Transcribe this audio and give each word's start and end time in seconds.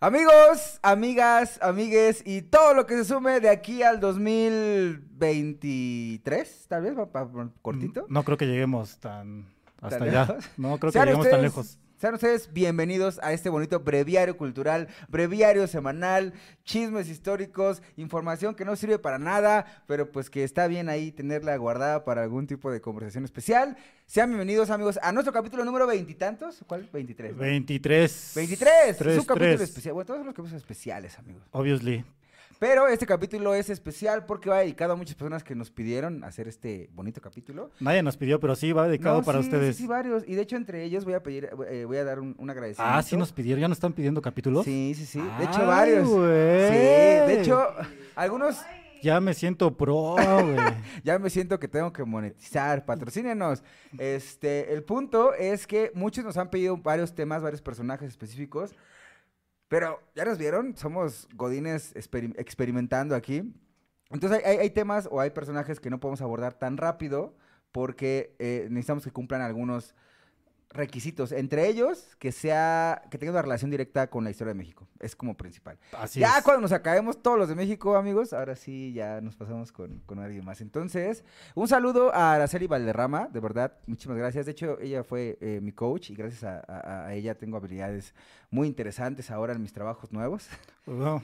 Amigos, 0.00 0.80
amigas, 0.82 1.60
amigues 1.62 2.22
y 2.26 2.42
todo 2.42 2.74
lo 2.74 2.86
que 2.86 2.96
se 2.96 3.04
sume 3.04 3.38
de 3.38 3.48
aquí 3.48 3.84
al 3.84 4.00
2023, 4.00 6.64
tal 6.66 6.82
vez, 6.82 6.94
pa- 7.12 7.28
cortito. 7.62 8.06
No 8.08 8.24
creo 8.24 8.36
que 8.36 8.48
lleguemos 8.48 8.98
tan 8.98 9.46
hasta 9.80 10.00
¿Tan 10.00 10.08
allá. 10.08 10.38
No 10.56 10.76
creo 10.78 10.90
que 10.90 10.98
lleguemos 10.98 11.30
tan 11.30 11.40
lejos. 11.42 11.78
Sean 12.02 12.14
ustedes 12.14 12.52
bienvenidos 12.52 13.20
a 13.22 13.32
este 13.32 13.48
bonito 13.48 13.78
breviario 13.78 14.36
cultural, 14.36 14.88
breviario 15.06 15.68
semanal, 15.68 16.32
chismes 16.64 17.08
históricos, 17.08 17.80
información 17.96 18.56
que 18.56 18.64
no 18.64 18.74
sirve 18.74 18.98
para 18.98 19.20
nada, 19.20 19.84
pero 19.86 20.10
pues 20.10 20.28
que 20.28 20.42
está 20.42 20.66
bien 20.66 20.88
ahí 20.88 21.12
tenerla 21.12 21.56
guardada 21.56 22.04
para 22.04 22.24
algún 22.24 22.48
tipo 22.48 22.72
de 22.72 22.80
conversación 22.80 23.24
especial. 23.24 23.76
Sean 24.04 24.30
bienvenidos, 24.30 24.70
amigos, 24.70 24.98
a 25.00 25.12
nuestro 25.12 25.32
capítulo 25.32 25.64
número 25.64 25.86
veintitantos. 25.86 26.64
¿Cuál? 26.66 26.88
23. 26.92 27.36
¿no? 27.36 27.38
23. 27.38 28.32
23. 28.34 29.00
es 29.00 29.18
un 29.18 29.24
capítulo 29.24 29.62
especial. 29.62 29.94
Bueno, 29.94 30.06
todos 30.06 30.26
los 30.26 30.34
capítulos 30.34 30.60
especiales, 30.60 31.16
amigos. 31.20 31.44
Obviously. 31.52 32.04
Pero 32.62 32.86
este 32.86 33.06
capítulo 33.06 33.56
es 33.56 33.70
especial 33.70 34.24
porque 34.24 34.48
va 34.48 34.60
dedicado 34.60 34.92
a 34.92 34.96
muchas 34.96 35.16
personas 35.16 35.42
que 35.42 35.56
nos 35.56 35.72
pidieron 35.72 36.22
hacer 36.22 36.46
este 36.46 36.88
bonito 36.94 37.20
capítulo. 37.20 37.72
Nadie 37.80 38.04
nos 38.04 38.16
pidió, 38.16 38.38
pero 38.38 38.54
sí 38.54 38.70
va 38.70 38.86
dedicado 38.86 39.18
No, 39.18 39.24
para 39.24 39.40
sí, 39.40 39.46
ustedes. 39.46 39.74
Sí, 39.74 39.82
sí, 39.82 39.88
varios. 39.88 40.22
Y 40.28 40.36
de 40.36 40.42
hecho, 40.42 40.54
entre 40.54 40.84
ellos 40.84 41.04
voy 41.04 41.14
a 41.14 41.24
pedir, 41.24 41.50
eh, 41.68 41.84
voy 41.84 41.96
a 41.96 42.04
dar 42.04 42.20
un, 42.20 42.36
un 42.38 42.50
agradecimiento. 42.50 42.96
ah, 42.96 43.02
sí 43.02 43.16
nos 43.16 43.32
pidieron. 43.32 43.60
¿Ya 43.62 43.66
nos 43.66 43.78
están 43.78 43.92
pidiendo 43.92 44.22
capítulos? 44.22 44.64
Sí, 44.64 44.94
sí, 44.96 45.06
sí. 45.06 45.18
De 45.18 45.28
Ay, 45.28 45.46
hecho, 45.46 45.66
varios. 45.66 46.08
güey. 46.08 46.68
Sí, 46.68 46.76
de 47.34 47.40
hecho, 47.40 47.66
algunos 48.14 48.60
Ya 49.02 49.20
me 49.20 49.34
siento 49.34 49.76
pro, 49.76 50.14
güey. 50.14 50.56
ya 51.02 51.18
me 51.18 51.30
siento 51.30 51.58
que 51.58 51.66
tengo 51.66 51.92
que 51.92 52.04
monetizar. 52.04 52.84
Patrocínenos. 52.84 53.64
Este, 53.98 54.72
el 54.72 54.84
punto 54.84 55.34
es 55.34 55.66
que 55.66 55.90
muchos 55.96 56.24
nos 56.24 56.36
han 56.36 56.48
pedido 56.48 56.76
varios 56.76 57.12
temas, 57.12 57.42
varios 57.42 57.60
personajes 57.60 58.08
específicos. 58.08 58.70
Pero, 59.72 60.02
¿ya 60.14 60.26
nos 60.26 60.36
vieron? 60.36 60.76
Somos 60.76 61.26
godines 61.34 61.94
experi- 61.94 62.34
experimentando 62.36 63.14
aquí. 63.14 63.54
Entonces, 64.10 64.42
hay, 64.44 64.52
hay- 64.52 64.58
hay 64.58 64.70
temas 64.70 65.08
o 65.10 65.18
hay 65.18 65.30
personajes 65.30 65.80
que 65.80 65.88
no 65.88 65.98
podemos 65.98 66.20
abordar 66.20 66.52
tan 66.52 66.76
rápido 66.76 67.34
porque 67.72 68.36
eh, 68.38 68.66
necesitamos 68.68 69.02
que 69.02 69.10
cumplan 69.12 69.40
algunos 69.40 69.94
requisitos. 70.72 71.32
Entre 71.32 71.68
ellos, 71.68 72.16
que 72.18 72.32
sea 72.32 73.02
que 73.10 73.18
tenga 73.18 73.32
una 73.32 73.42
relación 73.42 73.70
directa 73.70 74.08
con 74.08 74.24
la 74.24 74.30
historia 74.30 74.52
de 74.54 74.58
México. 74.58 74.88
Es 75.00 75.14
como 75.14 75.36
principal. 75.36 75.78
Así 75.92 76.20
ya 76.20 76.38
es. 76.38 76.44
cuando 76.44 76.62
nos 76.62 76.72
acabemos 76.72 77.22
todos 77.22 77.38
los 77.38 77.48
de 77.48 77.54
México, 77.54 77.96
amigos, 77.96 78.32
ahora 78.32 78.56
sí 78.56 78.92
ya 78.92 79.20
nos 79.20 79.36
pasamos 79.36 79.70
con, 79.72 79.98
con 80.06 80.18
alguien 80.18 80.44
más. 80.44 80.60
Entonces, 80.60 81.24
un 81.54 81.68
saludo 81.68 82.14
a 82.14 82.34
Araceli 82.34 82.66
Valderrama, 82.66 83.28
de 83.28 83.40
verdad, 83.40 83.74
muchísimas 83.86 84.18
gracias. 84.18 84.46
De 84.46 84.52
hecho, 84.52 84.78
ella 84.80 85.04
fue 85.04 85.38
eh, 85.40 85.60
mi 85.62 85.72
coach 85.72 86.10
y 86.10 86.14
gracias 86.14 86.44
a, 86.44 86.60
a- 86.66 87.06
a 87.06 87.14
ella 87.14 87.34
tengo 87.36 87.56
habilidades 87.56 88.14
muy 88.50 88.66
interesantes 88.66 89.30
ahora 89.30 89.52
en 89.52 89.62
mis 89.62 89.72
trabajos 89.72 90.12
nuevos. 90.12 90.48
Pues, 90.84 91.22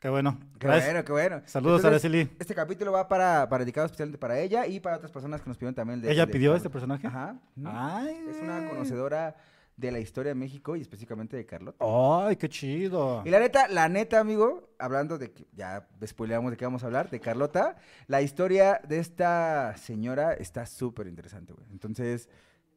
qué 0.00 0.08
bueno. 0.08 0.38
Qué 0.58 0.66
Gracias. 0.66 0.86
bueno, 0.86 1.04
qué 1.04 1.12
bueno. 1.12 1.42
Saludos, 1.46 1.80
Entonces, 1.84 2.04
Araceli. 2.04 2.30
Este 2.38 2.54
capítulo 2.54 2.92
va 2.92 3.06
para, 3.08 3.48
para 3.48 3.64
dedicado 3.64 3.86
especialmente 3.86 4.18
para 4.18 4.38
ella 4.38 4.66
y 4.66 4.80
para 4.80 4.96
otras 4.96 5.12
personas 5.12 5.40
que 5.42 5.48
nos 5.48 5.56
pidieron 5.56 5.74
también. 5.74 6.00
de- 6.00 6.10
¿Ella 6.10 6.26
de- 6.26 6.32
pidió 6.32 6.50
de- 6.52 6.56
este 6.58 6.70
personaje? 6.70 7.06
Ajá. 7.06 7.36
Ay, 7.64 8.16
Es 8.30 8.36
una 8.42 8.68
conocedora 8.68 9.36
de 9.76 9.90
la 9.90 9.98
historia 9.98 10.30
de 10.30 10.34
México 10.34 10.76
y 10.76 10.82
específicamente 10.82 11.38
de 11.38 11.46
Carlota. 11.46 11.82
Ay, 12.26 12.36
qué 12.36 12.50
chido. 12.50 13.22
Y 13.24 13.30
la 13.30 13.40
neta, 13.40 13.66
la 13.68 13.88
neta, 13.88 14.20
amigo, 14.20 14.68
hablando 14.78 15.16
de 15.16 15.32
que 15.32 15.46
ya 15.54 15.88
spoileamos 16.06 16.50
de 16.50 16.58
qué 16.58 16.66
vamos 16.66 16.82
a 16.82 16.86
hablar, 16.86 17.08
de 17.08 17.18
Carlota, 17.18 17.76
la 18.06 18.20
historia 18.20 18.80
de 18.86 18.98
esta 18.98 19.74
señora 19.78 20.34
está 20.34 20.66
súper 20.66 21.06
interesante, 21.06 21.54
güey. 21.54 21.66
Entonces, 21.70 22.28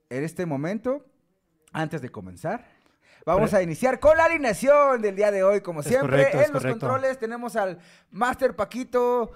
en 0.09 0.23
este 0.23 0.45
momento, 0.45 1.05
antes 1.73 2.01
de 2.01 2.07
comenzar, 2.09 2.65
vamos 3.25 3.49
Pre- 3.49 3.59
a 3.59 3.61
iniciar 3.61 3.99
con 3.99 4.17
la 4.17 4.25
alineación 4.25 5.01
del 5.01 5.15
día 5.15 5.31
de 5.31 5.43
hoy, 5.43 5.61
como 5.61 5.79
Es 5.81 5.87
siempre. 5.87 6.09
correcto, 6.09 6.37
en 6.37 6.41
los 6.43 6.51
correcto. 6.63 6.79
controles 6.79 7.19
tenemos 7.19 7.55
al 7.55 7.79
Master 8.11 8.55
Paquito. 8.55 9.31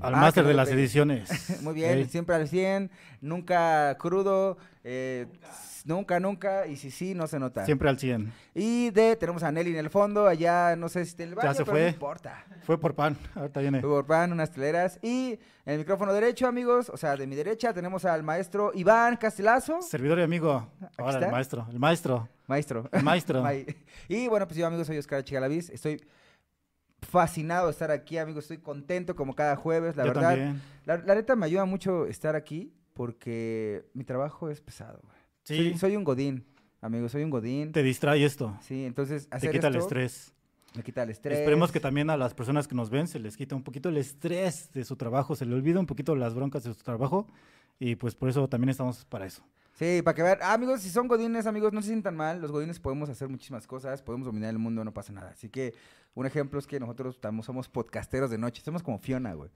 Al 0.00 0.14
Ah, 0.14 0.20
máster 0.20 0.44
de 0.46 0.54
las 0.54 0.68
ediciones. 0.70 1.28
Muy 1.62 1.74
bien, 1.74 2.08
siempre 2.08 2.34
al 2.34 2.48
100, 2.48 2.90
nunca 3.20 3.94
crudo, 3.98 4.56
eh, 4.82 5.26
nunca, 5.84 6.18
nunca, 6.18 6.66
y 6.66 6.76
si 6.76 6.90
sí, 6.90 7.14
no 7.14 7.26
se 7.26 7.38
nota. 7.38 7.66
Siempre 7.66 7.88
al 7.88 7.98
100. 7.98 8.32
Y 8.54 8.90
de, 8.90 9.14
tenemos 9.16 9.42
a 9.42 9.52
Nelly 9.52 9.70
en 9.72 9.76
el 9.78 9.90
fondo, 9.90 10.26
allá 10.26 10.74
no 10.74 10.88
sé 10.88 11.04
si 11.04 11.10
está 11.10 11.22
en 11.24 11.28
el 11.30 11.34
baño, 11.34 11.52
se 11.54 11.64
pero 11.64 11.72
fue. 11.72 11.82
no 11.82 11.88
importa. 11.88 12.44
Fue 12.62 12.80
por 12.80 12.94
pan. 12.94 13.16
Ahorita 13.34 13.60
viene. 13.60 13.80
Fue 13.80 13.90
por 13.90 14.06
pan, 14.06 14.32
unas 14.32 14.50
teleras. 14.50 14.98
Y 15.02 15.32
en 15.66 15.72
el 15.74 15.78
micrófono 15.78 16.12
derecho, 16.14 16.46
amigos, 16.46 16.88
o 16.88 16.96
sea, 16.96 17.16
de 17.16 17.26
mi 17.26 17.36
derecha 17.36 17.72
tenemos 17.74 18.04
al 18.06 18.22
maestro 18.22 18.72
Iván 18.74 19.16
Castelazo. 19.18 19.82
Servidor 19.82 20.18
y 20.18 20.22
amigo. 20.22 20.66
Ahora 20.96 21.12
está. 21.12 21.26
el 21.26 21.32
maestro. 21.32 21.66
El 21.70 21.78
maestro. 21.78 22.28
Maestro. 22.46 22.88
El 22.90 23.02
maestro. 23.02 23.44
Y 24.08 24.26
bueno, 24.28 24.46
pues 24.48 24.56
yo, 24.58 24.66
amigos, 24.66 24.86
soy 24.88 24.98
Oscar 24.98 25.22
Chigalavis. 25.22 25.70
Estoy 25.70 26.02
fascinado 27.02 27.70
estar 27.70 27.90
aquí, 27.90 28.18
amigos. 28.18 28.44
Estoy 28.44 28.58
contento 28.58 29.14
como 29.16 29.34
cada 29.34 29.56
jueves, 29.56 29.96
la 29.96 30.04
Yo 30.04 30.08
verdad. 30.14 30.30
también. 30.30 30.62
La, 30.86 30.96
la 30.98 31.14
neta 31.14 31.36
me 31.36 31.46
ayuda 31.46 31.64
mucho 31.64 32.06
estar 32.06 32.36
aquí 32.36 32.72
porque 32.94 33.84
mi 33.94 34.04
trabajo 34.04 34.50
es 34.50 34.60
pesado. 34.60 35.00
güey. 35.02 35.16
Sí. 35.42 35.56
Soy, 35.70 35.78
soy 35.78 35.96
un 35.96 36.04
godín, 36.04 36.44
amigos, 36.80 37.12
soy 37.12 37.22
un 37.24 37.30
godín. 37.30 37.72
Te 37.72 37.82
distrae 37.82 38.24
esto. 38.24 38.56
Sí, 38.62 38.84
entonces 38.84 39.28
Te 39.28 39.36
hacer 39.36 39.50
quita 39.52 39.68
el 39.68 39.74
esto 39.76 39.86
estrés. 39.86 40.34
me 40.76 40.82
quita 40.82 41.02
el 41.02 41.10
estrés. 41.10 41.38
Esperemos 41.38 41.72
que 41.72 41.80
también 41.80 42.10
a 42.10 42.16
las 42.16 42.34
personas 42.34 42.68
que 42.68 42.74
nos 42.74 42.90
ven 42.90 43.06
se 43.08 43.18
les 43.18 43.36
quita 43.36 43.56
un 43.56 43.62
poquito 43.62 43.88
el 43.88 43.96
estrés 43.96 44.70
de 44.72 44.84
su 44.84 44.96
trabajo, 44.96 45.34
se 45.34 45.46
le 45.46 45.54
olvida 45.54 45.80
un 45.80 45.86
poquito 45.86 46.14
las 46.14 46.34
broncas 46.34 46.62
de 46.64 46.74
su 46.74 46.82
trabajo 46.82 47.26
y 47.78 47.96
pues 47.96 48.14
por 48.14 48.28
eso 48.28 48.48
también 48.48 48.68
estamos 48.68 49.04
para 49.06 49.26
eso. 49.26 49.42
Sí, 49.72 50.02
para 50.04 50.14
que 50.14 50.22
vean. 50.22 50.38
Ah, 50.42 50.52
amigos, 50.52 50.82
si 50.82 50.90
son 50.90 51.08
godines, 51.08 51.46
amigos, 51.46 51.72
no 51.72 51.80
se 51.80 51.88
sientan 51.88 52.14
mal. 52.14 52.42
Los 52.42 52.52
godines 52.52 52.78
podemos 52.78 53.08
hacer 53.08 53.28
muchísimas 53.30 53.66
cosas, 53.66 54.02
podemos 54.02 54.26
dominar 54.26 54.50
el 54.50 54.58
mundo, 54.58 54.84
no 54.84 54.92
pasa 54.92 55.10
nada. 55.10 55.30
Así 55.30 55.48
que 55.48 55.72
un 56.14 56.26
ejemplo 56.26 56.58
es 56.58 56.66
que 56.66 56.80
nosotros 56.80 57.14
estamos, 57.16 57.46
somos 57.46 57.68
podcasteros 57.68 58.30
de 58.30 58.38
noche. 58.38 58.62
Somos 58.62 58.82
como 58.82 58.98
Fiona, 58.98 59.34
güey. 59.34 59.50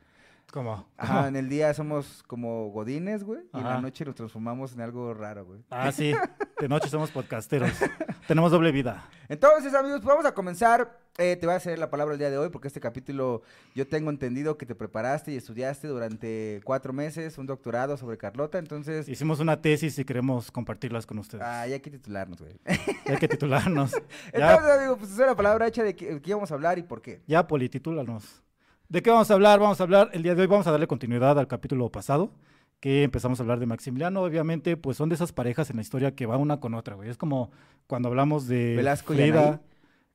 ¿Cómo? 0.53 0.87
Ajá, 0.97 1.27
en 1.28 1.34
el 1.37 1.49
día 1.49 1.75
somos 1.75 2.22
como 2.28 2.71
godines, 2.71 3.25
güey. 3.25 3.41
Y 3.53 3.59
en 3.59 3.65
la 3.65 3.81
noche 3.81 4.05
nos 4.05 4.15
transformamos 4.15 4.72
en 4.72 4.82
algo 4.82 5.12
raro, 5.12 5.44
güey. 5.44 5.60
Ah, 5.71 5.91
sí, 5.91 6.12
de 6.60 6.69
noche 6.69 6.88
somos 6.88 7.10
podcasteros. 7.10 7.72
Tenemos 8.28 8.53
doble 8.53 8.71
vida. 8.71 9.09
Entonces, 9.28 9.75
amigos, 9.75 9.99
pues 10.00 10.09
vamos 10.09 10.27
a 10.27 10.32
comenzar. 10.32 11.00
Eh, 11.19 11.37
te 11.37 11.47
voy 11.47 11.55
a 11.55 11.56
hacer 11.56 11.78
la 11.78 11.91
palabra 11.91 12.15
el 12.15 12.19
día 12.19 12.31
de 12.31 12.38
hoy 12.38 12.50
porque 12.50 12.66
este 12.69 12.81
capítulo 12.81 13.43
yo 13.75 13.87
tengo 13.87 14.10
entendido 14.10 14.56
que 14.59 14.66
te 14.66 14.75
preparaste 14.75 15.32
y 15.32 15.37
estudiaste 15.37 15.87
durante 15.87 16.61
cuatro 16.65 16.93
meses 16.93 17.38
un 17.38 17.47
doctorado 17.47 17.97
sobre 17.97 18.16
Carlota. 18.16 18.59
Entonces, 18.59 19.09
Hicimos 19.09 19.41
una 19.41 19.61
tesis 19.61 19.99
y 19.99 20.05
queremos 20.05 20.50
compartirlas 20.53 21.05
con 21.06 21.19
ustedes. 21.19 21.44
ah, 21.44 21.66
ya 21.66 21.75
hay 21.75 21.81
que 21.81 21.91
titularnos, 21.91 22.41
güey. 22.41 22.59
Hay 23.06 23.16
que 23.19 23.28
titularnos. 23.28 23.93
Entonces, 24.32 24.66
Ya, 24.66 24.75
amigo, 24.76 24.97
pues 24.97 25.11
es 25.11 25.19
la 25.19 25.34
palabra 25.37 25.66
hecha 25.66 25.82
de 25.82 25.94
qué 25.97 26.21
qué 26.21 26.31
íbamos 26.31 26.50
a 26.50 26.55
hablar 26.55 26.78
y 26.78 26.82
por 26.82 27.03
qué. 27.03 27.22
ya 27.26 27.47
polititúlanos. 27.47 28.43
¿De 28.89 29.03
qué 29.03 29.11
vamos 29.11 29.31
a 29.31 29.34
hablar? 29.34 29.59
Vamos 29.61 29.81
a 29.81 29.84
hablar, 29.84 30.11
el 30.12 30.22
día 30.22 30.34
de 30.34 30.43
hoy 30.43 30.47
vamos 30.47 30.67
a 30.67 30.71
darle 30.71 30.87
continuidad 30.87 31.39
al 31.39 31.49
capítulo 31.49 31.91
pasado, 31.91 32.31
que 32.81 33.03
empezamos 33.03 33.41
a 33.41 33.43
hablar 33.43 33.59
de 33.59 33.67
Maximiliano. 33.67 34.22
Obviamente, 34.22 34.77
pues 34.77 34.97
son 34.99 35.09
de 35.09 35.15
esas 35.15 35.33
parejas 35.33 35.71
en 35.71 35.77
la 35.77 35.83
historia 35.83 36.15
que 36.15 36.27
va 36.27 36.37
una 36.37 36.61
con 36.61 36.75
otra, 36.75 36.94
güey. 36.94 37.09
Es 37.09 37.17
como 37.17 37.50
cuando 37.87 38.09
hablamos 38.09 38.47
de 38.47 38.77
Velasco 38.77 39.15
y 39.15 39.17
Frida, 39.17 39.47
Anaí. 39.49 39.61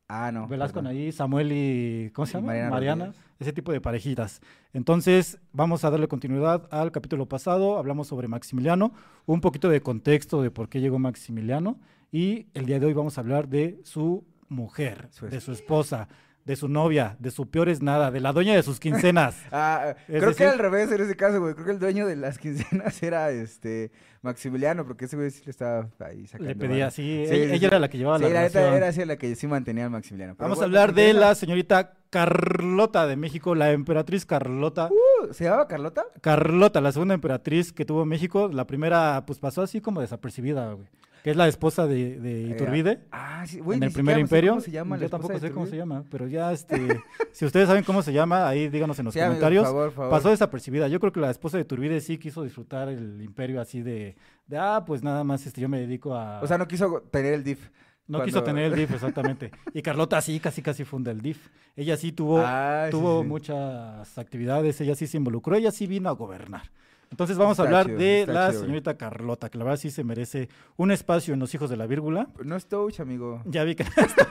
Ah, 0.08 0.32
no. 0.32 0.48
Velasco 0.48 0.80
ahí, 0.86 1.12
Samuel 1.12 1.52
y 1.52 2.12
¿cómo 2.12 2.26
se 2.26 2.34
Y 2.34 2.36
llama? 2.36 2.48
Mariana 2.48 2.70
Mariana, 2.70 3.14
ese 3.40 3.54
tipo 3.54 3.72
de 3.72 3.82
parejitas. 3.82 4.40
Entonces, 4.72 5.40
vamos 5.52 5.84
a 5.84 5.90
darle 5.90 6.08
continuidad 6.08 6.68
al 6.72 6.92
capítulo 6.92 7.28
pasado, 7.28 7.78
hablamos 7.78 8.08
sobre 8.08 8.28
Maximiliano, 8.28 8.94
un 9.26 9.42
poquito 9.42 9.68
de 9.70 9.82
contexto 9.82 10.42
de 10.42 10.52
por 10.52 10.70
qué 10.70 10.80
llegó 10.80 11.00
Maximiliano 11.00 11.80
y 12.12 12.48
el 12.54 12.66
día 12.66 12.80
de 12.80 12.86
hoy 12.86 12.94
vamos 12.94 13.18
a 13.18 13.22
hablar 13.22 13.50
de 13.50 13.80
su 13.84 14.26
mujer, 14.48 15.10
Su 15.12 15.28
de 15.28 15.42
su 15.42 15.52
esposa, 15.52 16.08
de 16.50 16.56
su 16.56 16.68
novia, 16.68 17.16
de 17.20 17.30
su 17.30 17.48
peor 17.48 17.70
es 17.70 17.84
nada, 17.84 18.10
de 18.10 18.20
la 18.20 18.34
dueña 18.34 18.56
de 18.56 18.64
sus 18.64 18.80
quincenas. 19.14 19.38
Ah, 19.52 19.94
creo 20.08 20.22
que 20.22 20.26
decir- 20.46 20.48
al 20.48 20.58
revés 20.58 20.92
en 20.92 21.00
ese 21.02 21.16
caso, 21.16 21.40
güey. 21.40 21.54
Creo 21.54 21.66
que 21.68 21.72
el 21.74 21.80
dueño 21.80 22.08
de 22.08 22.16
las 22.16 22.40
quincenas 22.40 23.04
era 23.04 23.30
este 23.30 23.92
Maximiliano, 24.24 24.84
porque 24.84 25.06
ese 25.06 25.16
güey 25.16 25.30
sí 25.30 25.44
le 25.46 25.52
estaba 25.52 25.88
ahí 26.00 26.26
sacando. 26.26 26.50
Le 26.52 26.56
pedía, 26.56 26.86
varo. 26.86 26.92
sí, 26.96 27.26
Sí, 27.28 27.34
ella, 27.36 27.46
sí, 27.46 27.52
ella 27.52 27.60
sí. 27.60 27.66
era 27.66 27.78
la 27.80 27.88
que 27.88 27.98
llevaba 28.00 28.18
Sí, 28.18 28.24
la 28.24 28.30
relación. 28.30 28.74
era 28.74 28.88
así 28.88 29.06
la 29.06 29.16
que 29.18 29.36
sí 29.36 29.46
mantenía 29.46 29.86
al 29.86 29.92
Maximiliano. 29.92 30.34
Pero 30.36 30.46
Vamos 30.50 30.60
a 30.62 30.66
hablar 30.66 30.92
¿te 30.94 31.02
de 31.02 31.14
la 31.14 31.36
señorita 31.36 31.94
Carlota 32.10 33.06
de 33.06 33.16
México, 33.16 33.54
la 33.54 33.72
emperatriz 33.72 34.26
Carlota. 34.26 34.90
Uh, 34.92 35.32
¿Se 35.34 35.44
llamaba 35.44 35.68
Carlota? 35.68 36.04
Carlota, 36.22 36.82
la 36.82 36.92
segunda 36.92 37.14
emperatriz 37.14 37.72
que 37.72 37.86
tuvo 37.86 38.06
México, 38.06 38.50
la 38.52 38.66
primera 38.66 39.24
pues 39.28 39.38
pasó 39.38 39.62
así 39.62 39.82
como 39.82 40.02
desapercibida, 40.02 40.74
güey. 40.74 40.88
Que 41.24 41.32
es 41.32 41.36
la 41.38 41.48
esposa 41.48 41.86
de, 41.86 42.18
de 42.20 42.42
Iturbide 42.44 43.00
Ah, 43.12 43.44
sí, 43.46 43.60
güey. 43.60 43.78
en 43.78 43.84
el 43.84 43.92
primer 43.92 44.18
imperio. 44.20 44.52
¿Cómo 44.52 44.62
se 44.62 44.72
llama 44.72 44.96
la 44.98 45.04
Yo 45.04 45.10
tampoco 45.10 45.38
sé 45.40 45.52
cómo 45.52 45.66
se 45.66 45.76
llama, 45.76 46.04
pero 46.10 46.28
ya 46.28 46.52
este, 46.54 47.02
si 47.34 47.46
ustedes 47.46 47.68
saben 47.68 47.84
cómo 47.84 48.02
se 48.02 48.14
llama, 48.14 48.48
ahí 48.48 48.70
díganos 48.70 48.98
en 49.00 49.06
los 49.06 49.14
Sí, 49.14 49.20
amigo, 49.20 49.34
comentarios. 49.36 49.64
por 49.64 49.72
favor, 49.74 49.86
por 49.88 49.94
favor. 49.96 50.12
Pasó 50.12 50.30
desapercibida. 50.30 50.88
Yo 50.88 51.00
creo 51.00 51.12
que 51.12 51.20
la 51.20 51.30
esposa 51.32 51.58
de 51.58 51.64
Iturbide 51.64 52.00
sí 52.02 52.18
quiso 52.18 52.44
disfrutar 52.44 52.88
el 52.90 53.22
imperio 53.22 53.60
así 53.60 53.82
de, 53.82 54.16
de 54.48 54.58
ah, 54.58 54.84
pues 54.86 55.04
nada 55.04 55.24
más 55.24 55.46
este, 55.46 55.60
yo 55.62 55.68
me 55.70 55.80
dedico 55.80 56.16
a... 56.16 56.42
O 56.42 56.48
sea, 56.48 56.58
no 56.58 56.68
quiso 56.68 57.02
tener 57.12 57.34
el 57.34 57.44
DIF. 57.44 57.70
no 58.08 58.24
quiso 58.24 58.42
tener 58.44 58.66
el 58.72 58.76
DIF, 58.76 58.92
exactamente. 58.96 59.52
Y 59.74 59.82
Carlota 59.82 60.22
sí, 60.22 60.40
casi 60.40 60.62
casi 60.62 60.86
funda 60.86 61.12
el 61.12 61.22
DIF. 61.22 61.50
Ella 61.76 61.98
sí 61.98 62.12
tuvo, 62.14 62.40
Ah, 62.46 62.86
sí, 62.86 62.92
tuvo 62.92 63.22
sí. 63.24 63.28
muchas 63.28 64.18
actividades, 64.18 64.80
ella 64.82 64.96
sí 64.96 65.06
se 65.06 65.18
involucró, 65.18 65.56
ella 65.56 65.72
sí 65.72 65.86
vino 65.86 66.08
a 66.10 66.14
gobernar. 66.14 66.72
Entonces 67.12 67.38
vamos 67.38 67.60
a 67.60 67.64
hablar 67.64 67.86
chido, 67.88 67.98
de 67.98 68.26
la 68.28 68.50
chido, 68.50 68.62
señorita 68.62 68.96
Carlota, 68.98 69.50
que 69.50 69.58
la 69.58 69.64
verdad 69.64 69.80
sí 69.80 69.90
se 69.92 70.04
merece 70.04 70.48
un 70.78 70.92
espacio 70.92 71.34
en 71.34 71.40
Los 71.40 71.54
Hijos 71.54 71.70
de 71.70 71.78
la 71.78 71.88
Vírgula. 71.88 72.30
No 72.44 72.56
es 72.56 72.68
touch, 72.68 73.00
amigo. 73.00 73.42
Ya 73.46 73.64
vi 73.64 73.76
que 73.76 73.84
no 73.84 73.90
está- 74.04 74.28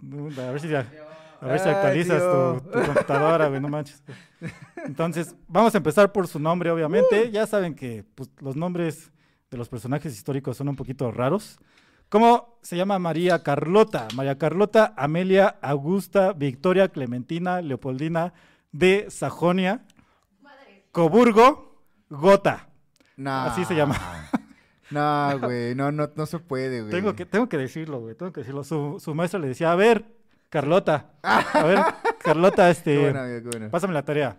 No, 0.00 0.42
A 0.42 0.50
ver 0.50 0.60
si, 0.60 0.68
ya- 0.68 0.86
a 1.40 1.46
ver 1.46 1.58
si 1.60 1.68
Ay, 1.68 1.74
actualizas 1.74 2.22
tu, 2.22 2.70
tu 2.70 2.84
computadora, 2.86 3.48
güey, 3.48 3.60
no 3.60 3.68
manches. 3.68 4.02
Entonces, 4.84 5.34
vamos 5.48 5.74
a 5.74 5.78
empezar 5.78 6.12
por 6.12 6.26
su 6.28 6.38
nombre, 6.38 6.70
obviamente. 6.70 7.30
Ya 7.30 7.46
saben 7.46 7.74
que 7.74 8.04
pues, 8.14 8.30
los 8.40 8.56
nombres 8.56 9.10
de 9.50 9.56
los 9.56 9.68
personajes 9.68 10.12
históricos 10.12 10.56
son 10.56 10.68
un 10.68 10.76
poquito 10.76 11.10
raros. 11.12 11.58
¿Cómo 12.08 12.58
se 12.62 12.76
llama 12.76 12.98
María 12.98 13.42
Carlota? 13.42 14.08
María 14.14 14.36
Carlota 14.38 14.92
Amelia 14.96 15.56
Augusta 15.62 16.32
Victoria 16.32 16.88
Clementina 16.88 17.62
Leopoldina 17.62 18.34
de 18.72 19.06
Sajonia 19.08 19.84
Coburgo 20.94 21.82
Gotha. 22.08 22.68
No. 23.16 23.42
Así 23.42 23.64
se 23.64 23.74
llama. 23.74 23.96
No, 24.90 25.40
güey, 25.40 25.74
no, 25.74 25.90
no, 25.90 26.08
no 26.14 26.26
se 26.26 26.38
puede, 26.38 26.82
güey. 26.82 26.92
Tengo 26.92 27.16
que, 27.16 27.26
tengo 27.26 27.48
que 27.48 27.58
decirlo, 27.58 28.00
güey, 28.00 28.14
tengo 28.14 28.32
que 28.32 28.42
decirlo. 28.42 28.62
Su, 28.62 29.00
su 29.00 29.12
maestra 29.12 29.40
le 29.40 29.48
decía, 29.48 29.72
a 29.72 29.74
ver, 29.74 30.04
Carlota, 30.50 31.10
a 31.22 31.64
ver, 31.64 31.78
Carlota, 32.22 32.64
Qué 32.66 32.70
este, 32.70 32.98
bueno, 33.00 33.20
amigo, 33.20 33.50
qué 33.50 33.58
bueno. 33.58 33.70
pásame 33.70 33.92
la 33.92 34.04
tarea. 34.04 34.36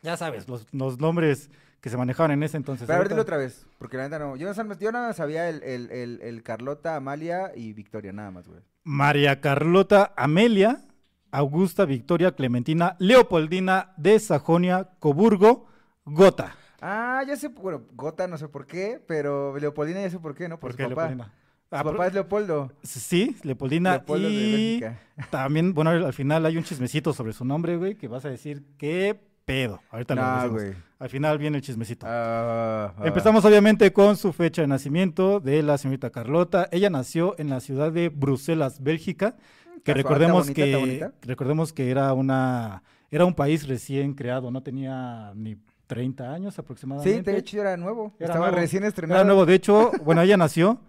Ya 0.00 0.16
sabes, 0.16 0.48
los, 0.48 0.66
los 0.72 0.98
nombres 0.98 1.50
que 1.82 1.90
se 1.90 1.98
manejaban 1.98 2.30
en 2.30 2.42
ese 2.42 2.56
entonces. 2.56 2.86
Pero 2.86 2.96
a 2.96 3.00
ver, 3.00 3.10
dilo 3.10 3.20
otra 3.20 3.36
vez, 3.36 3.66
porque 3.78 3.98
la 3.98 4.04
neta 4.04 4.18
no. 4.18 4.36
Yo 4.36 4.50
no, 4.50 4.78
yo 4.78 4.92
nada 4.92 5.08
más 5.08 5.16
sabía 5.16 5.50
el, 5.50 5.62
el, 5.62 5.90
el, 5.90 6.20
el 6.22 6.42
Carlota, 6.42 6.96
Amalia 6.96 7.52
y 7.54 7.74
Victoria, 7.74 8.12
nada 8.12 8.30
más, 8.30 8.48
güey. 8.48 8.60
María 8.84 9.42
Carlota 9.42 10.14
Amelia, 10.16 10.84
Augusta 11.32 11.84
Victoria 11.84 12.32
Clementina 12.32 12.96
Leopoldina 12.98 13.92
de 13.98 14.18
Sajonia 14.18 14.88
Coburgo 14.98 15.66
Gotha. 16.04 16.54
Ah, 16.80 17.22
ya 17.26 17.36
sé, 17.36 17.48
bueno, 17.48 17.82
Gota 17.94 18.26
no 18.26 18.36
sé 18.36 18.48
por 18.48 18.66
qué, 18.66 19.00
pero 19.06 19.56
Leopoldina 19.56 20.00
ya 20.00 20.10
sé 20.10 20.18
por 20.18 20.34
qué, 20.34 20.48
¿no? 20.48 20.58
Por, 20.58 20.70
¿Por 20.70 20.72
su 20.72 20.76
qué 20.78 20.84
papá. 20.88 21.02
Leopoldina? 21.08 21.32
Su 21.70 21.76
Ah, 21.76 21.84
papá 21.84 22.06
es 22.08 22.12
Leopoldo. 22.14 22.72
Sí, 22.82 23.36
Leopoldina. 23.44 23.92
Leopoldo 23.92 24.28
de 24.28 24.34
y 24.34 24.80
Bélgica. 24.80 24.98
también, 25.30 25.72
bueno, 25.74 25.90
al 25.90 26.12
final 26.12 26.44
hay 26.44 26.56
un 26.56 26.64
chismecito 26.64 27.12
sobre 27.14 27.32
su 27.32 27.44
nombre, 27.44 27.76
güey, 27.76 27.94
que 27.94 28.08
vas 28.08 28.24
a 28.24 28.28
decir, 28.30 28.62
¿qué 28.78 29.18
pedo? 29.44 29.80
Ahorita 29.90 30.14
lo 30.14 30.22
No, 30.22 30.34
decimos. 30.36 30.62
güey. 30.62 30.74
Al 30.98 31.08
final 31.08 31.38
viene 31.38 31.56
el 31.58 31.62
chismecito. 31.62 32.06
Ah, 32.08 32.92
ah. 32.98 33.02
Empezamos 33.06 33.44
obviamente 33.44 33.92
con 33.92 34.16
su 34.16 34.32
fecha 34.32 34.62
de 34.62 34.68
nacimiento 34.68 35.40
de 35.40 35.62
la 35.62 35.78
señorita 35.78 36.10
Carlota. 36.10 36.68
Ella 36.72 36.90
nació 36.90 37.36
en 37.38 37.48
la 37.48 37.60
ciudad 37.60 37.90
de 37.92 38.08
Bruselas, 38.08 38.82
Bélgica, 38.82 39.36
que 39.84 39.92
Casual, 39.94 39.96
recordemos 39.96 40.46
bonita, 40.48 40.64
que 40.64 41.10
recordemos 41.28 41.72
que 41.72 41.90
era 41.90 42.12
una 42.12 42.82
era 43.10 43.24
un 43.24 43.34
país 43.34 43.66
recién 43.68 44.14
creado, 44.14 44.50
no 44.50 44.62
tenía 44.62 45.32
ni 45.34 45.56
30 45.94 46.32
años 46.32 46.58
aproximadamente. 46.58 47.18
Sí, 47.18 47.22
de 47.32 47.38
hecho 47.38 47.60
era 47.60 47.76
nuevo. 47.76 48.14
Era 48.18 48.28
Estaba 48.28 48.46
nuevo. 48.46 48.60
recién 48.60 48.84
estrenado. 48.84 49.20
Era 49.20 49.26
nuevo, 49.26 49.44
de 49.46 49.54
hecho, 49.54 49.90
bueno, 50.04 50.22
ella 50.22 50.36
nació 50.36 50.80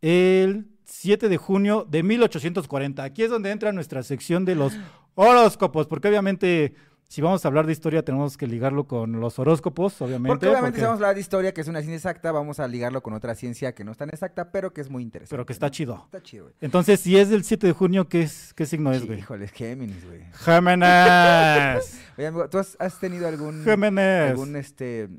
el 0.00 0.66
7 0.84 1.28
de 1.28 1.36
junio 1.36 1.86
de 1.90 2.02
1840. 2.02 3.02
Aquí 3.02 3.22
es 3.22 3.30
donde 3.30 3.50
entra 3.50 3.72
nuestra 3.72 4.02
sección 4.02 4.44
de 4.44 4.54
los 4.54 4.72
horóscopos, 5.14 5.86
porque 5.86 6.08
obviamente 6.08 6.74
si 7.12 7.20
vamos 7.20 7.44
a 7.44 7.48
hablar 7.48 7.66
de 7.66 7.72
historia 7.72 8.02
tenemos 8.02 8.38
que 8.38 8.46
ligarlo 8.46 8.86
con 8.86 9.20
los 9.20 9.38
horóscopos, 9.38 10.00
obviamente. 10.00 10.28
Porque 10.28 10.46
obviamente 10.46 10.70
porque- 10.70 10.80
si 10.80 10.84
vamos 10.86 10.94
a 10.94 11.00
hablar 11.04 11.14
de 11.14 11.20
historia, 11.20 11.52
que 11.52 11.60
es 11.60 11.68
una 11.68 11.80
ciencia 11.82 11.96
exacta, 11.96 12.32
vamos 12.32 12.58
a 12.58 12.66
ligarlo 12.66 13.02
con 13.02 13.12
otra 13.12 13.34
ciencia 13.34 13.74
que 13.74 13.84
no 13.84 13.92
es 13.92 13.98
tan 13.98 14.08
exacta, 14.08 14.50
pero 14.50 14.72
que 14.72 14.80
es 14.80 14.88
muy 14.88 15.02
interesante. 15.02 15.30
pero 15.30 15.44
que 15.44 15.52
está 15.52 15.66
¿no? 15.66 15.70
chido. 15.72 16.02
Está 16.06 16.22
chido, 16.22 16.44
güey. 16.44 16.54
Entonces, 16.62 17.00
si 17.00 17.18
es 17.18 17.28
del 17.28 17.44
7 17.44 17.66
de 17.66 17.74
junio, 17.74 18.08
¿qué, 18.08 18.22
es, 18.22 18.54
qué 18.54 18.64
signo 18.64 18.94
es, 18.94 19.04
güey? 19.04 19.18
Híjole, 19.18 19.44
es 19.44 19.52
Géminis, 19.52 20.06
güey. 20.06 20.22
Géminis. 20.32 22.00
Oye, 22.16 22.26
amigo, 22.28 22.48
¿tú 22.48 22.56
has, 22.58 22.78
has 22.80 22.98
tenido 22.98 23.28
algún, 23.28 23.62
Géminis. 23.62 24.30
algún, 24.30 24.56
este, 24.56 25.10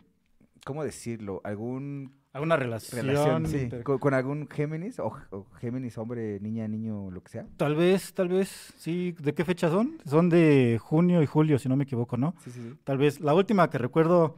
¿cómo 0.65 0.83
decirlo? 0.83 1.41
¿Algún 1.43 2.11
¿Alguna 2.33 2.55
relación? 2.55 3.05
relación, 3.05 3.45
sí, 3.45 3.69
con, 3.83 3.99
con 3.99 4.15
algún 4.15 4.49
Géminis? 4.49 4.97
O, 4.99 5.13
o 5.29 5.45
Géminis, 5.61 5.97
hombre, 5.99 6.39
niña, 6.39 6.67
niño, 6.67 7.11
lo 7.11 7.21
que 7.21 7.29
sea. 7.29 7.45
Tal 7.57 7.75
vez, 7.75 8.11
tal 8.15 8.27
vez, 8.29 8.73
sí. 8.77 9.15
¿De 9.19 9.35
qué 9.35 9.45
fecha 9.45 9.69
son? 9.69 9.99
Son 10.05 10.29
de 10.29 10.79
junio 10.81 11.21
y 11.21 11.27
julio, 11.27 11.59
si 11.59 11.69
no 11.69 11.75
me 11.75 11.83
equivoco, 11.83 12.17
¿no? 12.17 12.33
Sí, 12.43 12.49
sí, 12.49 12.59
sí. 12.59 12.75
Tal 12.83 12.97
vez. 12.97 13.19
La 13.19 13.35
última 13.35 13.69
que 13.69 13.77
recuerdo 13.77 14.35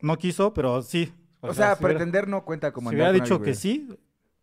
no 0.00 0.16
quiso, 0.18 0.54
pero 0.54 0.82
sí. 0.82 1.12
O, 1.40 1.52
sea, 1.52 1.74
si 1.74 1.82
hubiera- 1.82 1.98
pretender 1.98 2.28
no 2.28 2.44
cuenta 2.44 2.70
como 2.72 2.90
Si 2.90 2.94
hubiera 2.96 3.12
dicho 3.12 3.34
alguien, 3.34 3.42
que 3.42 3.54
sí, 3.54 3.88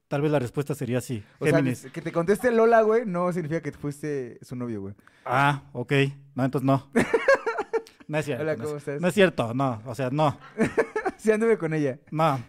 tal 0.10 0.22
vez 0.22 0.32
la 0.32 0.40
respuesta 0.40 0.76
sería 0.76 1.00
sí. 1.00 1.24
O 1.40 1.46
sea, 1.48 1.64
que 1.64 2.02
te 2.02 2.12
conteste 2.12 2.52
Lola, 2.52 2.82
güey, 2.82 3.06
no 3.06 3.32
significa 3.32 3.62
que 3.62 3.72
fuiste 3.72 4.40
su 4.42 4.58
novio, 4.58 4.82
güey. 4.82 4.94
Ah, 5.24 5.64
ok. 5.72 5.94
No, 6.36 6.44
entonces 6.44 6.66
no. 6.66 6.90
No 8.10 8.18
es 8.18 8.24
cierto. 8.26 8.44
Hola, 8.44 8.56
no, 8.56 8.64
¿cómo 8.64 8.78
es, 8.78 8.82
estás? 8.88 9.02
no 9.02 9.08
es 9.10 9.14
cierto, 9.14 9.54
no. 9.54 9.82
O 9.86 9.94
sea, 9.96 10.10
no. 10.10 10.38
Sí, 11.18 11.32
anduve 11.32 11.58
con 11.58 11.74
ella. 11.74 12.00
No. 12.12 12.40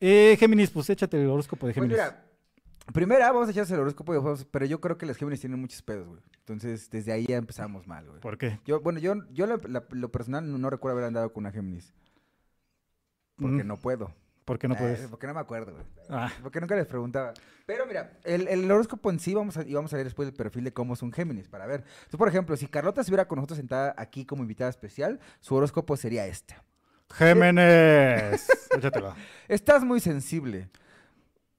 Eh, 0.00 0.36
Géminis, 0.38 0.70
pues 0.70 0.88
échate 0.90 1.20
el 1.22 1.28
horóscopo 1.28 1.66
de 1.66 1.74
Pues 1.74 1.84
Géminis. 1.84 1.96
mira, 1.98 2.24
primera 2.92 3.30
vamos 3.32 3.48
a 3.48 3.50
echarse 3.50 3.74
el 3.74 3.80
horóscopo, 3.80 4.12
de 4.14 4.18
juegos, 4.20 4.46
pero 4.50 4.64
yo 4.66 4.80
creo 4.80 4.96
que 4.96 5.06
los 5.06 5.16
Géminis 5.16 5.40
tienen 5.40 5.60
muchos 5.60 5.82
pedos, 5.82 6.08
güey. 6.08 6.20
Entonces, 6.38 6.88
desde 6.90 7.12
ahí 7.12 7.26
ya 7.26 7.36
empezamos 7.36 7.86
mal, 7.86 8.06
güey. 8.08 8.20
¿Por 8.20 8.38
qué? 8.38 8.58
Yo, 8.64 8.80
bueno, 8.80 8.98
yo, 8.98 9.14
yo 9.32 9.46
lo, 9.46 9.58
la- 9.68 9.84
lo 9.90 10.10
personal 10.10 10.58
no, 10.60 10.70
recuerdo 10.70 10.94
haber 10.96 11.06
andado 11.08 11.32
con 11.32 11.42
una 11.42 11.52
Géminis. 11.52 11.92
Porque 13.36 13.62
Mm, 13.64 13.66
no 13.68 13.76
puedo. 13.78 14.12
¿Por 14.44 14.58
qué 14.58 14.66
no 14.68 14.74
Eh, 14.74 14.78
puedes? 14.78 15.00
porque 15.08 15.26
no 15.28 15.34
me 15.34 15.40
acuerdo, 15.40 15.72
güey. 15.72 15.84
Ah, 16.08 16.32
Porque 16.42 16.60
nunca 16.60 16.74
les 16.74 16.86
preguntaba. 16.86 17.32
Pero 17.66 17.86
mira, 17.86 18.18
el, 18.24 18.48
el 18.48 18.68
horóscopo 18.70 19.10
en 19.10 19.20
sí, 19.20 19.32
vamos 19.32 19.56
a, 19.56 19.62
y 19.62 19.74
vamos 19.74 19.92
a 19.92 19.96
ver 19.96 20.04
después 20.06 20.28
el 20.28 20.34
perfil 20.34 20.64
de 20.64 20.72
cómo 20.72 20.94
es 20.94 21.02
un 21.02 21.12
Géminis, 21.12 21.46
para 21.48 21.66
ver. 21.66 21.80
Entonces, 21.86 22.18
por 22.18 22.26
ejemplo, 22.26 22.56
si 22.56 22.66
Carlota 22.66 23.02
estuviera 23.02 23.28
con 23.28 23.36
nosotros 23.36 23.58
sentada 23.58 23.94
aquí 23.96 24.24
como 24.24 24.42
invitada 24.42 24.68
especial, 24.70 25.20
su 25.40 25.54
horóscopo 25.54 25.96
sería 25.96 26.26
este. 26.26 26.56
Géminis. 27.12 28.46
Échatelo. 28.76 29.14
Estás 29.48 29.84
muy 29.84 30.00
sensible. 30.00 30.68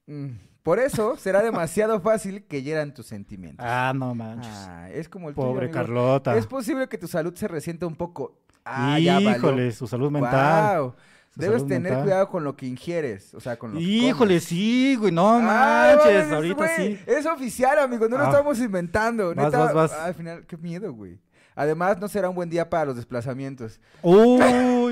Mm, 0.06 0.30
Por 0.62 0.78
eso 0.78 1.16
será 1.16 1.42
demasiado 1.42 2.00
fácil 2.00 2.44
que 2.44 2.62
hieran 2.62 2.94
tus 2.94 3.06
sentimientos. 3.06 3.64
Ah, 3.68 3.92
no 3.94 4.14
manches. 4.14 4.52
Ah, 4.52 4.88
es 4.92 5.08
como 5.08 5.28
el 5.28 5.34
Pobre. 5.34 5.70
Carlota. 5.70 6.36
Es 6.36 6.46
posible 6.46 6.88
que 6.88 6.98
tu 6.98 7.08
salud 7.08 7.34
se 7.34 7.48
resienta 7.48 7.86
un 7.86 7.96
poco. 7.96 8.38
Ah, 8.64 8.98
ya. 8.98 9.20
Híjole, 9.20 9.72
su 9.72 9.86
salud 9.88 10.10
mental. 10.10 10.92
Su 11.34 11.40
Debes 11.40 11.62
salud 11.62 11.68
tener 11.68 11.82
mental. 11.82 12.02
cuidado 12.02 12.28
con 12.28 12.44
lo 12.44 12.54
que 12.56 12.66
ingieres, 12.66 13.32
o 13.34 13.40
sea, 13.40 13.58
con 13.58 13.72
lo 13.74 13.80
Híjole, 13.80 14.38
sí, 14.38 14.96
güey, 14.96 15.10
no 15.10 15.36
Ah, 15.38 15.96
manches. 15.98 16.30
ahorita 16.30 16.54
güey, 16.54 16.96
sí. 16.96 17.00
Es 17.06 17.24
oficial, 17.26 17.78
amigo, 17.78 18.06
no 18.08 18.18
lo 18.18 18.24
Ah. 18.24 18.28
estamos 18.30 18.58
inventando. 18.60 19.34
Vas, 19.34 19.46
Neta, 19.46 19.58
vas, 19.58 19.74
vas. 19.74 19.92
ah, 19.94 20.04
al 20.04 20.14
final, 20.14 20.44
qué 20.46 20.56
miedo, 20.58 20.92
güey. 20.92 21.18
Además, 21.54 21.98
no 21.98 22.06
será 22.08 22.28
un 22.28 22.34
buen 22.36 22.50
día 22.50 22.68
para 22.70 22.84
los 22.86 22.96
desplazamientos, 22.96 23.80
Uy, 24.02 24.40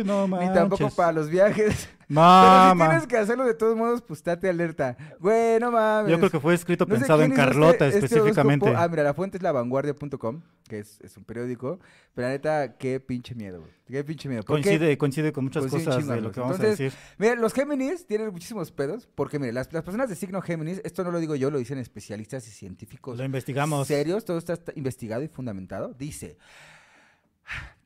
no 0.05 0.27
ni 0.27 0.53
tampoco 0.53 0.91
para 0.91 1.13
los 1.13 1.29
viajes. 1.29 1.89
No, 2.11 2.21
Pero 2.43 2.73
si 2.73 2.79
tienes 2.91 3.07
que 3.07 3.17
hacerlo 3.19 3.45
de 3.45 3.55
todos 3.55 3.77
modos, 3.77 4.03
pues 4.03 4.19
estate 4.19 4.49
alerta. 4.49 4.97
Güey, 5.21 5.61
no 5.61 5.71
mames. 5.71 6.11
Yo 6.11 6.19
creo 6.19 6.29
que 6.29 6.41
fue 6.41 6.55
escrito 6.55 6.85
No 6.85 6.97
pensado 6.97 7.23
en 7.23 7.31
hizo 7.31 7.37
Carlota 7.41 7.87
este- 7.87 8.01
este 8.01 8.07
específicamente. 8.07 8.69
ah, 8.77 8.89
mira, 8.89 9.05
la 9.05 9.15
fuente 9.15 9.37
es 9.37 9.45
lavanguardia.com, 9.45 10.43
que 10.69 10.81
es, 10.81 10.99
es 11.03 11.17
un 11.17 11.23
periódico. 11.23 11.79
Pero 12.13 12.27
la 12.27 12.33
neta, 12.33 12.77
qué 12.79 12.99
pinche 12.99 13.37
miedo, 13.37 13.61
güey. 13.61 13.71
Qué 13.87 14.03
pinche 14.03 14.29
miedo. 14.29 14.43
Coincide, 14.43 14.99
coincide 14.99 15.33
con 15.33 15.45
muchas 15.45 15.67
Coincide 15.69 15.85
cosas 15.85 16.09
de 16.09 16.21
lo 16.21 16.33
que 16.33 16.41
vamos 16.41 16.57
Entonces, 16.57 16.81
a 16.81 16.83
decir. 16.83 16.99
Mira, 17.19 17.37
los 17.37 17.53
Géminis 17.55 18.05
tienen 18.09 18.33
muchísimos 18.33 18.73
pedos, 18.73 19.07
porque 19.15 19.39
mire, 19.39 19.53
las, 19.53 19.73
las 19.73 19.85
personas 19.85 20.09
de 20.09 20.17
signo 20.17 20.43
Géminis, 20.43 20.81
esto 20.83 21.05
no 21.05 21.13
lo 21.13 21.21
digo 21.21 21.37
yo, 21.37 21.53
lo 21.53 21.59
dicen 21.59 21.79
especialistas 21.79 22.45
y 22.49 22.51
científicos 22.51 23.19
Lo 23.19 23.25
investigamos. 23.25 23.87
serios, 23.87 24.25
todo 24.25 24.39
está 24.39 24.59
investigado 24.75 25.23
y 25.23 25.29
fundamentado. 25.29 25.95
Dice, 25.97 26.39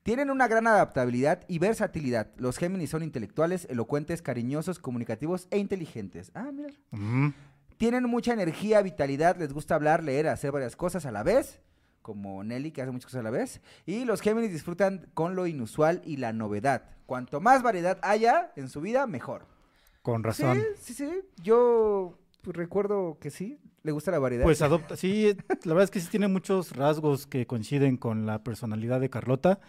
tienen 0.04 0.30
una 0.30 0.46
gran 0.49 0.66
adaptabilidad 0.66 1.44
y 1.49 1.58
versatilidad. 1.58 2.28
Los 2.37 2.58
Géminis 2.58 2.90
son 2.90 3.02
intelectuales, 3.02 3.66
elocuentes, 3.70 4.20
cariñosos, 4.20 4.78
comunicativos 4.78 5.49
e 5.50 5.58
inteligentes. 5.58 6.30
Ah, 6.34 6.50
mira. 6.52 6.68
Tienen 7.78 8.04
mucha 8.04 8.34
energía, 8.34 8.82
vitalidad, 8.82 9.37
les 9.38 9.54
gusta 9.54 9.75
hablar, 9.75 10.04
leer, 10.04 10.28
hacer 10.28 10.52
varias 10.52 10.76
cosas 10.76 11.06
a 11.06 11.11
la 11.11 11.23
vez, 11.23 11.62
como 12.02 12.44
Nelly 12.44 12.70
que 12.70 12.82
hace 12.82 12.92
muchas 12.92 13.06
cosas 13.06 13.20
a 13.20 13.25
la 13.25 13.30
vez. 13.30 13.62
Y 13.87 14.04
los 14.04 14.20
Géminis 14.20 14.52
disfrutan 14.52 15.08
con 15.14 15.34
lo 15.37 15.46
inusual 15.46 16.02
y 16.04 16.18
la 16.18 16.34
novedad. 16.34 16.82
Cuanto 17.06 17.40
más 17.40 17.62
variedad 17.62 17.99
haya 18.02 18.52
en 18.56 18.68
su 18.68 18.82
vida, 18.82 19.06
mejor. 19.06 19.46
Con 20.02 20.23
razón. 20.23 20.62
Sí, 20.78 20.92
sí, 20.92 21.06
sí. 21.06 21.20
Yo 21.42 22.18
pues, 22.42 22.54
recuerdo 22.54 23.16
que 23.18 23.30
sí, 23.30 23.58
le 23.82 23.92
gusta 23.92 24.11
la 24.11 24.18
variedad. 24.18 24.44
Pues 24.44 24.61
adopta, 24.61 24.99
sí, 24.99 25.34
la 25.64 25.73
verdad 25.73 25.84
es 25.84 25.90
que 25.90 26.00
sí 26.00 26.08
tiene 26.11 26.28
muchos 26.28 26.76
rasgos 26.76 27.26
que 27.26 27.46
coinciden 27.46 27.96
con 27.96 28.26
la 28.26 28.44
personalidad 28.44 29.00
de 29.00 29.08
Carlota. 29.08 29.61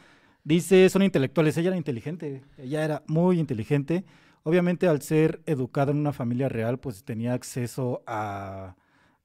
Dice, 0.45 0.87
son 0.89 1.01
intelectuales, 1.01 1.57
ella 1.57 1.69
era 1.69 1.77
inteligente, 1.77 2.43
ella 2.57 2.85
era 2.85 3.03
muy 3.07 3.39
inteligente. 3.39 4.05
Obviamente 4.43 4.87
al 4.87 5.01
ser 5.01 5.41
educada 5.47 5.91
en 5.91 5.97
una 5.97 6.13
familia 6.13 6.47
real, 6.49 6.77
pues 6.77 7.03
tenía 7.03 7.33
acceso 7.33 8.03
a, 8.05 8.75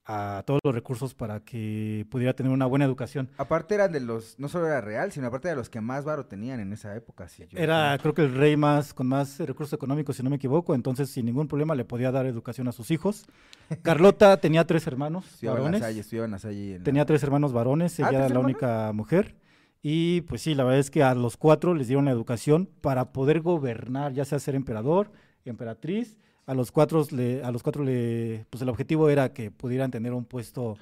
a 0.07 0.43
todos 0.47 0.61
los 0.65 0.75
recursos 0.75 1.13
para 1.15 1.41
que 1.41 2.07
pudiera 2.11 2.33
tener 2.33 2.51
una 2.51 2.65
buena 2.65 2.87
educación. 2.87 3.29
Aparte 3.37 3.75
eran 3.75 3.93
de 3.93 4.01
los, 4.01 4.39
no 4.39 4.49
solo 4.49 4.67
era 4.67 4.81
real, 4.81 5.13
sino 5.13 5.27
aparte 5.27 5.49
de 5.49 5.57
los 5.57 5.69
que 5.69 5.83
más 5.83 6.07
varo 6.07 6.25
tenían 6.25 6.59
en 6.59 6.73
esa 6.73 6.97
época. 6.97 7.27
Yo 7.37 7.45
Era, 7.53 7.99
creo. 7.99 8.15
creo 8.15 8.15
que 8.15 8.23
el 8.33 8.39
rey 8.41 8.57
más, 8.57 8.95
con 8.95 9.07
más 9.07 9.39
recursos 9.41 9.75
económicos, 9.75 10.17
si 10.17 10.23
no 10.23 10.31
me 10.31 10.37
equivoco, 10.37 10.75
entonces 10.75 11.11
sin 11.11 11.27
ningún 11.27 11.49
problema 11.49 11.75
le 11.75 11.85
podía 11.85 12.11
dar 12.11 12.25
educación 12.25 12.67
a 12.69 12.73
sus 12.73 12.91
hijos. 12.91 13.27
Carlota 13.83 14.39
tenía 14.39 14.67
tres 14.67 14.87
hermanos 14.87 15.27
Estudiaba 15.27 15.59
en 15.59 15.65
la 15.65 15.69
varones. 15.69 15.81
Salle, 15.87 16.01
estudiaba 16.01 16.25
en 16.25 16.31
la 16.31 16.39
Salle. 16.39 16.73
en 16.73 16.79
la- 16.79 16.85
Tenía 16.85 17.05
tres 17.05 17.23
hermanos 17.23 17.53
varones, 17.53 18.01
Ah, 18.01 18.09
ella 18.09 18.19
era 18.21 18.27
¿tres 18.29 18.35
la 18.35 18.41
única 18.41 18.93
mujer. 18.95 19.35
Y 19.83 20.21
pues 20.23 20.43
sí, 20.43 20.55
la 20.55 20.65
verdad 20.65 20.81
es 20.81 20.91
que 20.91 21.03
a 21.03 21.15
los 21.15 21.37
cuatro 21.37 21.75
les 21.75 21.87
dieron 21.89 22.05
la 22.05 22.11
educación 22.11 22.69
para 22.81 23.13
poder 23.13 23.41
gobernar, 23.41 24.13
ya 24.13 24.25
sea 24.25 24.39
ser 24.39 24.55
emperador, 24.55 25.11
emperatriz. 25.45 26.19
A 26.47 26.55
los 26.55 26.73
cuatro, 26.73 27.07
le, 27.13 27.43
a 27.45 27.51
los 27.51 27.63
cuatro 27.63 27.85
le, 27.85 28.45
pues 28.51 28.61
el 28.63 28.69
objetivo 28.69 29.09
era 29.09 29.33
que 29.33 29.51
pudieran 29.51 29.91
tener 29.91 30.13
un 30.13 30.25
puesto 30.25 30.77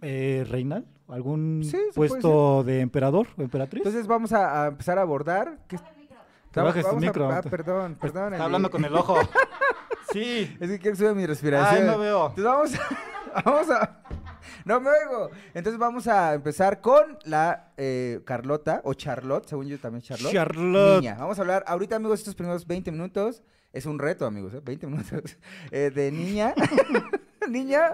eh, 0.00 0.44
reinal, 0.50 0.84
algún 1.08 1.62
Sí, 1.64 1.78
puesto 1.94 2.64
de 2.64 2.80
emperador 2.80 3.28
o 3.38 3.42
emperatriz. 3.42 3.78
Entonces 3.80 4.06
vamos 4.08 4.32
a, 4.32 4.64
a 4.64 4.68
empezar 4.68 4.98
a 4.98 5.02
abordar. 5.02 5.58
¿Qué- 5.68 5.78
Que 6.52 6.60
bajes 6.60 6.84
tu 6.84 6.96
a- 6.96 7.00
micro. 7.00 7.30
ah, 7.30 7.40
perdón, 7.42 7.96
perdón. 8.00 8.32
Está 8.34 8.44
hablando 8.44 8.70
con 8.70 8.84
el 8.84 8.94
ojo. 8.94 9.16
sí. 10.12 10.54
Es 10.60 10.68
que 10.70 10.78
quiero 10.78 10.96
subir 10.96 11.14
mi 11.14 11.24
respiración. 11.26 11.82
Ay, 11.82 11.86
no 11.88 11.98
veo. 11.98 12.28
Entonces 12.36 12.44
vamos 12.44 12.74
a, 12.74 13.42
vamos 13.44 13.70
a... 13.70 14.02
No 14.64 14.80
me 14.80 14.90
oigo. 14.90 15.30
Entonces 15.54 15.78
vamos 15.78 16.06
a 16.06 16.34
empezar 16.34 16.80
con 16.80 17.18
la 17.24 17.72
eh, 17.76 18.20
Carlota, 18.24 18.80
o 18.84 18.94
Charlotte, 18.94 19.46
según 19.46 19.66
yo 19.66 19.78
también 19.78 20.02
Charlotte. 20.02 20.32
Charlotte. 20.32 21.00
Niña. 21.00 21.16
Vamos 21.18 21.38
a 21.38 21.42
hablar 21.42 21.64
ahorita, 21.66 21.96
amigos, 21.96 22.20
estos 22.20 22.34
primeros 22.34 22.66
20 22.66 22.90
minutos. 22.92 23.42
Es 23.72 23.86
un 23.86 23.98
reto, 23.98 24.26
amigos, 24.26 24.52
¿eh? 24.54 24.60
20 24.62 24.86
minutos. 24.86 25.38
eh, 25.70 25.90
de 25.94 26.12
niña. 26.12 26.54
niña. 27.48 27.92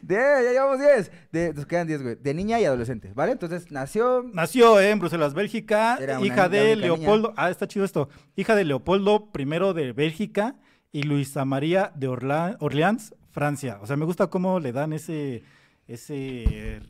De, 0.00 0.14
ya 0.14 0.52
llevamos 0.52 0.78
10. 0.78 1.12
De, 1.32 1.52
nos 1.52 1.66
quedan 1.66 1.86
10, 1.86 2.02
güey. 2.02 2.14
De 2.16 2.34
niña 2.34 2.60
y 2.60 2.64
adolescente, 2.64 3.12
¿vale? 3.14 3.32
Entonces 3.32 3.70
nació... 3.70 4.24
Nació 4.32 4.80
en 4.80 4.98
Bruselas, 4.98 5.34
Bélgica, 5.34 5.98
Era 6.00 6.20
hija 6.20 6.48
de 6.48 6.76
Leopoldo, 6.76 7.34
ah, 7.36 7.50
está 7.50 7.66
chido 7.68 7.84
esto, 7.84 8.08
hija 8.36 8.54
de 8.54 8.64
Leopoldo 8.64 9.30
I 9.36 9.44
de 9.74 9.92
Bélgica 9.92 10.56
y 10.92 11.02
Luisa 11.02 11.44
María 11.44 11.92
de 11.94 12.08
Orla- 12.08 12.56
Orleans, 12.60 13.14
Francia. 13.30 13.78
O 13.82 13.86
sea, 13.86 13.96
me 13.96 14.04
gusta 14.04 14.28
cómo 14.28 14.60
le 14.60 14.72
dan 14.72 14.92
ese, 14.92 15.42
ese, 15.88 16.80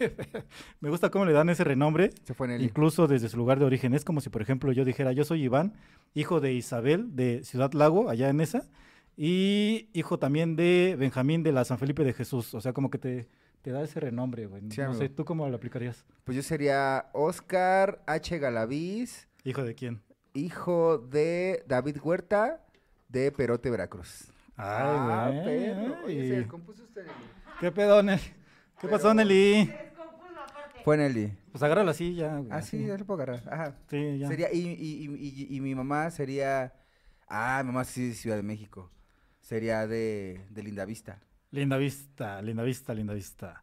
me 0.80 0.88
gusta 0.90 1.10
cómo 1.10 1.24
le 1.26 1.32
dan 1.32 1.48
ese 1.50 1.62
renombre, 1.62 2.10
Se 2.24 2.34
fue 2.34 2.46
en 2.48 2.54
el... 2.54 2.62
incluso 2.62 3.06
desde 3.06 3.28
su 3.28 3.36
lugar 3.36 3.58
de 3.58 3.66
origen. 3.66 3.94
Es 3.94 4.04
como 4.04 4.20
si, 4.20 4.30
por 4.30 4.42
ejemplo, 4.42 4.72
yo 4.72 4.84
dijera, 4.84 5.12
yo 5.12 5.24
soy 5.24 5.42
Iván, 5.44 5.74
hijo 6.14 6.40
de 6.40 6.54
Isabel 6.54 7.14
de 7.14 7.44
Ciudad 7.44 7.72
Lago, 7.72 8.08
allá 8.08 8.30
en 8.30 8.40
esa, 8.40 8.66
y 9.16 9.88
hijo 9.92 10.18
también 10.18 10.56
de 10.56 10.96
Benjamín 10.98 11.42
de 11.42 11.52
la 11.52 11.64
San 11.64 11.78
Felipe 11.78 12.02
de 12.02 12.12
Jesús. 12.14 12.54
O 12.54 12.60
sea, 12.60 12.72
como 12.72 12.90
que 12.90 12.98
te, 12.98 13.28
te 13.62 13.70
da 13.70 13.82
ese 13.82 14.00
renombre, 14.00 14.46
güey. 14.46 14.62
Sí, 14.70 14.80
no 14.80 14.94
sé. 14.94 15.08
¿tú 15.10 15.24
cómo 15.24 15.48
lo 15.48 15.56
aplicarías? 15.56 16.04
Pues 16.24 16.34
yo 16.36 16.42
sería 16.42 17.06
Oscar 17.12 18.02
H. 18.06 18.38
Galaviz, 18.38 19.28
¿Hijo 19.44 19.62
de 19.62 19.74
quién? 19.74 20.02
hijo 20.34 20.98
de 20.98 21.62
David 21.68 21.98
Huerta, 22.02 22.64
de 23.08 23.30
Perote, 23.32 23.70
Veracruz. 23.70 24.28
Ay, 24.56 25.34
güey. 25.34 25.44
perro. 25.44 26.04
Oye, 26.06 26.28
se 26.28 26.36
descompuso 26.38 26.82
usted. 26.84 27.06
¿Qué 27.60 27.70
pedo, 27.70 28.02
Nelly? 28.02 28.22
¿Qué 28.80 28.88
pasó, 28.88 29.14
Nelly? 29.14 29.72
Fue 30.84 30.96
Nelly. 30.96 31.32
Pues 31.50 31.62
agárrala 31.62 31.90
así 31.92 32.14
ya. 32.14 32.36
güey, 32.36 32.48
Ah, 32.52 32.62
sí, 32.62 32.86
ya 32.86 32.96
lo 32.96 33.04
puedo 33.04 33.22
agarrar. 33.22 33.42
Ajá. 33.52 33.74
Sí, 33.90 34.18
ya. 34.18 34.28
Sería, 34.28 34.52
y, 34.52 34.58
y, 34.58 35.06
y, 35.08 35.46
y- 35.50 35.56
y 35.56 35.60
mi 35.60 35.74
mamá 35.74 36.10
sería. 36.10 36.74
Ah, 37.28 37.60
mi 37.64 37.68
mamá 37.72 37.84
sí 37.84 38.02
es 38.04 38.08
de 38.10 38.14
Ciudad 38.14 38.36
de 38.36 38.42
México. 38.42 38.90
Sería 39.40 39.86
de, 39.86 40.44
de 40.50 40.62
Lindavista. 40.62 41.20
Linda 41.50 41.76
vista, 41.76 42.42
linda 42.42 42.62
vista, 42.62 42.92
linda 42.94 43.14
vista. 43.14 43.62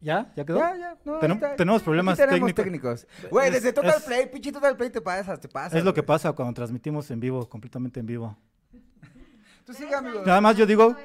¿Ya? 0.00 0.32
¿Ya 0.36 0.44
quedó? 0.44 0.58
Ya, 0.58 0.76
ya. 0.76 0.98
No, 1.04 1.20
Tenem- 1.20 1.34
está- 1.34 1.56
tenemos 1.56 1.80
aquí 1.80 1.84
problemas 1.84 2.16
tenemos 2.18 2.54
técnicos. 2.54 3.06
técnicos. 3.06 3.30
Güey, 3.30 3.48
Es- 3.48 3.54
desde 3.54 3.72
Total 3.72 3.94
es- 3.96 4.02
Play, 4.02 4.26
pinche 4.26 4.52
Total 4.52 4.76
Play 4.76 4.90
te 4.90 5.00
pasas, 5.00 5.40
te 5.40 5.48
pasas. 5.48 5.74
es 5.74 5.84
lo 5.84 5.94
que 5.94 6.00
güey. 6.02 6.06
pasa 6.06 6.32
cuando 6.32 6.52
transmitimos 6.54 7.10
en 7.10 7.20
vivo, 7.20 7.48
completamente 7.48 8.00
en 8.00 8.06
vivo. 8.06 8.36
Tú 9.64 9.72
sigue, 9.74 9.94
amigo. 9.94 10.22
Nada 10.24 10.40
más 10.40 10.56
yo 10.56 10.64
digo, 10.66 10.96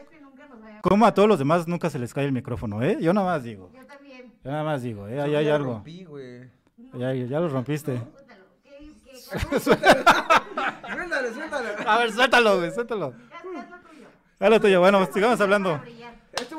como 0.83 1.05
a 1.05 1.13
todos 1.13 1.29
los 1.29 1.39
demás 1.39 1.67
nunca 1.67 1.89
se 1.89 1.97
les 1.97 2.13
cae 2.13 2.25
el 2.25 2.31
micrófono, 2.33 2.83
¿eh? 2.83 2.97
Yo 3.01 3.13
nada 3.13 3.25
más 3.27 3.43
digo. 3.43 3.71
Yo 3.73 3.85
también. 3.85 4.33
Yo 4.43 4.51
nada 4.51 4.63
más 4.63 4.81
digo, 4.83 5.07
¿eh? 5.07 5.21
Ahí 5.21 5.31
Yo 5.31 5.37
hay 5.39 5.45
ya 5.45 5.55
algo. 5.55 5.73
rompí, 5.75 6.03
güey. 6.03 6.49
Ya, 6.93 7.13
ya 7.13 7.39
lo 7.39 7.47
rompiste. 7.47 7.97
Suéltalo. 7.97 8.43
¿Qué- 8.63 8.91
qué- 9.05 9.59
Suéltalo, 9.59 11.33
suéltalo. 11.33 11.89
A 11.89 11.97
ver, 11.97 12.11
suéltalo, 12.11 12.57
güey, 12.57 12.71
suéltalo. 12.71 13.13
Haz 13.31 13.43
lo 13.45 13.79
tuyo. 13.79 14.07
Haz 14.39 14.49
lo 14.49 14.59
tuyo. 14.61 14.79
Bueno, 14.81 15.07
sigamos 15.13 15.39
hablando. 15.41 15.81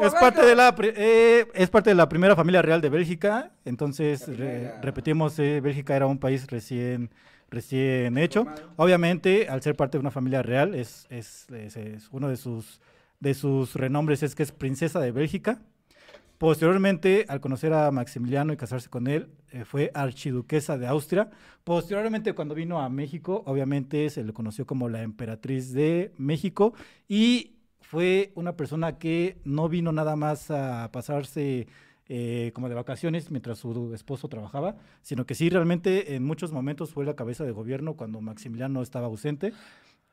Es 0.01 0.15
parte, 0.15 0.43
de 0.47 0.55
la, 0.55 0.75
eh, 0.81 1.47
es 1.53 1.69
parte 1.69 1.91
de 1.91 1.95
la 1.97 2.09
primera 2.09 2.35
familia 2.37 2.63
real 2.63 2.81
de 2.81 2.89
Bélgica, 2.89 3.51
entonces 3.65 4.27
re- 4.39 4.73
repetimos, 4.81 5.37
eh, 5.41 5.61
Bélgica 5.61 5.97
era 5.97 6.07
un 6.07 6.19
país 6.19 6.47
recién, 6.47 7.11
recién 7.51 8.17
hecho. 8.17 8.47
Obviamente, 8.77 9.49
al 9.49 9.63
ser 9.63 9.75
parte 9.77 9.99
de 9.99 10.01
una 10.01 10.11
familia 10.13 10.43
real, 10.43 10.75
es, 10.75 11.07
es, 11.11 11.47
es- 11.51 11.77
es 11.77 12.09
uno 12.13 12.29
de 12.29 12.37
sus, 12.37 12.81
de 13.25 13.35
sus 13.35 13.75
renombres 13.75 14.23
es 14.23 14.35
que 14.35 14.43
es 14.43 14.53
princesa 14.53 15.01
de 15.01 15.11
Bélgica. 15.11 15.63
Posteriormente, 16.37 17.25
al 17.29 17.41
conocer 17.41 17.73
a 17.73 17.91
Maximiliano 17.91 18.53
y 18.53 18.57
casarse 18.57 18.91
con 18.91 19.07
él, 19.07 19.29
eh, 19.51 19.65
fue 19.65 19.91
archiduquesa 19.95 20.77
de 20.77 20.87
Austria. 20.87 21.31
Posteriormente, 21.65 22.35
cuando 22.35 22.55
vino 22.55 22.83
a 22.83 22.89
México, 22.91 23.43
obviamente 23.47 24.11
se 24.11 24.23
le 24.23 24.35
conoció 24.35 24.67
como 24.67 24.91
la 24.91 25.03
emperatriz 25.03 25.73
de 25.73 26.13
México 26.19 26.75
y 27.09 27.57
fue 27.81 28.33
una 28.35 28.57
persona 28.57 28.99
que 28.99 29.39
no 29.45 29.71
vino 29.71 29.91
nada 29.91 30.17
más 30.17 30.51
a 30.51 30.91
pasarse 30.93 31.67
eh, 32.07 32.51
como 32.55 32.69
de 32.69 32.75
vacaciones 32.75 33.31
mientras 33.31 33.59
su 33.59 33.95
esposo 33.95 34.29
trabajaba, 34.29 34.77
sino 35.01 35.25
que 35.25 35.35
sí 35.35 35.49
realmente 35.49 36.15
en 36.15 36.25
muchos 36.25 36.53
momentos 36.53 36.93
fue 36.93 37.07
la 37.07 37.17
cabeza 37.17 37.45
de 37.45 37.53
gobierno 37.53 37.95
cuando 37.95 38.21
Maximiliano 38.21 38.83
estaba 38.83 39.07
ausente. 39.07 39.55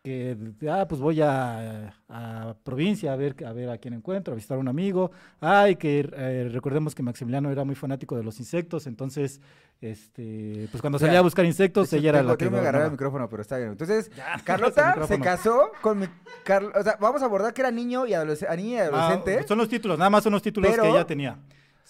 Que, 0.03 0.35
ah, 0.67 0.87
pues 0.89 0.99
voy 0.99 1.21
a, 1.21 1.93
a 2.09 2.55
provincia 2.63 3.13
a 3.13 3.15
ver, 3.15 3.35
a 3.45 3.53
ver 3.53 3.69
a 3.69 3.77
quién 3.77 3.93
encuentro, 3.93 4.33
a 4.33 4.35
visitar 4.35 4.57
a 4.57 4.59
un 4.59 4.67
amigo. 4.67 5.11
Ay, 5.39 5.75
que 5.75 6.09
eh, 6.11 6.49
recordemos 6.51 6.95
que 6.95 7.03
Maximiliano 7.03 7.51
era 7.51 7.63
muy 7.63 7.75
fanático 7.75 8.15
de 8.17 8.23
los 8.23 8.39
insectos, 8.39 8.87
entonces, 8.87 9.39
este, 9.79 10.67
pues 10.71 10.81
cuando 10.81 10.95
O 10.95 10.99
sea, 10.99 11.07
salía 11.07 11.19
a 11.19 11.21
buscar 11.21 11.45
insectos, 11.45 11.93
ella 11.93 12.09
era 12.09 12.19
tengo- 12.21 12.31
la 12.31 12.37
que 12.37 12.45
tengo 12.45 12.55
que 12.57 12.61
agarrar 12.61 12.85
el 12.85 12.91
micrófono, 12.91 13.29
pero 13.29 13.43
está 13.43 13.57
bien. 13.57 13.69
Entonces, 13.69 14.09
el 14.35 14.43
Carlota 14.43 15.05
se 15.05 15.19
casó 15.19 15.71
con 15.83 15.99
mi... 15.99 16.07
Carl- 16.45 16.71
O 16.75 16.81
sea, 16.83 16.97
vamos 16.99 17.21
a 17.21 17.25
abordar 17.25 17.53
que 17.53 17.61
era 17.61 17.69
niño 17.69 18.07
y 18.07 18.15
adolescente, 18.15 18.57
niña 18.57 18.77
y 18.77 18.79
Ah, 18.79 18.87
adolescente. 18.87 19.47
son 19.47 19.59
los 19.59 19.69
títulos, 19.69 19.99
nada 19.99 20.09
más 20.09 20.23
son 20.23 20.33
los 20.33 20.41
títulos 20.41 20.71
Pero- 20.71 20.81
que 20.81 20.89
ella 20.89 21.05
tenía. 21.05 21.37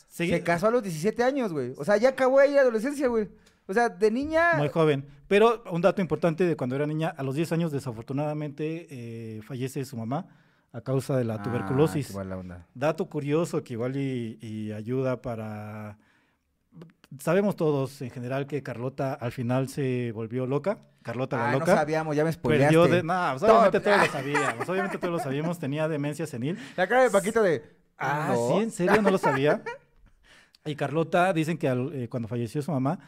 Se 0.09 0.43
casó 0.43 0.67
a 0.67 0.71
los 0.71 0.83
17 0.83 1.23
años, 1.23 1.53
güey. 1.53 1.73
O 1.77 1.85
sea, 1.85 1.95
ya 1.95 2.09
acabó 2.09 2.39
ahí 2.39 2.51
la 2.53 2.59
adolescencia, 2.61 3.07
güey. 3.07 3.29
O 3.67 3.73
sea, 3.73 3.89
de 3.89 4.11
niña... 4.11 4.53
Muy 4.57 4.69
joven. 4.69 5.05
Pero 5.27 5.63
un 5.71 5.81
dato 5.81 6.01
importante 6.01 6.43
de 6.45 6.55
cuando 6.55 6.75
era 6.75 6.85
niña, 6.85 7.13
a 7.15 7.23
los 7.23 7.35
10 7.35 7.51
años 7.53 7.71
desafortunadamente 7.71 8.87
eh, 8.89 9.41
fallece 9.43 9.85
su 9.85 9.95
mamá 9.95 10.25
a 10.73 10.81
causa 10.81 11.15
de 11.17 11.23
la 11.25 11.35
Ah, 11.35 11.43
tuberculosis. 11.43 12.13
onda. 12.15 12.65
Dato 12.73 13.05
curioso 13.05 13.63
que 13.63 13.73
igual 13.73 13.95
y, 13.95 14.37
y 14.41 14.71
ayuda 14.71 15.21
para... 15.21 15.97
Sabemos 17.19 17.57
todos 17.57 18.01
en 18.01 18.09
general 18.09 18.47
que 18.47 18.63
Carlota 18.63 19.13
al 19.13 19.31
final 19.33 19.67
se 19.67 20.11
volvió 20.13 20.45
loca. 20.47 20.77
Carlota 21.03 21.37
la 21.37 21.49
Ah, 21.49 21.51
no 21.53 21.59
loca. 21.59 21.75
sabíamos, 21.75 22.15
ya 22.15 22.23
me 22.23 22.31
spoileaste. 22.31 22.73
perdió 22.77 22.95
de... 22.95 23.03
No, 23.03 23.13
pues, 23.31 23.43
obviamente 23.43 23.79
Todo- 23.81 23.91
todos 23.95 24.07
lo 24.07 24.11
sabíamos. 24.19 24.69
Obviamente 24.69 24.97
todos 24.97 25.11
lo 25.13 25.19
sabíamos. 25.19 25.59
Tenía 25.59 25.87
demencia 25.89 26.25
senil. 26.25 26.57
La 26.77 26.87
cara 26.87 27.03
de 27.03 27.09
Paquito 27.09 27.41
de... 27.43 27.63
Ah, 27.97 28.29
no. 28.33 28.47
sí, 28.57 28.63
en 28.63 28.71
serio, 28.71 29.01
no 29.01 29.11
lo 29.11 29.17
sabía. 29.19 29.61
Y 30.65 30.75
Carlota, 30.75 31.33
dicen 31.33 31.57
que 31.57 31.67
al- 31.67 31.91
eh, 31.93 32.07
cuando 32.09 32.27
falleció 32.29 32.61
su 32.61 32.71
mamá, 32.71 32.99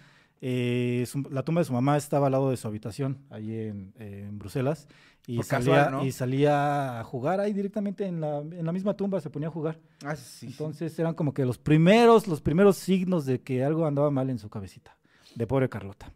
eh, 0.46 1.06
su- 1.08 1.22
la 1.32 1.44
tumba 1.44 1.62
de 1.62 1.66
su 1.66 1.72
mamá 1.72 1.96
estaba 1.96 2.26
al 2.28 2.34
lado 2.34 2.50
de 2.50 2.58
su 2.58 2.68
habitación, 2.68 3.20
ahí 3.30 3.56
en, 3.56 3.94
eh, 3.98 4.26
en 4.28 4.38
Bruselas, 4.40 4.90
y 5.26 5.38
Por 5.38 5.46
salía, 5.46 5.76
casual, 5.86 5.92
¿no? 5.94 6.06
y 6.06 6.12
salía 6.12 7.00
a 7.00 7.04
jugar 7.06 7.40
ahí 7.40 7.54
directamente 7.54 8.06
en 8.06 8.20
la, 8.20 8.40
en 8.40 8.66
la 8.66 8.74
misma 8.74 8.94
tumba, 8.96 9.22
se 9.22 9.30
ponía 9.30 9.48
a 9.48 9.52
jugar. 9.52 9.80
Ah, 10.04 10.18
sí. 10.18 10.48
Entonces 10.48 11.00
eran 11.00 11.14
como 11.14 11.34
que 11.34 11.46
los 11.46 11.58
primeros, 11.58 12.28
los 12.28 12.42
primeros 12.42 12.76
signos 12.76 13.26
de 13.26 13.40
que 13.40 13.64
algo 13.64 13.86
andaba 13.86 14.12
mal 14.12 14.30
en 14.30 14.38
su 14.38 14.50
cabecita, 14.50 14.98
de 15.36 15.48
pobre 15.48 15.70
Carlota. 15.70 16.12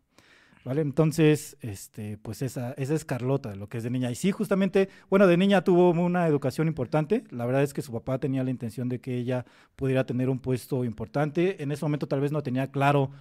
¿Vale? 0.65 0.81
Entonces, 0.81 1.55
este, 1.61 2.17
pues 2.17 2.41
esa, 2.41 2.73
esa 2.73 2.93
es 2.93 3.05
Carlota, 3.05 3.55
lo 3.55 3.69
que 3.69 3.77
es 3.77 3.85
de 3.85 3.89
niña. 3.89 4.11
Y 4.11 4.15
sí, 4.15 4.33
justamente, 4.33 4.89
bueno, 5.09 5.25
de 5.25 5.37
niña 5.37 5.63
tuvo 5.63 5.91
una 5.91 6.27
educación 6.27 6.67
importante. 6.67 7.23
La 7.31 7.45
verdad 7.45 7.63
es 7.63 7.73
que 7.73 7.81
su 7.81 7.93
papá 7.93 8.19
tenía 8.19 8.43
la 8.43 8.49
intención 8.49 8.89
de 8.89 8.99
que 8.99 9.15
ella 9.17 9.45
pudiera 9.77 10.05
tener 10.05 10.29
un 10.29 10.39
puesto 10.39 10.83
importante. 10.83 11.63
En 11.63 11.71
ese 11.71 11.85
momento 11.85 12.05
tal 12.09 12.19
vez 12.19 12.33
no 12.33 12.43
tenía 12.43 12.69
claro 12.69 13.11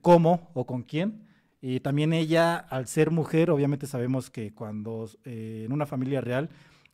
cómo 0.00 0.50
o 0.54 0.66
con 0.66 0.82
quién. 0.82 1.26
Y 1.62 1.80
también 1.80 2.12
ella, 2.12 2.56
al 2.56 2.86
ser 2.86 3.10
mujer, 3.10 3.50
obviamente 3.50 3.86
sabemos 3.86 4.30
que 4.30 4.52
cuando 4.54 5.08
eh, 5.24 5.64
en 5.66 5.72
una 5.72 5.86
familia 5.86 6.20
real 6.20 6.48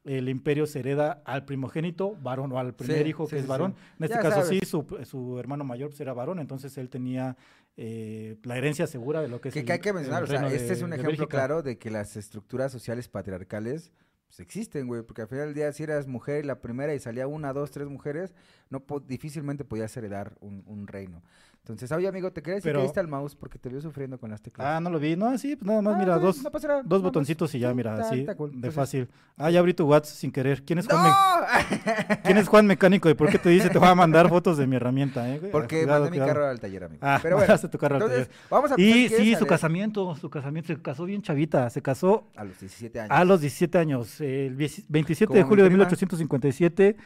el 0.04 0.28
imperio 0.28 0.66
se 0.66 0.78
hereda 0.78 1.20
al 1.24 1.44
primogénito 1.44 2.14
varón 2.22 2.52
o 2.52 2.58
al 2.60 2.74
primer 2.74 3.02
Sí, 3.02 3.08
hijo 3.08 3.26
sí, 3.26 3.30
que 3.34 3.38
es 3.40 3.46
varón. 3.48 3.74
sí. 3.76 3.82
En 3.98 4.04
este 4.04 4.16
Ya 4.16 4.22
caso 4.22 4.42
sabes. 4.42 4.48
sí, 4.60 4.60
su, 4.64 4.86
su 5.04 5.38
hermano 5.40 5.64
mayor 5.64 5.88
pues, 5.90 6.00
era 6.00 6.12
varón, 6.12 6.38
entonces 6.38 6.78
él 6.78 6.88
tenía 6.90 7.36
eh, 7.76 8.36
la 8.44 8.56
herencia 8.56 8.86
segura 8.86 9.20
de 9.20 9.28
lo 9.28 9.40
que 9.40 9.48
es 9.48 9.52
Que, 9.54 9.60
el- 9.60 9.66
que 9.66 9.72
hay 9.72 9.78
que 9.80 9.92
mencionar, 9.92 10.22
o 10.22 10.26
sea, 10.28 10.46
este 10.48 10.68
de- 10.68 10.72
es 10.74 10.82
un 10.82 10.92
ejemplo 10.92 11.10
Bélgica. 11.10 11.26
claro 11.28 11.62
de 11.62 11.76
que 11.78 11.90
las 11.90 12.16
estructuras 12.16 12.70
sociales 12.72 13.08
patriarcales 13.08 13.92
pues, 14.28 14.40
existen, 14.40 14.86
güey, 14.86 15.02
porque 15.02 15.22
al 15.22 15.28
final 15.28 15.46
del 15.46 15.54
día 15.54 15.72
si 15.72 15.82
eras 15.82 16.06
mujer 16.06 16.44
y 16.44 16.46
la 16.46 16.60
primera 16.60 16.94
y 16.94 17.00
salía 17.00 17.26
una, 17.26 17.52
dos, 17.52 17.70
tres 17.72 17.88
mujeres, 17.88 18.32
no 18.70 18.80
po- 18.80 19.00
difícilmente 19.00 19.64
podías 19.64 19.96
heredar 19.96 20.36
un, 20.40 20.62
un 20.66 20.86
reino. 20.86 21.22
Entonces, 21.66 21.90
oye, 21.90 22.06
amigo, 22.06 22.30
¿te 22.30 22.42
crees 22.42 22.62
Pero- 22.62 22.78
que 22.78 22.86
está 22.86 23.00
el 23.00 23.08
mouse? 23.08 23.34
Porque 23.34 23.58
te 23.58 23.68
veo 23.68 23.80
sufriendo 23.80 24.18
con 24.18 24.30
las 24.30 24.40
teclas. 24.40 24.64
Ah, 24.68 24.80
no 24.80 24.88
lo 24.88 25.00
vi. 25.00 25.16
No, 25.16 25.36
sí, 25.36 25.56
pues 25.56 25.66
nada 25.66 25.82
más, 25.82 25.96
Ah, 25.96 25.98
mira, 25.98 26.18
dos, 26.20 26.40
no 26.40 26.48
dos 26.50 26.62
más. 26.84 27.02
botoncitos 27.02 27.52
y 27.56 27.58
ya, 27.58 27.74
mira, 27.74 27.94
está- 27.94 28.08
así, 28.08 28.20
está 28.20 28.36
cool. 28.36 28.50
de 28.50 28.54
Entonces- 28.56 28.74
fácil. 28.76 29.08
Ah, 29.36 29.50
ya 29.50 29.58
abrí 29.58 29.74
tu 29.74 29.84
WhatsApp 29.84 30.14
sin 30.16 30.30
querer. 30.30 30.62
¿Quién 30.62 30.78
es 30.78 30.86
Juan, 30.86 31.02
Me-. 31.02 32.18
¿Quién 32.22 32.38
es 32.38 32.46
Juan 32.48 32.66
Mecánico? 32.68 33.10
¿Y 33.10 33.14
por 33.14 33.28
qué 33.30 33.38
te 33.40 33.48
dice 33.50 33.68
te 33.68 33.78
voy 33.78 33.88
a 33.88 33.94
mandar 33.96 34.28
fotos 34.28 34.56
de 34.58 34.66
mi 34.68 34.76
herramienta? 34.76 35.28
eh? 35.28 35.40
Porque 35.50 35.80
Cuidado, 35.80 36.04
mandé 36.04 36.10
mi 36.12 36.16
cuidado. 36.18 36.34
carro 36.40 36.46
al 36.50 36.60
taller, 36.60 36.84
amigo. 36.84 37.00
Ah, 37.04 37.18
Pero 37.20 37.36
bueno, 37.36 37.54
tu 37.70 37.78
carro 37.78 37.96
al 37.96 38.02
entonces, 38.02 38.28
taller. 38.28 38.40
vamos 38.48 38.70
a 38.72 38.74
Y 38.80 39.08
sí, 39.08 39.34
su 39.34 39.44
casamiento, 39.46 40.14
su 40.14 40.30
casamiento, 40.30 40.68
se 40.72 40.80
casó 40.80 41.04
bien 41.04 41.20
chavita, 41.22 41.68
se 41.70 41.82
casó 41.82 42.28
A 42.36 42.44
los 42.44 42.60
17 42.60 43.00
años. 43.00 43.10
a 43.10 43.24
los 43.24 43.40
17 43.40 43.78
años, 43.78 44.20
el 44.20 44.56
10 44.56 44.84
27 44.88 45.26
Como 45.26 45.36
de 45.38 45.42
mi 45.42 45.48
julio 45.48 45.64
de 45.64 45.70
prima. 45.70 45.84
1857 45.84 46.96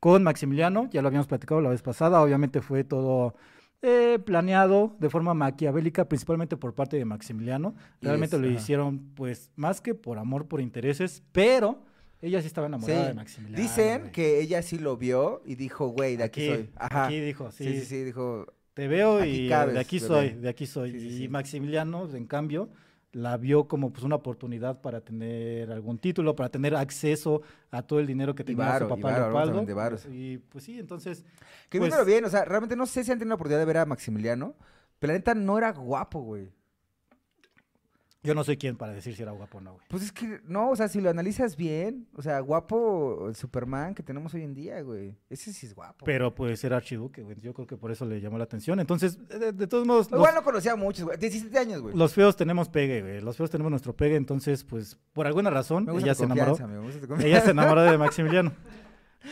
con 0.00 0.22
Maximiliano, 0.22 0.88
ya 0.92 1.02
lo 1.02 1.08
habíamos 1.08 1.26
platicado 1.26 1.60
la 1.60 1.70
vez 1.70 1.82
pasada, 1.82 2.20
obviamente 2.20 2.60
fue 2.60 2.84
todo 2.84 3.34
eh, 3.82 4.18
planeado 4.24 4.96
de 4.98 5.08
forma 5.08 5.34
maquiavélica, 5.34 6.08
principalmente 6.08 6.56
por 6.56 6.74
parte 6.74 6.96
de 6.96 7.04
Maximiliano, 7.04 7.74
realmente 8.00 8.38
lo 8.38 8.48
ajá. 8.48 8.56
hicieron 8.56 9.10
pues 9.14 9.50
más 9.56 9.80
que 9.80 9.94
por 9.94 10.18
amor, 10.18 10.48
por 10.48 10.60
intereses, 10.60 11.22
pero 11.32 11.82
ella 12.20 12.40
sí 12.40 12.48
estaba 12.48 12.66
enamorada 12.66 13.02
Sí. 13.02 13.08
de 13.08 13.14
Maximiliano. 13.14 13.62
Dicen 13.62 14.00
güey. 14.00 14.12
que 14.12 14.40
ella 14.40 14.62
sí 14.62 14.78
lo 14.78 14.96
vio 14.96 15.42
y 15.44 15.54
dijo, 15.54 15.88
güey, 15.88 16.16
de 16.16 16.24
aquí, 16.24 16.46
soy. 16.48 16.70
Ajá. 16.76 17.06
aquí 17.06 17.20
dijo, 17.20 17.50
sí, 17.52 17.64
sí, 17.64 17.80
sí, 17.80 17.86
sí, 17.86 18.04
dijo. 18.04 18.46
Te 18.74 18.86
veo 18.88 19.24
y 19.24 19.48
cabes, 19.48 19.74
de 19.74 19.80
aquí 19.80 19.98
bebé. 19.98 20.08
soy, 20.08 20.28
de 20.34 20.48
aquí 20.48 20.66
soy. 20.66 21.00
Sí, 21.00 21.24
y. 21.24 21.28
Maximiliano, 21.28 22.08
en 22.14 22.26
cambio, 22.26 22.68
la 23.12 23.36
vio 23.36 23.66
como 23.68 23.90
pues 23.90 24.04
una 24.04 24.16
oportunidad 24.16 24.80
para 24.80 25.00
tener 25.00 25.72
algún 25.72 25.98
título, 25.98 26.36
para 26.36 26.50
tener 26.50 26.74
acceso 26.76 27.42
a 27.70 27.82
todo 27.82 28.00
el 28.00 28.06
dinero 28.06 28.34
que 28.34 28.44
tenía 28.44 28.66
varo, 28.66 28.88
su 28.88 28.94
y 28.94 28.96
papá 28.96 29.12
varo, 29.12 29.24
Leopoldo. 29.32 29.46
también 29.56 29.66
de. 29.66 30.06
Y 30.10 30.38
pues 30.38 30.64
sí, 30.64 30.78
entonces, 30.78 31.24
Que 31.70 31.78
Pues- 31.78 32.06
bien, 32.06 32.24
o 32.24 32.28
sea, 32.30 32.44
realmente 32.44 32.76
no 32.76 32.86
sé 32.86 33.04
si 33.04 33.10
han 33.12 33.18
tenido 33.18 33.30
la 33.30 33.34
oportunidad 33.36 33.60
de 33.60 33.64
ver 33.66 33.78
a 33.78 33.86
Maximiliano, 33.86 34.54
pero 34.98 35.12
la 35.12 35.18
neta 35.18 35.34
no 35.34 35.56
era 35.58 35.72
guapo, 35.72 36.20
güey. 36.20 36.50
Yo 38.22 38.34
no 38.34 38.42
soy 38.42 38.56
quien 38.56 38.76
para 38.76 38.92
decir 38.92 39.14
si 39.14 39.22
era 39.22 39.32
guapo 39.32 39.58
o 39.58 39.60
no, 39.60 39.74
güey. 39.74 39.86
Pues 39.88 40.02
es 40.02 40.12
que, 40.12 40.40
no, 40.44 40.70
o 40.70 40.76
sea, 40.76 40.88
si 40.88 41.00
lo 41.00 41.08
analizas 41.08 41.56
bien, 41.56 42.08
o 42.14 42.22
sea, 42.22 42.40
guapo 42.40 43.28
el 43.28 43.36
Superman 43.36 43.94
que 43.94 44.02
tenemos 44.02 44.34
hoy 44.34 44.42
en 44.42 44.54
día, 44.54 44.82
güey. 44.82 45.16
Ese 45.30 45.52
sí 45.52 45.66
es 45.66 45.74
guapo. 45.74 46.04
Pero 46.04 46.34
pues 46.34 46.62
era 46.64 46.76
archiduque, 46.76 47.22
güey. 47.22 47.36
Yo 47.40 47.54
creo 47.54 47.66
que 47.66 47.76
por 47.76 47.92
eso 47.92 48.04
le 48.04 48.20
llamó 48.20 48.36
la 48.36 48.44
atención. 48.44 48.80
Entonces, 48.80 49.18
de, 49.28 49.52
de 49.52 49.66
todos 49.66 49.86
modos, 49.86 50.10
los, 50.10 50.18
Igual 50.18 50.34
no 50.34 50.42
conocía 50.42 50.72
a 50.72 50.76
muchos, 50.76 51.04
güey. 51.04 51.16
17 51.16 51.56
años, 51.58 51.80
güey. 51.80 51.96
los 51.96 52.12
feos 52.12 52.36
tenemos 52.36 52.68
pegue, 52.68 53.02
güey. 53.02 53.20
Los 53.20 53.36
feos 53.36 53.50
tenemos 53.50 53.70
nuestro 53.70 53.94
pegue. 53.94 54.16
Entonces, 54.16 54.64
pues, 54.64 54.98
por 55.12 55.26
alguna 55.26 55.50
razón, 55.50 55.88
ella 55.98 56.14
se 56.14 56.24
enamoró. 56.24 56.56
amigo. 56.56 56.82
Ella 57.20 57.40
se 57.40 57.52
enamoró 57.52 57.82
de 57.82 57.98
Maximiliano. 57.98 58.52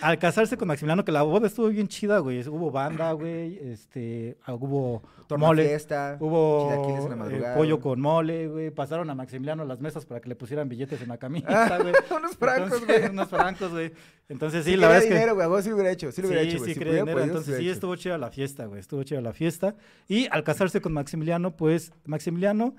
Al 0.02 0.18
casarse 0.18 0.56
con 0.56 0.68
Maximiliano, 0.68 1.04
que 1.04 1.12
la 1.12 1.22
boda 1.22 1.46
estuvo 1.46 1.68
bien 1.68 1.86
chida, 1.88 2.18
güey. 2.18 2.46
Hubo 2.48 2.70
banda, 2.70 3.12
güey. 3.12 3.58
Este, 3.62 4.36
ah, 4.44 4.54
hubo 4.54 5.02
Torna 5.26 5.46
mole. 5.46 5.64
fiesta, 5.64 6.16
Hubo 6.20 7.08
en 7.12 7.18
la 7.18 7.52
eh, 7.52 7.54
pollo 7.56 7.76
güey. 7.76 7.82
con 7.82 8.00
mole, 8.00 8.48
güey. 8.48 8.70
Pasaron 8.70 9.08
a 9.10 9.14
Maximiliano 9.14 9.64
las 9.64 9.80
mesas 9.80 10.04
para 10.04 10.20
que 10.20 10.28
le 10.28 10.34
pusieran 10.36 10.68
billetes 10.68 11.00
en 11.00 11.08
la 11.08 11.18
camisa, 11.18 11.78
güey. 11.78 11.94
Unos 12.18 12.36
francos, 12.36 12.72
Entonces, 12.72 12.98
güey. 13.00 13.10
unos 13.10 13.28
francos, 13.28 13.70
güey. 13.70 13.92
Entonces, 14.28 14.64
sí, 14.64 14.72
Sí, 14.72 14.76
la 14.76 14.88
verdad 14.88 15.02
es 15.04 15.08
que... 15.08 15.14
dinero, 15.14 15.34
güey. 15.36 15.48
vos 15.48 15.62
sí 15.62 15.70
lo 15.70 15.76
hubiera 15.76 15.90
hecho. 15.92 16.12
Sí 16.12 16.20
lo 16.20 16.28
hubiera 16.28 16.42
sí, 16.42 16.48
hecho, 16.50 16.58
güey. 16.58 16.68
sí, 16.68 16.74
Si 16.74 16.78
quería 16.78 16.92
pudiera, 17.02 17.04
dinero. 17.22 17.32
pues, 17.34 17.46
Entonces, 17.46 17.58
sí, 17.64 17.68
estuvo 17.70 17.96
chida 17.96 18.18
la 18.18 18.30
fiesta, 18.30 18.66
güey. 18.66 18.80
Estuvo 18.80 19.02
chida 19.04 19.20
la 19.20 19.32
fiesta. 19.32 19.76
Y 20.08 20.26
al 20.30 20.42
casarse 20.44 20.80
con 20.80 20.92
Maximiliano, 20.92 21.56
pues, 21.56 21.92
Maximiliano 22.04 22.74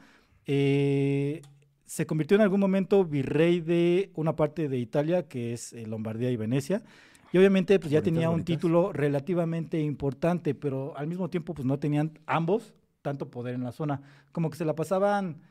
eh, 0.46 1.42
se 1.88 2.06
convirtió 2.06 2.36
en 2.36 2.42
algún 2.42 2.60
momento 2.60 3.04
virrey 3.06 3.62
de 3.62 4.12
una 4.14 4.36
parte 4.36 4.70
de 4.70 4.78
Italia, 4.78 5.28
que 5.28 5.54
es 5.54 5.74
eh, 5.74 5.88
Lombardía 5.88 6.30
y 6.30 6.38
Venecia. 6.38 6.84
Y 7.32 7.38
obviamente, 7.40 7.80
pues, 7.80 7.92
ya 7.92 8.02
Bonitas, 8.02 8.04
tenía 8.04 8.30
un 8.30 8.44
bonitas. 8.44 8.46
título 8.46 8.94
relativamente 8.94 9.80
importante, 9.82 10.54
pero 10.54 10.96
al 10.98 11.08
mismo 11.08 11.30
tiempo, 11.30 11.54
pues, 11.56 11.66
no 11.66 11.80
tenían 11.80 12.20
ambos 12.28 12.76
tanto 13.02 13.32
poder 13.32 13.56
en 13.56 13.64
la 13.64 13.72
zona. 13.72 14.02
Como 14.32 14.50
que 14.50 14.58
se 14.58 14.66
la 14.66 14.76
pasaban... 14.76 15.42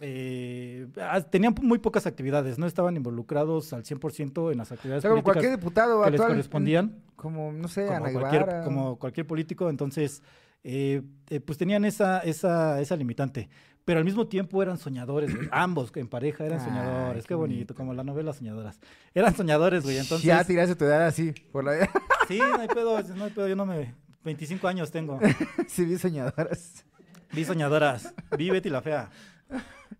eh, 0.00 0.88
ah, 1.00 1.20
tenían 1.20 1.54
muy 1.62 1.78
pocas 1.78 2.06
actividades, 2.06 2.58
no 2.58 2.66
estaban 2.66 2.96
involucrados 2.96 3.72
al 3.72 3.84
100% 3.84 4.50
en 4.52 4.58
las 4.58 4.72
O 4.72 4.74
actividades 4.74 5.02
sea, 5.02 5.10
como 5.10 5.22
políticas 5.22 5.22
cualquier 5.22 5.58
diputado 5.58 6.02
que 6.04 6.10
les 6.10 6.20
actual. 6.20 6.28
correspondían 6.30 7.02
Como, 7.16 7.52
no 7.52 7.68
sé, 7.68 7.86
como 7.86 7.96
Ana 7.96 8.12
cualquier, 8.12 8.44
Guevara. 8.46 8.64
como 8.64 8.98
cualquier 8.98 9.26
político, 9.26 9.68
entonces, 9.70 10.22
eh, 10.64 11.02
eh, 11.28 11.40
pues 11.40 11.58
tenían 11.58 11.84
esa, 11.84 12.20
esa, 12.20 12.80
esa 12.80 12.96
limitante. 12.96 13.48
Pero 13.84 13.98
al 13.98 14.04
mismo 14.04 14.28
tiempo 14.28 14.62
eran 14.62 14.78
soñadores, 14.78 15.34
güey. 15.34 15.48
ambos 15.52 15.90
en 15.94 16.08
pareja 16.08 16.44
eran 16.46 16.60
soñadores, 16.64 17.24
qué 17.24 17.28
qué 17.28 17.34
bonito, 17.34 17.56
bonito. 17.56 17.74
como 17.74 17.94
la 17.94 18.04
novela 18.04 18.32
Soñadoras. 18.32 18.80
Eran 19.14 19.34
soñadores, 19.34 19.82
güey, 19.82 19.98
entonces... 19.98 20.24
Ya 20.24 20.44
tiraste 20.44 20.76
tu 20.76 20.84
edad 20.84 21.06
así, 21.06 21.32
por 21.50 21.64
la 21.64 21.88
Sí, 22.28 22.38
no 22.38 22.60
hay 22.60 22.68
pedo, 22.68 23.02
no 23.14 23.24
hay 23.24 23.30
pedo, 23.30 23.48
yo 23.48 23.56
no 23.56 23.66
me... 23.66 23.94
25 24.24 24.68
años 24.68 24.92
tengo. 24.92 25.18
sí, 25.66 25.84
vi 25.84 25.98
soñadoras. 25.98 26.84
Vi 27.32 27.44
soñadoras, 27.44 28.14
vi 28.38 28.50
Betty 28.50 28.70
la 28.70 28.82
Fea. 28.82 29.10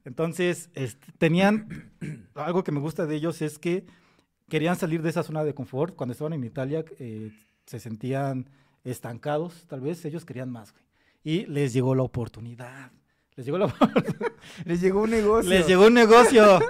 Entonces, 0.04 0.70
este, 0.74 1.10
tenían, 1.18 1.90
algo 2.34 2.62
que 2.62 2.70
me 2.70 2.78
gusta 2.78 3.06
de 3.06 3.16
ellos 3.16 3.42
es 3.42 3.58
que 3.58 3.84
querían 4.48 4.76
salir 4.76 5.02
de 5.02 5.10
esa 5.10 5.24
zona 5.24 5.42
de 5.42 5.54
confort. 5.54 5.96
Cuando 5.96 6.12
estaban 6.12 6.34
en 6.34 6.44
Italia, 6.44 6.84
eh, 7.00 7.32
se 7.66 7.80
sentían 7.80 8.48
estancados, 8.84 9.66
tal 9.66 9.80
vez, 9.80 10.04
ellos 10.04 10.24
querían 10.24 10.50
más, 10.50 10.72
güey. 10.72 10.84
Y 11.24 11.46
les 11.46 11.72
llegó 11.72 11.94
la 11.94 12.02
oportunidad. 12.02 12.90
Les 13.34 13.46
llegó, 13.46 13.56
la, 13.56 13.74
Les 14.66 14.80
llegó 14.80 15.02
un 15.02 15.10
negocio. 15.10 15.48
les 15.48 15.66
llegó 15.66 15.86
un 15.86 15.94
negocio, 15.94 16.60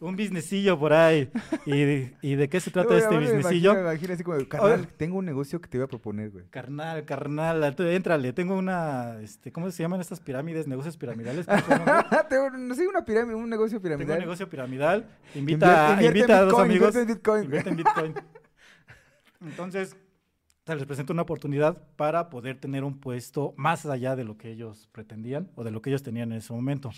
un 0.00 0.16
businessillo 0.16 0.76
por 0.76 0.92
ahí. 0.92 1.30
¿Y 1.64 1.70
de, 1.70 2.16
y 2.22 2.34
de 2.34 2.48
qué 2.48 2.58
se 2.58 2.72
trata 2.72 2.96
este 2.98 3.14
me 3.16 3.20
businessillo? 3.20 3.74
me 3.74 3.80
imagino 3.82 4.14
así 4.14 4.24
como, 4.24 4.48
carnal, 4.48 4.88
tengo 4.96 5.18
un 5.18 5.24
negocio 5.24 5.60
que 5.60 5.68
te 5.68 5.78
voy 5.78 5.84
a 5.84 5.88
proponer, 5.88 6.30
güey. 6.30 6.46
Carnal, 6.50 7.04
carnal, 7.04 7.72
tú 7.76 7.84
éntrale. 7.84 8.32
Tengo 8.32 8.56
una, 8.56 9.20
este, 9.20 9.52
¿cómo 9.52 9.70
se 9.70 9.80
llaman 9.80 10.00
estas 10.00 10.18
pirámides? 10.18 10.66
Negocios 10.66 10.96
piramidales. 10.96 11.46
tengo, 12.28 12.50
no 12.50 12.74
sé, 12.74 12.88
una 12.88 13.04
pirámide, 13.04 13.36
un 13.36 13.48
negocio 13.48 13.78
Tengo 13.78 13.82
piramidal. 13.84 14.16
un 14.18 14.24
negocio 14.24 14.50
piramidal. 14.50 15.06
Invita, 15.36 16.02
invita 16.02 16.38
a 16.38 16.40
dos 16.40 16.48
Bitcoin, 16.48 16.70
amigos. 16.70 16.88
invierte 16.88 17.00
en 17.00 17.06
Bitcoin. 17.06 17.44
Invierte 17.44 17.70
en 17.70 17.76
Bitcoin. 17.76 18.14
Entonces, 19.42 19.96
se 20.68 20.76
les 20.76 20.84
presenta 20.84 21.14
una 21.14 21.22
oportunidad 21.22 21.78
para 21.96 22.28
poder 22.28 22.60
tener 22.60 22.84
un 22.84 22.98
puesto 22.98 23.54
más 23.56 23.86
allá 23.86 24.16
de 24.16 24.24
lo 24.24 24.36
que 24.36 24.50
ellos 24.50 24.86
pretendían 24.92 25.50
o 25.54 25.64
de 25.64 25.70
lo 25.70 25.80
que 25.80 25.88
ellos 25.88 26.02
tenían 26.02 26.30
en 26.30 26.38
ese 26.38 26.52
momento. 26.52 26.90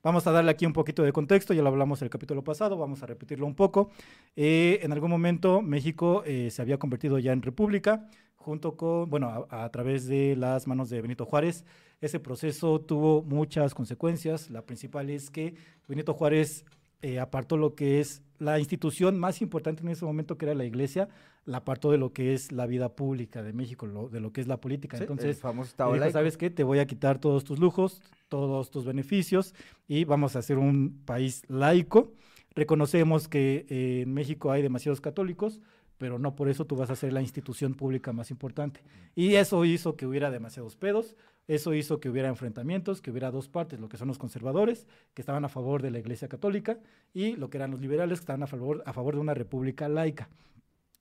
Vamos 0.00 0.28
a 0.28 0.30
darle 0.30 0.52
aquí 0.52 0.64
un 0.64 0.72
poquito 0.72 1.02
de 1.02 1.12
contexto, 1.12 1.52
ya 1.52 1.62
lo 1.62 1.68
hablamos 1.68 2.00
el 2.02 2.08
capítulo 2.08 2.44
pasado, 2.44 2.76
vamos 2.76 3.02
a 3.02 3.06
repetirlo 3.06 3.44
un 3.44 3.56
poco. 3.56 3.90
Eh, 4.36 4.78
en 4.82 4.92
algún 4.92 5.10
momento 5.10 5.60
México 5.60 6.22
eh, 6.24 6.50
se 6.52 6.62
había 6.62 6.78
convertido 6.78 7.18
ya 7.18 7.32
en 7.32 7.42
república, 7.42 8.08
junto 8.36 8.76
con, 8.76 9.10
bueno, 9.10 9.48
a, 9.50 9.64
a 9.64 9.72
través 9.72 10.06
de 10.06 10.36
las 10.36 10.68
manos 10.68 10.88
de 10.88 11.02
Benito 11.02 11.26
Juárez. 11.26 11.64
Ese 12.00 12.20
proceso 12.20 12.80
tuvo 12.80 13.22
muchas 13.22 13.74
consecuencias. 13.74 14.50
La 14.50 14.62
principal 14.62 15.10
es 15.10 15.30
que 15.30 15.56
Benito 15.88 16.14
Juárez 16.14 16.64
eh, 17.02 17.20
apartó 17.20 17.56
lo 17.56 17.74
que 17.74 18.00
es 18.00 18.22
la 18.38 18.58
institución 18.58 19.18
más 19.18 19.40
importante 19.42 19.82
en 19.82 19.88
ese 19.88 20.04
momento, 20.04 20.36
que 20.36 20.44
era 20.46 20.54
la 20.54 20.64
iglesia, 20.64 21.08
la 21.44 21.58
apartó 21.58 21.90
de 21.90 21.98
lo 21.98 22.12
que 22.12 22.34
es 22.34 22.52
la 22.52 22.66
vida 22.66 22.94
pública 22.96 23.42
de 23.42 23.52
México, 23.52 23.86
lo- 23.86 24.08
de 24.08 24.20
lo 24.20 24.32
que 24.32 24.40
es 24.40 24.46
la 24.48 24.60
política. 24.60 24.96
Sí, 24.98 25.04
Entonces, 25.04 25.36
dijo. 26.06 26.12
¿sabes 26.12 26.36
qué? 26.36 26.50
Te 26.50 26.64
voy 26.64 26.78
a 26.80 26.86
quitar 26.86 27.18
todos 27.18 27.44
tus 27.44 27.58
lujos, 27.58 28.02
todos 28.28 28.70
tus 28.70 28.84
beneficios 28.84 29.54
y 29.88 30.04
vamos 30.04 30.36
a 30.36 30.40
hacer 30.40 30.58
un 30.58 31.00
país 31.04 31.42
laico. 31.48 32.12
Reconocemos 32.54 33.28
que 33.28 33.66
eh, 33.68 34.02
en 34.02 34.12
México 34.14 34.50
hay 34.50 34.62
demasiados 34.62 35.00
católicos, 35.00 35.60
pero 35.98 36.18
no 36.18 36.34
por 36.34 36.48
eso 36.48 36.64
tú 36.66 36.76
vas 36.76 36.90
a 36.90 36.96
ser 36.96 37.12
la 37.12 37.22
institución 37.22 37.74
pública 37.74 38.12
más 38.12 38.30
importante. 38.30 38.82
Y 39.14 39.34
eso 39.34 39.64
hizo 39.64 39.96
que 39.96 40.06
hubiera 40.06 40.30
demasiados 40.30 40.76
pedos, 40.76 41.16
eso 41.48 41.74
hizo 41.74 42.00
que 42.00 42.08
hubiera 42.08 42.28
enfrentamientos, 42.28 43.00
que 43.00 43.10
hubiera 43.10 43.30
dos 43.30 43.48
partes, 43.48 43.80
lo 43.80 43.88
que 43.88 43.96
son 43.96 44.08
los 44.08 44.18
conservadores, 44.18 44.86
que 45.14 45.22
estaban 45.22 45.44
a 45.44 45.48
favor 45.48 45.82
de 45.82 45.90
la 45.90 45.98
Iglesia 45.98 46.28
Católica, 46.28 46.78
y 47.14 47.36
lo 47.36 47.50
que 47.50 47.58
eran 47.58 47.70
los 47.70 47.80
liberales, 47.80 48.18
que 48.18 48.24
estaban 48.24 48.42
a 48.42 48.46
favor, 48.46 48.82
a 48.86 48.92
favor 48.92 49.14
de 49.14 49.20
una 49.20 49.34
república 49.34 49.88
laica. 49.88 50.28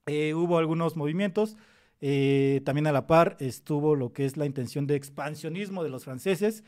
Eh, 0.05 0.33
hubo 0.35 0.57
algunos 0.57 0.95
movimientos, 0.95 1.57
eh, 2.01 2.61
también 2.65 2.87
a 2.87 2.91
la 2.91 3.07
par 3.07 3.37
estuvo 3.39 3.95
lo 3.95 4.13
que 4.13 4.25
es 4.25 4.37
la 4.37 4.45
intención 4.45 4.85
de 4.85 4.95
expansionismo 4.95 5.83
de 5.83 5.89
los 5.89 6.03
franceses, 6.03 6.63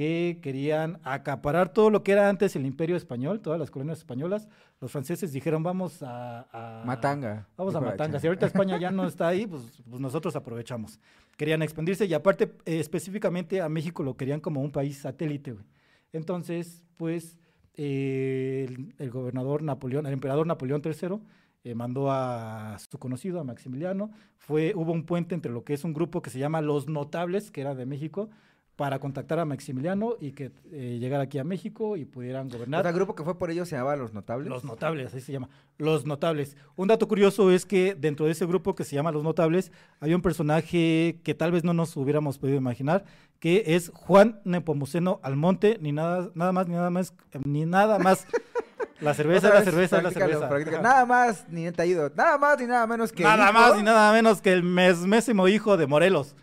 que 0.00 0.38
querían 0.40 0.98
acaparar 1.04 1.74
todo 1.74 1.90
lo 1.90 2.02
que 2.02 2.12
era 2.12 2.30
antes 2.30 2.56
el 2.56 2.64
imperio 2.64 2.96
español, 2.96 3.40
todas 3.42 3.60
las 3.60 3.70
colonias 3.70 3.98
españolas. 3.98 4.48
Los 4.80 4.90
franceses 4.90 5.30
dijeron, 5.30 5.62
vamos 5.62 6.02
a... 6.02 6.46
a- 6.50 6.82
Matanga. 6.86 7.46
Vamos 7.54 7.74
a 7.74 7.82
Matanga. 7.82 8.18
Si 8.18 8.26
ahorita 8.26 8.46
España 8.46 8.78
ya 8.80 8.90
no 8.90 9.04
está 9.06 9.28
ahí, 9.28 9.46
pues, 9.46 9.82
pues 9.86 10.00
nosotros 10.00 10.34
aprovechamos. 10.36 10.98
Querían 11.36 11.60
expandirse 11.60 12.06
y 12.06 12.14
aparte, 12.14 12.44
eh, 12.64 12.80
específicamente 12.80 13.60
a 13.60 13.68
México 13.68 14.02
lo 14.02 14.16
querían 14.16 14.40
como 14.40 14.62
un 14.62 14.70
país 14.72 14.96
satélite. 14.96 15.56
Entonces, 16.14 16.82
pues, 16.96 17.36
eh, 17.74 18.64
el, 18.70 18.94
el 18.96 19.10
gobernador 19.10 19.62
Napoleón, 19.62 20.06
el 20.06 20.14
emperador 20.14 20.46
Napoleón 20.46 20.80
III, 20.82 21.18
eh, 21.64 21.74
mandó 21.74 22.10
a 22.10 22.78
su 22.78 22.98
conocido, 22.98 23.38
a 23.38 23.44
Maximiliano. 23.44 24.10
Fue, 24.38 24.72
hubo 24.74 24.92
un 24.92 25.04
puente 25.04 25.34
entre 25.34 25.52
lo 25.52 25.62
que 25.62 25.74
es 25.74 25.84
un 25.84 25.92
grupo 25.92 26.22
que 26.22 26.30
se 26.30 26.38
llama 26.38 26.62
Los 26.62 26.88
Notables, 26.88 27.50
que 27.50 27.60
era 27.60 27.74
de 27.74 27.84
México, 27.84 28.30
para 28.80 28.98
contactar 28.98 29.38
a 29.38 29.44
Maximiliano 29.44 30.14
y 30.18 30.32
que 30.32 30.52
eh, 30.72 30.96
llegara 30.98 31.24
aquí 31.24 31.38
a 31.38 31.44
México 31.44 31.98
y 31.98 32.06
pudieran 32.06 32.48
gobernar. 32.48 32.80
O 32.80 32.82
sea, 32.82 32.88
el 32.88 32.96
grupo 32.96 33.14
que 33.14 33.22
fue 33.22 33.36
por 33.36 33.50
ellos 33.50 33.68
se 33.68 33.76
llamaba 33.76 33.94
Los 33.94 34.14
Notables. 34.14 34.48
Los 34.48 34.64
Notables, 34.64 35.08
así 35.08 35.20
se 35.20 35.32
llama. 35.32 35.50
Los 35.76 36.06
Notables. 36.06 36.56
Un 36.76 36.88
dato 36.88 37.06
curioso 37.06 37.50
es 37.50 37.66
que 37.66 37.94
dentro 37.94 38.24
de 38.24 38.32
ese 38.32 38.46
grupo 38.46 38.74
que 38.74 38.84
se 38.84 38.96
llama 38.96 39.12
Los 39.12 39.22
Notables, 39.22 39.70
había 40.00 40.16
un 40.16 40.22
personaje 40.22 41.20
que 41.22 41.34
tal 41.34 41.52
vez 41.52 41.62
no 41.62 41.74
nos 41.74 41.94
hubiéramos 41.94 42.38
podido 42.38 42.56
imaginar, 42.56 43.04
que 43.38 43.64
es 43.66 43.90
Juan 43.94 44.40
Nepomuceno 44.44 45.20
Almonte, 45.22 45.76
ni 45.82 45.92
nada, 45.92 46.30
nada 46.34 46.52
más, 46.52 46.66
ni 46.66 46.72
nada 46.72 46.88
más, 46.88 47.12
ni 47.44 47.66
nada 47.66 47.98
más. 47.98 48.26
La 49.02 49.12
cerveza, 49.12 49.48
la 49.48 49.54
vez, 49.56 49.64
cerveza, 49.64 50.02
la 50.02 50.10
cerveza. 50.10 50.48
Nada 50.82 51.06
más 51.06 51.46
ni 51.48 51.64
ido. 51.64 52.10
Nada 52.14 52.36
más 52.36 52.58
ni 52.58 52.66
nada 52.66 52.86
menos 52.86 53.12
que. 53.12 53.22
Nada 53.22 53.50
más 53.50 53.76
ni 53.76 53.82
nada 53.82 54.12
menos 54.12 54.42
que 54.42 54.52
el 54.52 54.62
mesmésimo 54.62 55.48
hijo 55.48 55.78
de 55.78 55.86
Morelos. 55.86 56.34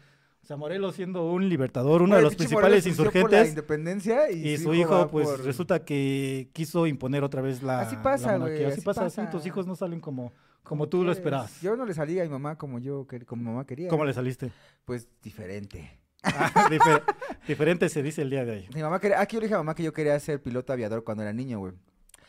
O 0.48 0.52
sea, 0.52 0.56
Morelos 0.56 0.96
siendo 0.96 1.30
un 1.30 1.50
libertador, 1.50 2.02
uno 2.02 2.16
de 2.16 2.22
los 2.22 2.34
principales 2.38 2.86
Morelos 2.86 2.98
luchó 3.00 3.12
por 3.12 3.14
la 3.14 3.20
insurgentes. 3.40 3.50
independencia 3.50 4.32
y, 4.32 4.48
Y 4.54 4.58
su 4.58 4.74
hijo, 4.74 5.10
pues 5.10 5.28
por- 5.28 5.44
resulta 5.44 5.84
que 5.84 6.50
quiso 6.54 6.88
imponer 6.88 7.22
otra 7.26 7.42
vez 7.42 7.62
la. 7.62 7.82
Así 7.82 7.98
pasa, 7.98 8.38
güey. 8.38 8.64
Así 8.64 8.76
así 8.76 8.82
pasa, 8.82 9.02
pasa. 9.02 9.24
así 9.24 9.30
tus 9.32 9.46
hijos 9.46 9.68
no 9.68 9.76
salen 9.76 10.00
como, 10.00 10.30
como 10.32 10.38
¿Cómo 10.64 10.88
tú 10.88 11.04
lo 11.04 11.12
esperabas. 11.12 11.60
Yo 11.60 11.76
no 11.76 11.86
le 11.86 11.94
salí 11.94 12.18
a 12.22 12.24
mi 12.24 12.30
mamá 12.30 12.58
como 12.58 12.80
yo, 12.80 13.06
como 13.26 13.44
mamá 13.52 13.66
quería. 13.66 13.90
¿Cómo 13.90 14.06
le 14.06 14.14
saliste? 14.14 14.50
Pues 14.86 15.10
diferente. 15.22 16.00
Ah, 16.24 16.50
difer- 16.72 17.04
diferente 17.46 17.90
se 17.90 18.02
dice 18.02 18.22
el 18.22 18.30
día 18.30 18.46
de 18.46 18.52
hoy. 18.54 18.70
Mi 18.74 18.82
mamá 18.82 19.02
quería, 19.02 19.20
aquí 19.20 19.36
yo 19.36 19.42
le 19.42 19.48
dije 19.48 19.56
a 19.56 19.58
mamá 19.58 19.76
que 19.76 19.84
yo 19.84 19.92
quería 19.92 20.18
ser 20.22 20.42
piloto 20.42 20.72
aviador 20.72 21.04
cuando 21.04 21.24
era 21.24 21.34
niño, 21.34 21.60
güey. 21.60 21.74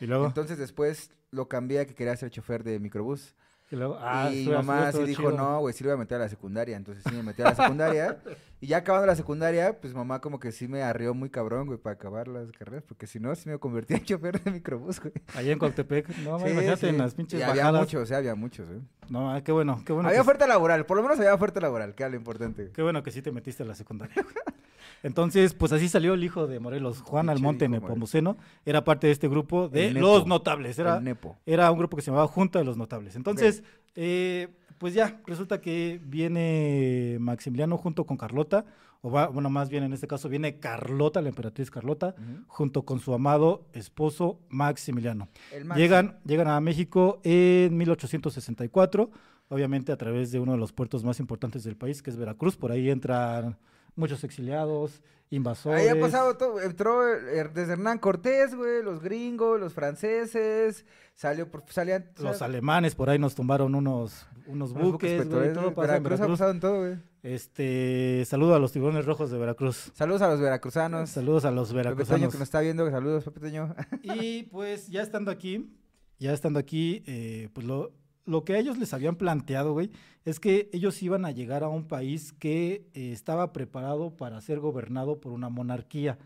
Y 0.01 0.07
luego, 0.07 0.25
Entonces 0.25 0.57
después 0.57 1.09
lo 1.31 1.47
cambié 1.47 1.79
a 1.79 1.85
que 1.85 1.95
quería 1.95 2.17
ser 2.17 2.29
chofer 2.31 2.65
de 2.65 2.79
microbús. 2.81 3.33
Y 3.71 3.75
luego, 3.75 3.97
ah, 4.01 4.31
y 4.33 4.47
mamá 4.47 4.89
estuvo 4.89 5.03
sí 5.03 5.09
dijo, 5.09 5.23
chido. 5.23 5.37
no, 5.37 5.59
güey, 5.59 5.73
sí 5.73 5.83
lo 5.83 5.89
voy 5.91 5.95
a 5.95 5.99
meter 5.99 6.15
a 6.17 6.21
la 6.21 6.29
secundaria. 6.29 6.75
Entonces 6.75 7.03
sí 7.07 7.15
me 7.15 7.23
metí 7.23 7.41
a 7.41 7.45
la 7.45 7.55
secundaria. 7.55 8.17
y 8.61 8.67
ya 8.67 8.77
acabando 8.77 9.07
la 9.07 9.15
secundaria, 9.15 9.79
pues 9.79 9.93
mamá 9.93 10.19
como 10.19 10.39
que 10.39 10.51
sí 10.51 10.67
me 10.67 10.81
arrió 10.83 11.13
muy 11.13 11.29
cabrón, 11.29 11.67
güey, 11.67 11.79
para 11.79 11.93
acabar 11.95 12.27
las 12.27 12.51
carreras. 12.51 12.83
Porque 12.85 13.07
si 13.07 13.19
no, 13.19 13.33
sí 13.35 13.47
me 13.49 13.57
convertí 13.57 13.93
en 13.93 14.03
chofer 14.05 14.41
de 14.43 14.51
microbús, 14.51 14.99
güey. 14.99 15.13
Allá 15.35 15.51
en 15.53 15.59
Coatepec, 15.59 16.09
no, 16.19 16.39
Sí, 16.39 16.49
imagínate 16.49 16.81
sí. 16.81 16.87
en 16.87 16.97
las 16.97 17.13
pinches 17.13 17.39
Y 17.39 17.43
había 17.43 17.63
bajadas. 17.63 17.81
muchos, 17.81 18.07
sí, 18.09 18.13
había 18.13 18.35
muchos, 18.35 18.67
güey. 18.67 18.81
No, 19.09 19.31
ah, 19.31 19.41
qué 19.41 19.51
bueno, 19.51 19.81
qué 19.85 19.93
bueno. 19.93 20.09
había 20.09 20.17
que, 20.17 20.21
oferta 20.21 20.45
laboral, 20.45 20.85
por 20.85 20.97
lo 20.97 21.03
menos 21.03 21.17
había 21.19 21.33
oferta 21.33 21.59
laboral, 21.61 21.95
que 21.95 22.03
era 22.03 22.09
lo 22.09 22.17
importante. 22.17 22.71
qué 22.73 22.81
bueno 22.81 23.01
que 23.01 23.11
sí 23.11 23.21
te 23.21 23.31
metiste 23.31 23.63
a 23.63 23.65
la 23.65 23.75
secundaria. 23.75 24.15
güey. 24.21 24.35
Entonces, 25.03 25.53
pues 25.53 25.71
así 25.71 25.87
salió 25.87 26.13
el 26.13 26.23
hijo 26.23 26.47
de 26.47 26.59
Morelos, 26.59 27.01
Juan 27.01 27.29
Almonte 27.29 27.69
Nepomuceno. 27.69 28.37
Era 28.65 28.83
parte 28.83 29.07
de 29.07 29.13
este 29.13 29.29
grupo 29.29 29.69
de. 29.69 29.91
Los 29.91 30.27
Notables. 30.27 30.77
Era, 30.77 31.01
era 31.45 31.71
un 31.71 31.77
grupo 31.79 31.95
que 31.95 32.03
se 32.03 32.11
llamaba 32.11 32.27
Junta 32.27 32.59
de 32.59 32.65
los 32.65 32.75
Notables. 32.75 33.15
Entonces, 33.15 33.63
eh, 33.95 34.49
pues 34.79 34.93
ya, 34.93 35.21
resulta 35.27 35.61
que 35.61 35.99
viene 36.03 37.17
Maximiliano 37.19 37.77
junto 37.77 38.05
con 38.05 38.17
Carlota, 38.17 38.65
o 39.01 39.09
va, 39.11 39.27
bueno, 39.27 39.49
más 39.49 39.69
bien 39.69 39.83
en 39.83 39.93
este 39.93 40.07
caso 40.07 40.27
viene 40.27 40.57
Carlota, 40.59 41.21
la 41.21 41.29
emperatriz 41.29 41.71
Carlota, 41.71 42.15
junto 42.47 42.83
con 42.83 42.99
su 42.99 43.13
amado 43.13 43.65
esposo 43.73 44.39
Maximiliano. 44.49 45.29
Llegan, 45.77 46.19
llegan 46.25 46.47
a 46.47 46.59
México 46.59 47.21
en 47.23 47.77
1864, 47.77 49.09
obviamente 49.49 49.91
a 49.91 49.97
través 49.97 50.31
de 50.31 50.39
uno 50.39 50.53
de 50.53 50.57
los 50.57 50.73
puertos 50.73 51.03
más 51.03 51.19
importantes 51.19 51.63
del 51.63 51.75
país, 51.77 52.01
que 52.01 52.09
es 52.09 52.17
Veracruz. 52.17 52.57
Por 52.57 52.71
ahí 52.71 52.89
entran 52.89 53.57
muchos 53.95 54.23
exiliados, 54.23 55.01
invasores. 55.29 55.81
Ahí 55.81 55.97
ha 55.97 56.01
pasado 56.01 56.35
todo, 56.37 56.59
entró 56.61 57.07
eh, 57.07 57.49
desde 57.53 57.73
Hernán 57.73 57.99
Cortés, 57.99 58.53
güey, 58.55 58.83
los 58.83 59.01
gringos, 59.01 59.59
los 59.59 59.73
franceses, 59.73 60.85
salió, 61.15 61.49
por- 61.49 61.63
salían... 61.69 62.09
Los 62.17 62.41
alemanes 62.41 62.95
por 62.95 63.09
ahí 63.09 63.19
nos 63.19 63.35
tumbaron 63.35 63.75
unos, 63.75 64.25
unos 64.49 64.73
buques, 64.73 65.11
güey, 65.11 65.23
petroleros, 65.23 65.53
todo 65.63 65.73
pasa 65.73 65.97
en 65.97 66.03
Veracruz 66.03 66.21
ha 66.21 66.27
pasado 66.27 66.51
en 66.51 66.59
todo, 66.59 66.79
güey. 66.79 66.97
Este, 67.21 68.23
saludo 68.25 68.55
a 68.55 68.59
los 68.59 68.71
tiburones 68.71 69.05
rojos 69.05 69.29
de 69.29 69.37
Veracruz. 69.37 69.91
Saludos 69.93 70.21
a 70.21 70.29
los 70.29 70.39
veracruzanos. 70.39 71.09
Saludos 71.09 71.45
a 71.45 71.51
los 71.51 71.69
Pepe 71.69 71.81
Toño 71.81 71.89
veracruzanos. 71.89 72.31
que 72.31 72.37
nos 72.39 72.47
está 72.47 72.61
viendo, 72.61 72.89
saludos 72.89 73.23
Pepe 73.23 73.39
Toño. 73.39 73.75
Y 74.03 74.43
pues 74.43 74.87
ya 74.87 75.01
estando 75.01 75.31
aquí, 75.31 75.69
ya 76.17 76.33
estando 76.33 76.59
aquí, 76.59 77.03
eh, 77.05 77.49
pues 77.53 77.65
lo, 77.65 77.91
lo 78.25 78.43
que 78.43 78.53
a 78.53 78.59
ellos 78.59 78.77
les 78.77 78.93
habían 78.93 79.15
planteado, 79.15 79.73
güey, 79.73 79.91
es 80.25 80.39
que 80.39 80.69
ellos 80.73 81.01
iban 81.03 81.25
a 81.25 81.31
llegar 81.31 81.63
a 81.63 81.67
un 81.67 81.87
país 81.87 82.33
que 82.33 82.87
eh, 82.93 83.11
estaba 83.11 83.53
preparado 83.53 84.15
para 84.15 84.39
ser 84.41 84.59
gobernado 84.59 85.19
por 85.19 85.31
una 85.31 85.49
monarquía. 85.49 86.17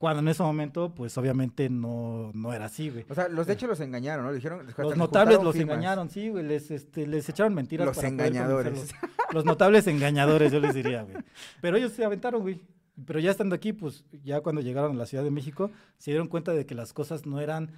Cuando 0.00 0.20
en 0.20 0.28
ese 0.28 0.42
momento, 0.42 0.94
pues 0.94 1.18
obviamente 1.18 1.68
no, 1.68 2.30
no 2.32 2.54
era 2.54 2.64
así, 2.64 2.88
güey. 2.88 3.04
O 3.10 3.14
sea, 3.14 3.28
los 3.28 3.46
de 3.46 3.52
hecho 3.52 3.66
los 3.66 3.80
engañaron, 3.80 4.24
¿no? 4.24 4.30
Le 4.30 4.36
dijeron, 4.36 4.66
Los 4.66 4.88
les 4.88 4.96
notables 4.96 5.42
los 5.42 5.54
firmas. 5.54 5.74
engañaron, 5.76 6.08
sí, 6.08 6.30
güey, 6.30 6.42
les, 6.42 6.70
este, 6.70 7.06
les 7.06 7.28
echaron 7.28 7.52
mentiras. 7.54 7.86
Los 7.86 7.96
para 7.96 8.08
engañadores. 8.08 8.94
Los 9.32 9.44
notables 9.44 9.86
engañadores, 9.86 10.50
yo 10.52 10.58
les 10.58 10.74
diría, 10.74 11.02
güey. 11.02 11.16
Pero 11.60 11.76
ellos 11.76 11.92
se 11.92 12.02
aventaron, 12.02 12.40
güey. 12.40 12.62
Pero 13.06 13.18
ya 13.20 13.30
estando 13.30 13.54
aquí, 13.54 13.74
pues 13.74 14.04
ya 14.24 14.40
cuando 14.40 14.62
llegaron 14.62 14.92
a 14.92 14.94
la 14.94 15.04
Ciudad 15.06 15.22
de 15.22 15.30
México, 15.30 15.70
se 15.98 16.12
dieron 16.12 16.28
cuenta 16.28 16.52
de 16.54 16.64
que 16.64 16.74
las 16.74 16.92
cosas 16.94 17.26
no 17.26 17.38
eran 17.38 17.70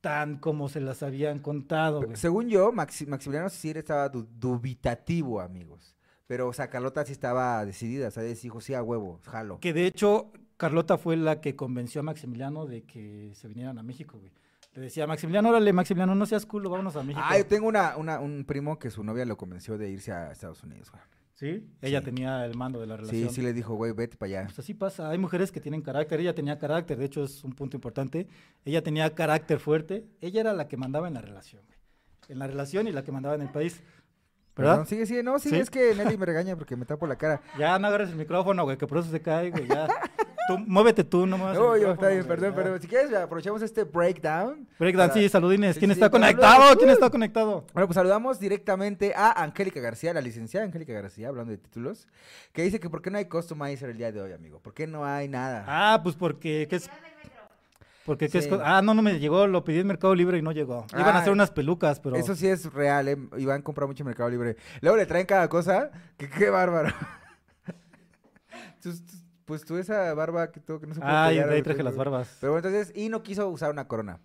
tan 0.00 0.38
como 0.38 0.68
se 0.68 0.80
las 0.80 1.02
habían 1.02 1.40
contado, 1.40 2.02
güey. 2.02 2.16
Según 2.16 2.48
yo, 2.48 2.72
Maxi- 2.72 3.06
Maximiliano 3.08 3.50
sí 3.50 3.70
estaba 3.70 4.08
du- 4.08 4.26
dubitativo, 4.38 5.40
amigos. 5.40 5.94
Pero, 6.26 6.48
o 6.48 6.52
sea, 6.52 6.70
Carlota 6.70 7.04
sí 7.04 7.12
estaba 7.12 7.64
decidida, 7.66 8.10
¿sabes? 8.10 8.40
Dijo, 8.42 8.60
sí, 8.60 8.74
a 8.74 8.82
huevo, 8.82 9.20
jalo. 9.24 9.58
Que 9.60 9.72
de 9.72 9.86
hecho, 9.86 10.32
Carlota 10.56 10.98
fue 10.98 11.16
la 11.16 11.40
que 11.40 11.56
convenció 11.56 12.00
a 12.00 12.04
Maximiliano 12.04 12.66
de 12.66 12.82
que 12.84 13.32
se 13.34 13.48
vinieran 13.48 13.78
a 13.78 13.82
México, 13.82 14.18
güey. 14.18 14.32
Le 14.74 14.82
decía, 14.82 15.06
Maximiliano, 15.06 15.50
órale, 15.50 15.72
Maximiliano, 15.72 16.14
no 16.14 16.24
seas 16.24 16.46
culo, 16.46 16.70
vámonos 16.70 16.96
a 16.96 17.02
México. 17.02 17.20
Ah, 17.22 17.36
yo 17.36 17.44
tengo 17.46 17.68
una, 17.68 17.96
una- 17.96 18.20
un 18.20 18.44
primo 18.44 18.78
que 18.78 18.90
su 18.90 19.04
novia 19.04 19.24
lo 19.26 19.36
convenció 19.36 19.76
de 19.76 19.90
irse 19.90 20.12
a 20.12 20.30
Estados 20.32 20.62
Unidos, 20.62 20.90
güey. 20.90 21.02
¿Sí? 21.34 21.66
Ella 21.82 21.98
Sí. 21.98 22.04
tenía 22.06 22.46
el 22.46 22.56
mando 22.56 22.80
de 22.80 22.86
la 22.86 22.96
relación. 22.96 23.28
Sí, 23.28 23.34
sí 23.34 23.42
le 23.42 23.52
dijo, 23.52 23.74
güey, 23.74 23.92
vete 23.92 24.16
para 24.16 24.28
allá. 24.40 24.44
Pues 24.46 24.60
así 24.60 24.74
pasa, 24.74 25.10
hay 25.10 25.18
mujeres 25.18 25.50
que 25.50 25.60
tienen 25.60 25.82
carácter, 25.82 26.20
ella 26.20 26.34
tenía 26.34 26.56
carácter, 26.58 26.96
de 26.98 27.04
hecho 27.06 27.24
es 27.24 27.42
un 27.42 27.52
punto 27.52 27.76
importante, 27.76 28.28
ella 28.64 28.82
tenía 28.82 29.12
carácter 29.14 29.58
fuerte, 29.58 30.06
ella 30.20 30.40
era 30.40 30.52
la 30.52 30.68
que 30.68 30.76
mandaba 30.76 31.08
en 31.08 31.14
la 31.14 31.20
relación, 31.20 31.62
güey. 31.66 31.78
en 32.28 32.38
la 32.38 32.46
relación 32.46 32.86
y 32.86 32.92
la 32.92 33.02
que 33.02 33.10
mandaba 33.12 33.34
en 33.34 33.42
el 33.42 33.50
país, 33.50 33.82
¿verdad? 34.56 34.72
Perdón, 34.72 34.86
sigue, 34.86 35.04
sigue. 35.06 35.22
No, 35.24 35.38
sí, 35.40 35.48
¿Sí? 35.50 35.56
es 35.56 35.68
que 35.68 35.94
Nelly 35.94 36.16
me 36.16 36.24
regaña 36.26 36.56
porque 36.56 36.76
me 36.76 36.86
tapo 36.86 37.06
la 37.06 37.16
cara. 37.16 37.42
Ya 37.58 37.78
no 37.78 37.88
agarres 37.88 38.10
el 38.10 38.16
micrófono, 38.16 38.62
güey, 38.64 38.78
que 38.78 38.86
por 38.86 38.98
eso 38.98 39.10
se 39.10 39.20
cae, 39.20 39.50
güey, 39.50 39.66
ya. 39.66 39.88
Tú, 40.48 40.58
muévete 40.58 41.04
tú, 41.04 41.26
no 41.26 41.38
muevas 41.38 41.56
No, 41.56 41.76
yo, 41.76 41.92
está 41.92 42.08
bien, 42.08 42.24
perdón, 42.26 42.54
perdón. 42.54 42.80
Si 42.80 42.88
quieres, 42.88 43.12
aprovechamos 43.14 43.62
este 43.62 43.84
breakdown. 43.84 44.66
Breakdown, 44.78 45.08
para- 45.10 45.20
sí, 45.20 45.28
saludines, 45.28 45.74
Sí, 45.74 45.78
¿quién 45.80 45.90
sí, 45.90 45.94
está 45.94 46.10
conectado? 46.10 46.76
¿Quién 46.76 46.90
está 46.90 47.10
conectado? 47.10 47.64
Bueno, 47.72 47.86
pues 47.86 47.94
saludamos 47.94 48.40
directamente 48.40 49.14
a 49.16 49.40
Angélica 49.42 49.80
García, 49.80 50.12
la 50.12 50.20
licenciada 50.20 50.66
Angélica 50.66 50.92
García, 50.92 51.28
hablando 51.28 51.52
de 51.52 51.58
títulos, 51.58 52.08
que 52.52 52.62
dice 52.62 52.80
que 52.80 52.90
por 52.90 53.02
qué 53.02 53.10
no 53.10 53.18
hay 53.18 53.26
customizer 53.26 53.90
el 53.90 53.98
día 53.98 54.10
de 54.10 54.20
hoy, 54.20 54.32
amigo. 54.32 54.58
¿Por 54.60 54.74
qué 54.74 54.86
no 54.86 55.04
hay 55.06 55.28
nada? 55.28 55.64
Ah, 55.68 56.00
pues 56.02 56.16
porque, 56.16 56.66
¿qué 56.68 56.76
es? 56.76 56.90
Porque, 58.04 58.28
¿qué 58.28 58.38
es? 58.38 58.44
Sí. 58.46 58.50
Ah, 58.64 58.82
no, 58.82 58.94
no 58.94 59.02
me 59.02 59.20
llegó, 59.20 59.46
lo 59.46 59.62
pedí 59.62 59.78
en 59.78 59.86
Mercado 59.86 60.12
Libre 60.16 60.36
y 60.38 60.42
no 60.42 60.50
llegó. 60.50 60.86
Iban 60.92 61.06
a 61.06 61.18
Ah, 61.18 61.18
hacer 61.20 61.32
unas 61.32 61.52
pelucas, 61.52 62.00
pero... 62.00 62.16
Eso 62.16 62.34
sí 62.34 62.48
es 62.48 62.72
real, 62.72 63.06
¿eh? 63.06 63.16
Iván 63.38 63.62
compra 63.62 63.86
mucho 63.86 64.02
en 64.02 64.08
Mercado 64.08 64.28
Libre. 64.28 64.56
Luego 64.80 64.96
le 64.96 65.06
traen 65.06 65.24
cada 65.24 65.48
cosa, 65.48 65.92
que 66.16 66.28
qué 66.28 66.50
bárbaro. 66.50 66.88
pues 69.52 69.66
tú 69.66 69.76
esa 69.76 70.14
barba 70.14 70.50
que, 70.50 70.60
todo, 70.60 70.80
que 70.80 70.86
no 70.86 70.94
se 70.94 71.00
puede 71.00 71.12
Ay, 71.12 71.34
pegar, 71.34 71.50
de 71.50 71.56
ahí 71.56 71.62
traje 71.62 71.82
las 71.82 71.94
barbas. 71.94 72.38
Pero 72.40 72.52
bueno, 72.54 72.66
entonces, 72.66 72.96
y 72.96 73.10
no 73.10 73.22
quiso 73.22 73.46
usar 73.50 73.70
una 73.70 73.86
corona. 73.86 74.18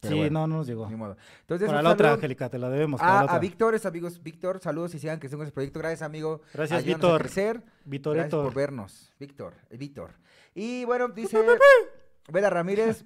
Pero 0.00 0.14
Sí, 0.14 0.20
bueno, 0.20 0.40
no, 0.40 0.46
no 0.46 0.56
nos 0.56 0.66
llegó. 0.66 0.88
Ni 0.88 0.96
modo. 0.96 1.18
Entonces, 1.42 1.68
Para 1.68 1.82
la 1.82 1.90
otra, 1.90 2.14
Angélica, 2.14 2.48
te 2.48 2.58
la 2.58 2.70
debemos. 2.70 2.98
para 2.98 3.20
A, 3.20 3.24
la 3.24 3.32
a. 3.32 3.38
Víctor, 3.38 3.74
es 3.74 3.84
amigos, 3.84 4.22
Víctor, 4.22 4.60
saludos 4.60 4.94
y 4.94 4.98
sigan 5.00 5.20
que 5.20 5.28
con 5.28 5.42
ese 5.42 5.52
proyecto. 5.52 5.80
Gracias, 5.80 6.00
amigo. 6.00 6.40
Gracias, 6.54 6.82
Víctor. 6.82 7.20
Gracias 7.20 7.62
Vitoreto. 7.84 8.42
por 8.42 8.54
vernos, 8.54 9.12
Víctor, 9.20 9.52
eh, 9.68 9.76
Víctor. 9.76 10.12
Y 10.54 10.86
bueno, 10.86 11.08
dice 11.08 11.44
Vela 12.32 12.48
Ramírez, 12.48 13.04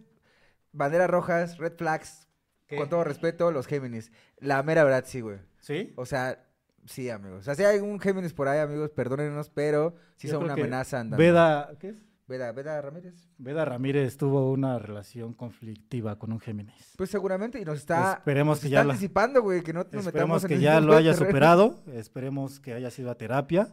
banderas 0.71 1.11
rojas, 1.11 1.59
red 1.59 1.73
flags, 1.77 2.29
¿Qué? 2.68 2.77
con 2.77 2.88
todo 2.88 3.03
respeto, 3.03 3.51
los 3.51 3.66
Géminis. 3.66 4.12
La 4.38 4.62
mera 4.62 4.85
verdad, 4.85 5.03
sí, 5.09 5.23
güey. 5.23 5.38
¿Sí? 5.59 5.92
O 5.97 6.07
sea, 6.07 6.47
sí, 6.88 7.09
amigos. 7.11 7.40
O 7.40 7.42
sea, 7.42 7.55
si 7.55 7.62
hay 7.64 7.79
un 7.79 8.01
Géminis 8.01 8.33
por 8.33 8.48
ahí, 8.48 8.59
amigos, 8.61 8.90
perdónenos, 8.90 9.51
pero 9.51 9.94
sí 10.16 10.27
Yo 10.29 10.35
son 10.35 10.44
una 10.44 10.55
amenaza 10.55 11.01
andando. 11.01 11.22
Veda, 11.22 11.70
¿qué 11.79 11.90
es? 11.90 11.96
Veda, 12.27 12.53
Veda 12.53 12.81
Ramírez. 12.83 13.14
Veda 13.38 13.64
Ramírez 13.64 14.16
tuvo 14.18 14.51
una 14.53 14.79
relación 14.79 15.33
conflictiva 15.33 16.18
con 16.18 16.31
un 16.33 16.40
Géminis. 16.40 16.92
Pues 16.98 17.09
seguramente, 17.09 17.59
y 17.59 17.64
nos 17.64 17.79
está, 17.79 18.14
Esperemos 18.18 18.57
nos 18.57 18.61
que 18.61 18.66
está 18.66 18.83
ya 18.85 18.90
anticipando, 18.90 19.40
güey, 19.42 19.62
que 19.62 19.72
no 19.72 19.81
nos 19.81 19.87
Esperemos 19.87 20.12
metamos 20.14 20.44
en 20.44 20.48
que 20.48 20.59
ya 20.61 20.81
lo 20.81 20.94
haya 20.94 21.12
terreno. 21.12 21.27
superado, 21.31 21.83
esperemos 21.94 22.61
que 22.61 22.74
haya 22.74 22.90
sido 22.90 23.11
a 23.11 23.14
terapia 23.14 23.68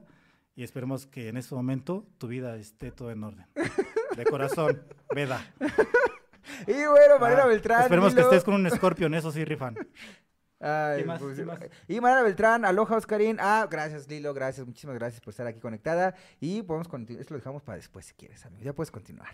y 0.56 0.64
esperemos 0.64 1.06
que 1.06 1.28
en 1.28 1.36
ese 1.36 1.54
momento 1.54 2.06
tu 2.18 2.28
vida 2.28 2.56
esté 2.56 2.92
todo 2.92 3.12
en 3.12 3.24
orden. 3.26 3.46
De 4.16 4.24
corazón, 4.24 4.82
Veda. 5.14 5.46
Y 6.68 6.74
bueno, 6.74 7.20
Mariana 7.20 7.44
Ah, 7.44 7.48
Beltrán. 7.48 7.82
Esperemos 7.82 8.14
que 8.14 8.22
estés 8.22 8.44
con 8.44 8.54
un 8.54 8.70
Scorpion, 8.70 9.14
eso 9.16 9.32
sí 9.32 9.44
rifan. 9.44 9.76
Ay, 10.60 11.02
¿Qué 11.02 11.06
más? 11.06 11.22
pues, 11.22 11.38
¿Qué 11.38 11.46
más? 11.46 11.60
Y 11.88 12.00
Mariana 12.00 12.24
Beltrán, 12.24 12.66
aloha 12.66 12.96
Oscarín. 12.96 13.38
Ah, 13.40 13.68
gracias 13.70 14.08
Lilo, 14.08 14.34
gracias, 14.34 14.66
muchísimas 14.66 14.96
gracias 14.96 15.22
por 15.22 15.32
estar 15.32 15.48
aquí 15.48 15.60
conectada. 15.60 16.16
Y 16.40 16.62
podemos 16.64 16.88
continuar, 16.88 17.22
esto 17.22 17.34
lo 17.34 17.40
dejamos 17.40 17.64
para 17.64 17.78
después 17.78 18.06
si 18.06 18.14
quieres, 18.14 18.46
amigo. 18.46 18.64
Ya 18.64 18.74
puedes 18.74 18.92
continuar. 18.92 19.30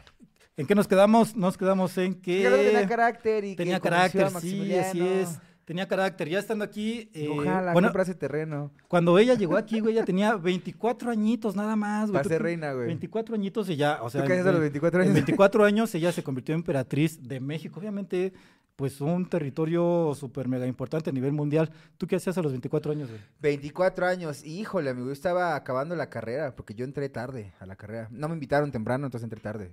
¿En 0.57 0.67
qué 0.67 0.75
nos 0.75 0.87
quedamos? 0.87 1.35
Nos 1.35 1.57
quedamos 1.57 1.97
en 1.97 2.21
que... 2.21 2.49
Tenía 2.49 2.87
carácter 2.87 3.43
y 3.45 3.55
tenía 3.55 3.79
que 3.79 3.89
carácter, 3.89 4.29
sí, 4.41 4.75
así 4.75 5.01
es. 5.07 5.39
Tenía 5.71 5.87
carácter. 5.87 6.27
Ya 6.27 6.37
estando 6.37 6.65
aquí, 6.65 7.09
eh, 7.13 7.29
Ojalá, 7.29 7.71
bueno, 7.71 7.87
compra 7.87 8.03
ese 8.03 8.13
terreno. 8.13 8.73
cuando 8.89 9.17
ella 9.17 9.35
llegó 9.35 9.55
aquí, 9.55 9.79
güey, 9.79 9.93
ella 9.95 10.03
tenía 10.03 10.35
24 10.35 11.09
añitos 11.11 11.55
nada 11.55 11.77
más, 11.77 12.09
güey. 12.09 12.13
Para 12.15 12.23
¿Tú 12.23 12.29
ser 12.29 12.41
reina, 12.43 12.73
güey. 12.73 12.87
24 12.87 13.35
años 13.35 13.69
y 13.69 13.77
ya, 13.77 13.99
o 14.03 14.09
sea, 14.09 14.21
¿Tú 14.21 14.27
qué 14.27 14.33
haces 14.33 14.45
a 14.45 14.49
en- 14.49 14.55
los 14.55 14.61
24 14.61 14.99
en 14.99 15.03
años? 15.05 15.13
24 15.13 15.63
años 15.63 15.95
ella 15.95 16.11
se 16.11 16.23
convirtió 16.23 16.53
en 16.53 16.59
emperatriz 16.59 17.25
de 17.25 17.39
México. 17.39 17.79
Obviamente, 17.79 18.33
pues 18.75 18.99
un 18.99 19.29
territorio 19.29 20.13
súper 20.13 20.49
mega 20.49 20.67
importante 20.67 21.09
a 21.09 21.13
nivel 21.13 21.31
mundial. 21.31 21.71
¿Tú 21.97 22.05
qué 22.05 22.17
hacías 22.17 22.37
a 22.37 22.41
los 22.41 22.51
24 22.51 22.91
años, 22.91 23.07
güey? 23.09 23.21
24 23.39 24.07
años. 24.07 24.43
Híjole, 24.43 24.89
amigo, 24.89 25.07
yo 25.07 25.13
estaba 25.13 25.55
acabando 25.55 25.95
la 25.95 26.09
carrera 26.09 26.53
porque 26.53 26.73
yo 26.75 26.83
entré 26.83 27.07
tarde 27.07 27.53
a 27.61 27.65
la 27.65 27.77
carrera. 27.77 28.09
No 28.11 28.27
me 28.27 28.33
invitaron 28.33 28.71
temprano, 28.73 29.05
entonces 29.05 29.23
entré 29.23 29.39
tarde. 29.39 29.71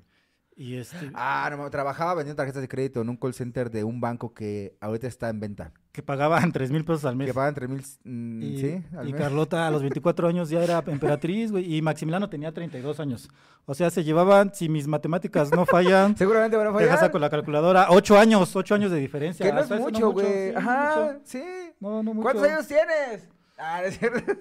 Y 0.61 0.75
este, 0.75 1.13
Ah, 1.15 1.49
no, 1.57 1.71
trabajaba 1.71 2.15
vendiendo 2.15 2.35
tarjetas 2.37 2.61
de 2.63 2.67
crédito 2.67 3.01
en 3.01 3.09
un 3.09 3.17
call 3.17 3.33
center 3.33 3.71
de 3.71 3.85
un 3.85 4.01
banco 4.01 4.35
que 4.35 4.77
ahorita 4.81 5.07
está 5.07 5.29
en 5.29 5.39
venta. 5.39 5.71
que 5.93 6.03
pagaban 6.03 6.51
3 6.53 6.73
mil 6.73 6.85
pesos 6.85 7.05
al 7.05 7.15
mes. 7.15 7.29
Que 7.29 7.35
pagan 7.35 7.55
3 7.55 7.69
mil, 7.71 7.81
mm, 8.03 8.43
Y, 8.43 8.61
¿sí? 8.61 8.85
al 8.97 9.09
y 9.09 9.13
mes. 9.13 9.21
Carlota 9.23 9.69
a 9.69 9.71
los 9.71 9.83
24 9.83 10.27
años 10.29 10.51
ya 10.51 10.61
era 10.65 10.83
emperatriz, 10.89 11.53
güey. 11.53 11.77
Y 11.77 11.81
Maximiliano 11.81 12.29
tenía 12.29 12.51
32 12.53 12.99
años. 12.99 13.29
O 13.67 13.75
sea, 13.75 13.89
se 13.91 14.03
llevaban, 14.03 14.53
si 14.53 14.69
mis 14.69 14.89
matemáticas 14.89 15.53
no 15.53 15.65
fallan, 15.65 16.17
Seguramente 16.19 16.57
van 16.57 16.67
a 16.67 16.73
fallar. 16.73 16.99
saco 16.99 17.21
la 17.21 17.31
calculadora, 17.31 17.87
8 17.91 18.19
años, 18.19 18.57
8 18.57 18.75
años 18.75 18.91
de 18.91 18.99
diferencia. 18.99 19.47
Que 19.47 19.53
no 19.53 19.61
es 19.61 19.71
mucho, 19.71 20.11
güey. 20.11 20.27
sí, 20.51 20.55
Ajá, 20.57 20.97
mucho. 21.13 21.21
sí. 21.23 21.43
No, 21.79 22.03
no 22.03 22.15
mucho. 22.15 22.23
¿Cuántos 22.23 22.49
años 22.49 22.67
tienes? 22.67 23.29
Ah, 23.57 23.79
no 23.83 23.87
es 23.87 23.97
cierto. 23.97 24.33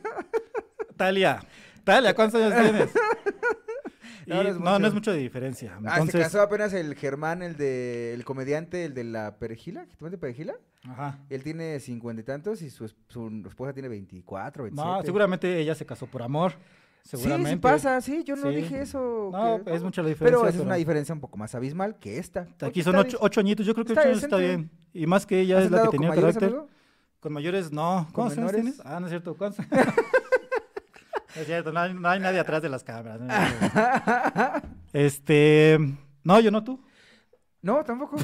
Talia, 0.96 1.44
Talia, 1.84 2.16
¿cuántos 2.16 2.42
años 2.42 2.60
tienes? 2.60 2.90
Y- 4.28 4.30
No, 4.30 4.44
no, 4.44 4.50
es 4.50 4.60
no, 4.60 4.72
mucho. 4.74 4.88
es 4.88 4.94
mucho 4.94 5.12
de 5.14 5.18
diferencia. 5.20 5.80
Ah, 5.86 6.06
se 6.06 6.20
casó 6.20 6.42
apenas 6.42 6.74
el 6.74 6.94
Germán, 6.96 7.42
el 7.42 7.56
de 7.56 8.14
el 8.14 8.26
comediante, 8.26 8.84
el 8.86 8.94
de 8.94 9.06
la 9.06 9.38
perejila, 9.40 9.86
¿jitomate 9.90 10.18
perejila? 10.18 10.54
ajá. 10.84 11.20
Él 11.30 11.44
tiene 11.44 11.80
cincuenta 11.80 12.22
y 12.22 12.26
tantos 12.26 12.62
y 12.62 12.70
su, 12.70 12.88
su 13.08 13.44
esposa 13.48 13.72
tiene 13.74 13.88
24, 13.90 14.64
27. 14.64 14.98
No, 14.98 15.02
seguramente 15.04 15.58
ella 15.60 15.74
se 15.76 15.86
casó 15.86 16.08
por 16.08 16.22
amor. 16.24 16.54
Seguramente. 17.04 17.50
Sí, 17.52 17.56
sí 17.56 17.60
pasa, 17.62 18.02
sí, 18.02 18.24
yo 18.26 18.36
no 18.36 18.50
Sí. 18.50 18.56
dije 18.58 18.82
eso. 18.82 19.30
No, 19.32 19.64
que- 19.64 19.74
es 19.74 19.82
mucha 19.82 20.02
la 20.02 20.08
Pero 20.10 20.16
diferencia. 20.16 20.40
esa 20.40 20.48
es 20.50 20.54
pero 20.56 20.66
una 20.66 20.76
diferencia 20.76 21.16
un 21.16 21.22
poco 21.22 21.38
más 21.38 21.56
abismal 21.56 21.98
que 22.00 22.18
esta. 22.18 22.48
Aquí 22.62 22.84
son 22.84 22.98
ocho, 22.98 23.18
ocho 23.22 23.40
añitos, 23.40 23.66
yo 23.66 23.74
creo 23.74 23.86
que 23.86 23.94
está 23.94 24.02
ocho 24.02 24.10
años 24.10 24.24
está 24.24 24.36
bien. 24.38 24.70
Y 24.94 25.08
más 25.08 25.26
que 25.26 25.40
ella 25.40 25.60
¿Has 25.60 25.66
es 25.66 25.72
la 25.72 25.84
que 25.84 25.90
tenía 25.90 26.10
mayores, 26.10 26.36
carácter. 26.36 26.60
amigo? 26.60 26.70
Con 27.22 27.32
mayores, 27.34 27.72
no. 27.72 28.04
¿Con 28.12 28.26
¿Cuántos 28.26 28.38
años 28.40 28.52
menores? 28.52 28.76
tienes? 28.76 28.82
Ah, 28.94 29.00
no 29.00 29.06
es 29.06 29.12
cierto. 29.12 29.36
¿Cuántos? 29.38 29.66
es 31.40 31.46
cierto, 31.46 31.72
no 31.72 31.80
hay, 31.80 31.94
no 31.94 32.10
hay 32.10 32.20
nadie 32.20 32.40
atrás 32.40 32.62
de 32.62 32.70
las 32.70 32.84
cámaras. 32.84 33.20
no 33.22 34.62
este. 34.94 35.78
No, 36.24 36.40
yo 36.40 36.52
no 36.52 36.64
tú. 36.64 36.84
No, 37.62 37.84
tampoco. 37.84 38.18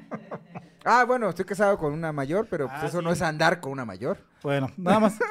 ah, 0.84 1.04
bueno, 1.06 1.28
estoy 1.30 1.44
casado 1.44 1.78
con 1.78 1.92
una 1.92 2.12
mayor, 2.12 2.46
pero 2.50 2.66
pues 2.68 2.82
Ah, 2.82 2.86
eso 2.86 3.02
no 3.02 3.12
es 3.12 3.22
andar 3.22 3.60
con 3.60 3.72
una 3.72 3.84
mayor. 3.84 4.18
Bueno, 4.42 4.70
nada 4.76 5.00
más. 5.00 5.18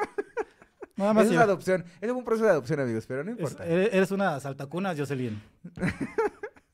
Nada 0.96 1.14
más. 1.14 1.24
Es 1.26 1.32
yo- 1.32 1.40
adopción. 1.40 1.82
Es 2.02 2.10
un 2.10 2.22
proceso 2.24 2.44
de 2.44 2.50
adopción, 2.50 2.78
amigos, 2.80 3.06
pero 3.06 3.24
no 3.24 3.30
importa. 3.30 3.64
eres 3.64 3.88
eres 3.94 4.10
una 4.10 4.38
saltacunas, 4.38 4.98
Jocelyn. 4.98 5.40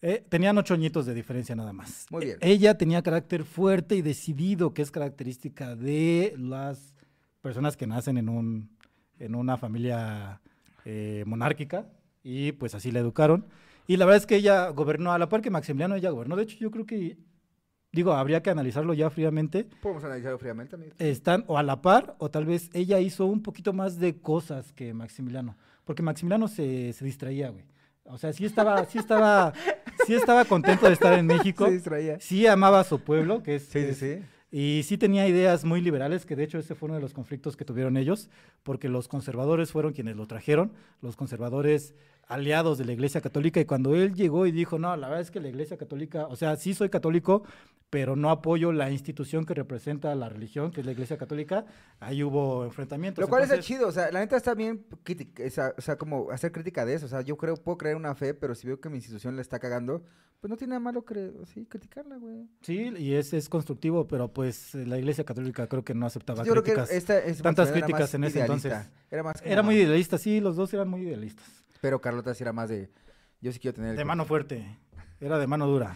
Eh, 0.02 0.24
tenían 0.28 0.58
ocho 0.58 0.74
añitos 0.74 1.06
de 1.06 1.14
diferencia 1.14 1.54
nada 1.54 1.72
más. 1.72 2.06
Muy 2.10 2.24
bien. 2.26 2.38
E- 2.40 2.50
Ella 2.50 2.76
tenía 2.76 3.02
carácter 3.02 3.44
fuerte 3.44 3.94
y 3.94 4.02
decidido, 4.02 4.74
que 4.74 4.82
es 4.82 4.90
característica 4.90 5.76
de 5.76 6.34
las 6.38 6.92
personas 7.40 7.76
que 7.76 7.86
nacen 7.86 8.18
en, 8.18 8.28
un, 8.28 8.75
en 9.18 9.34
una 9.34 9.56
familia 9.56 10.40
eh, 10.84 11.24
monárquica 11.26 11.86
y 12.22 12.52
pues 12.52 12.74
así 12.74 12.90
la 12.92 13.00
educaron. 13.00 13.46
Y 13.86 13.96
la 13.96 14.04
verdad 14.04 14.18
es 14.18 14.26
que 14.26 14.36
ella 14.36 14.68
gobernó, 14.70 15.12
a 15.12 15.18
la 15.18 15.28
par 15.28 15.42
que 15.42 15.50
Maximiliano, 15.50 15.94
ella 15.94 16.10
gobernó. 16.10 16.36
De 16.36 16.42
hecho, 16.42 16.56
yo 16.58 16.70
creo 16.70 16.86
que, 16.86 17.16
digo, 17.92 18.12
habría 18.12 18.42
que 18.42 18.50
analizarlo 18.50 18.94
ya 18.94 19.10
fríamente. 19.10 19.64
Podemos 19.80 20.04
analizarlo 20.04 20.38
fríamente, 20.38 20.74
amigos. 20.74 20.96
Están 20.98 21.44
o 21.46 21.56
a 21.56 21.62
la 21.62 21.82
par 21.82 22.16
o 22.18 22.30
tal 22.30 22.46
vez 22.46 22.70
ella 22.72 22.98
hizo 22.98 23.26
un 23.26 23.42
poquito 23.42 23.72
más 23.72 23.98
de 23.98 24.16
cosas 24.16 24.72
que 24.72 24.92
Maximiliano. 24.92 25.56
Porque 25.84 26.02
Maximiliano 26.02 26.48
se, 26.48 26.92
se 26.92 27.04
distraía, 27.04 27.50
güey. 27.50 27.64
O 28.08 28.18
sea, 28.18 28.32
sí 28.32 28.44
estaba, 28.44 28.84
sí 28.86 28.98
estaba, 28.98 29.52
sí 30.06 30.14
estaba 30.14 30.44
contento 30.44 30.86
de 30.86 30.92
estar 30.92 31.12
en 31.18 31.26
México. 31.26 31.64
Se 31.66 31.72
distraía. 31.72 32.20
Sí 32.20 32.46
amaba 32.46 32.80
a 32.80 32.84
su 32.84 33.00
pueblo, 33.00 33.42
que 33.42 33.56
es, 33.56 33.66
Sí, 33.66 33.84
sí, 33.92 33.94
sí. 33.94 34.22
Y 34.50 34.82
sí 34.84 34.96
tenía 34.96 35.26
ideas 35.26 35.64
muy 35.64 35.80
liberales, 35.80 36.24
que 36.24 36.36
de 36.36 36.44
hecho 36.44 36.58
ese 36.58 36.74
fue 36.74 36.86
uno 36.86 36.94
de 36.94 37.00
los 37.00 37.12
conflictos 37.12 37.56
que 37.56 37.64
tuvieron 37.64 37.96
ellos, 37.96 38.30
porque 38.62 38.88
los 38.88 39.08
conservadores 39.08 39.72
fueron 39.72 39.92
quienes 39.92 40.16
lo 40.16 40.26
trajeron, 40.26 40.72
los 41.02 41.16
conservadores 41.16 41.94
aliados 42.26 42.76
de 42.78 42.84
la 42.84 42.92
Iglesia 42.92 43.20
Católica, 43.20 43.60
y 43.60 43.64
cuando 43.64 43.94
él 43.94 44.14
llegó 44.14 44.46
y 44.46 44.52
dijo, 44.52 44.78
no, 44.78 44.96
la 44.96 45.08
verdad 45.08 45.22
es 45.22 45.30
que 45.30 45.40
la 45.40 45.48
Iglesia 45.48 45.76
Católica, 45.76 46.26
o 46.26 46.36
sea, 46.36 46.56
sí 46.56 46.74
soy 46.74 46.88
católico, 46.88 47.44
pero 47.88 48.16
no 48.16 48.30
apoyo 48.30 48.72
la 48.72 48.90
institución 48.90 49.44
que 49.46 49.54
representa 49.54 50.12
la 50.16 50.28
religión, 50.28 50.72
que 50.72 50.80
es 50.80 50.86
la 50.86 50.92
Iglesia 50.92 51.16
Católica, 51.18 51.64
ahí 52.00 52.24
hubo 52.24 52.64
enfrentamientos. 52.64 53.22
Lo 53.22 53.28
cual 53.28 53.44
Entonces, 53.44 53.64
chido, 53.64 53.86
o 53.86 53.92
sea, 53.92 54.10
la 54.10 54.18
neta 54.20 54.36
está 54.36 54.54
bien, 54.54 54.84
criti- 55.04 55.28
o 55.76 55.80
sea, 55.80 55.96
como 55.96 56.30
hacer 56.32 56.50
crítica 56.50 56.84
de 56.84 56.94
eso, 56.94 57.06
o 57.06 57.08
sea, 57.08 57.20
yo 57.20 57.36
creo, 57.36 57.54
puedo 57.56 57.78
creer 57.78 57.94
una 57.96 58.14
fe, 58.16 58.34
pero 58.34 58.54
si 58.56 58.66
veo 58.66 58.80
que 58.80 58.88
mi 58.88 58.96
institución 58.96 59.36
la 59.36 59.42
está 59.42 59.60
cagando, 59.60 60.02
pues 60.40 60.50
no 60.50 60.56
tiene 60.56 60.70
nada 60.70 60.80
malo 60.80 61.04
sí, 61.54 61.64
criticarla, 61.66 62.16
güey. 62.16 62.46
Sí, 62.60 62.92
y 62.98 63.14
es, 63.14 63.32
es 63.32 63.48
constructivo, 63.48 64.06
pero 64.08 64.32
pues 64.32 64.74
la 64.74 64.98
Iglesia 64.98 65.24
Católica 65.24 65.68
creo 65.68 65.84
que 65.84 65.94
no 65.94 66.06
aceptaba 66.06 66.42
que 66.42 66.50
críticas. 66.50 66.90
esta 66.90 67.18
es 67.20 67.40
tantas 67.40 67.70
críticas 67.70 68.12
en 68.14 68.24
ese 68.24 68.40
entonces. 68.40 68.72
Era 69.10 69.22
más 69.22 69.40
Era 69.44 69.58
como- 69.62 69.70
muy 69.70 69.80
idealista, 69.80 70.18
sí, 70.18 70.40
los 70.40 70.56
dos 70.56 70.74
eran 70.74 70.88
muy 70.88 71.02
idealistas. 71.02 71.64
Pero 71.86 72.00
Carlota 72.00 72.34
sí 72.34 72.42
era 72.42 72.52
más 72.52 72.68
de, 72.68 72.90
yo 73.40 73.52
sí 73.52 73.60
quiero 73.60 73.76
tener... 73.76 73.90
el 73.92 73.96
De 73.96 74.04
mano 74.04 74.24
fuerte, 74.24 74.76
era 75.20 75.38
de 75.38 75.46
mano 75.46 75.68
dura. 75.68 75.94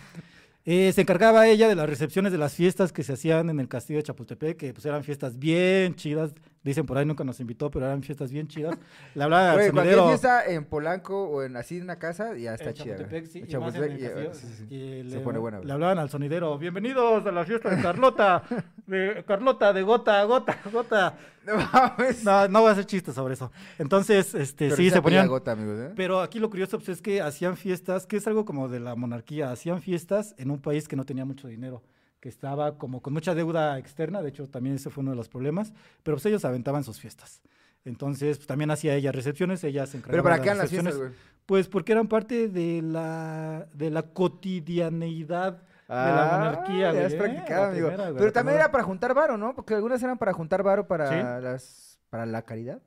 Eh, 0.65 0.93
se 0.93 1.01
encargaba 1.01 1.49
ella 1.49 1.67
de 1.69 1.75
las 1.75 1.89
recepciones 1.89 2.31
de 2.31 2.39
las 2.39 2.55
fiestas 2.55 2.93
que 2.93 3.03
se 3.03 3.15
hacían 3.15 3.51
en 3.51 3.59
el 3.59 3.67
castillo 3.67 3.97
de 3.99 4.05
Chapultepec, 4.05 4.57
que 4.57 4.73
pues 4.73 4.87
eran 4.87 5.03
fiestas 5.03 5.37
bien 5.37 5.97
chidas. 5.97 6.33
Dicen 6.63 6.87
por 6.87 6.97
ahí 6.97 7.07
nunca 7.07 7.25
nos 7.25 7.41
invitó, 7.41 7.73
pero 7.73 7.87
eran 7.87 8.03
fiestas 8.05 8.31
bien 8.31 8.47
chidas. 8.47 8.79
Le 9.17 9.25
hablaba 9.25 9.51
al 9.53 9.57
Güey, 9.57 9.71
cualquier 9.73 10.01
fiesta 10.05 10.45
en 10.45 10.65
Polanco 10.67 11.25
o 11.29 11.43
en 11.43 11.57
así 11.57 11.79
en 11.79 11.85
una 11.85 11.99
casa, 11.99 12.37
ya 12.37 12.55
está 12.55 12.69
en 12.69 12.75
chida. 12.75 12.97
Chapultepec, 12.99 13.27
sí, 13.27 13.39
En 13.41 13.51
y 13.51 13.57
más 13.57 13.75
en 13.75 13.83
el 13.83 13.99
Chapultepec, 13.99 13.99
y- 13.99 14.05
castillo, 14.05 14.35
sí, 14.35 14.47
sí, 14.47 14.67
sí. 14.69 14.75
y 14.77 15.11
Se 15.11 15.19
pone 15.21 15.39
buena, 15.41 15.59
le 15.61 15.73
hablaban 15.73 15.99
al 15.99 16.09
sonidero, 16.11 16.57
bienvenidos 16.59 17.27
a 17.27 17.33
la 17.33 17.45
fiesta 17.45 17.75
de 17.75 17.83
Carlota, 17.83 18.45
de 18.91 19.25
Carlota 19.25 19.73
de 19.73 19.83
gota 19.83 20.21
a 20.21 20.25
gota, 20.25 20.59
gota. 20.73 21.19
No 21.47 21.57
mames. 21.57 22.25
No, 22.25 22.49
no 22.49 22.61
voy 22.61 22.69
a 22.69 22.73
hacer 22.73 22.85
chistes 22.85 23.15
sobre 23.15 23.35
eso. 23.35 23.51
Entonces, 23.79 24.35
este, 24.35 24.67
Pero 24.67 24.77
sí, 24.77 24.91
se 24.91 25.01
ponían, 25.01 25.27
gota, 25.29 25.53
amigos, 25.53 25.79
¿eh? 25.81 25.93
pero 25.97 26.21
aquí 26.21 26.39
lo 26.39 26.51
curioso 26.51 26.79
pues, 26.79 26.91
es 26.91 27.03
que 27.03 27.23
hacían 27.23 27.57
fiestas, 27.57 28.07
que 28.07 28.17
es 28.17 28.27
algo 28.27 28.45
como 28.45 28.69
de 28.69 28.81
la 28.81 28.95
monarquía, 28.97 29.51
hacían 29.51 29.81
fiestas 29.81 30.35
en 30.37 30.51
un 30.51 30.61
país 30.61 30.89
que 30.89 30.97
no 30.97 31.05
tenía 31.05 31.25
mucho 31.25 31.49
dinero, 31.49 31.83
que 32.21 32.29
estaba 32.29 32.77
como 32.77 33.01
con 33.01 33.15
mucha 33.15 33.35
deuda 33.35 33.79
externa, 33.79 34.21
de 34.21 34.29
hecho 34.29 34.49
también 34.49 34.77
ese 34.77 34.91
fue 34.91 35.03
uno 35.03 35.13
de 35.13 35.17
los 35.17 35.29
problemas, 35.29 35.73
pero 36.03 36.17
pues 36.17 36.27
ellos 36.27 36.45
aventaban 36.45 36.85
sus 36.85 37.01
fiestas. 37.01 37.41
Entonces, 37.87 38.37
pues, 38.37 38.47
también 38.47 38.71
hacía 38.71 38.95
ella 38.95 39.11
recepciones, 39.11 39.65
ella 39.65 39.87
se 39.87 39.97
encargaba 39.97 40.13
Pero 40.13 40.23
¿para 40.23 40.37
de 40.37 40.43
qué 40.43 40.49
las 40.49 40.59
recepciones, 40.59 40.95
fiestas, 40.95 41.13
güey? 41.15 41.31
Pues 41.47 41.69
porque 41.69 41.93
eran 41.93 42.09
parte 42.09 42.49
de 42.49 42.83
la, 42.83 43.67
de 43.73 43.91
la 43.91 44.03
cotidianeidad 44.03 45.63
la 45.95 46.35
Ah, 46.35 46.39
monarquía. 46.39 46.93
güey, 46.93 47.05
es 47.05 47.15
practicado, 47.15 47.63
La 47.65 47.69
amigo. 47.71 47.87
primera, 47.89 48.11
güey, 48.11 48.19
Pero 48.21 48.33
también 48.33 48.53
primera. 48.55 48.65
era 48.65 48.73
para 48.73 48.85
juntar 48.85 49.15
varo, 49.15 49.37
¿no? 49.37 49.55
Porque 49.55 49.75
algunas 49.75 50.03
eran 50.03 50.19
para 50.19 50.33
juntar 50.33 50.63
varo 50.63 50.87
para 50.87 51.09
Sí. 51.09 51.43
las 51.45 51.99
para 52.11 52.27
la 52.27 52.43
caridad. 52.43 52.81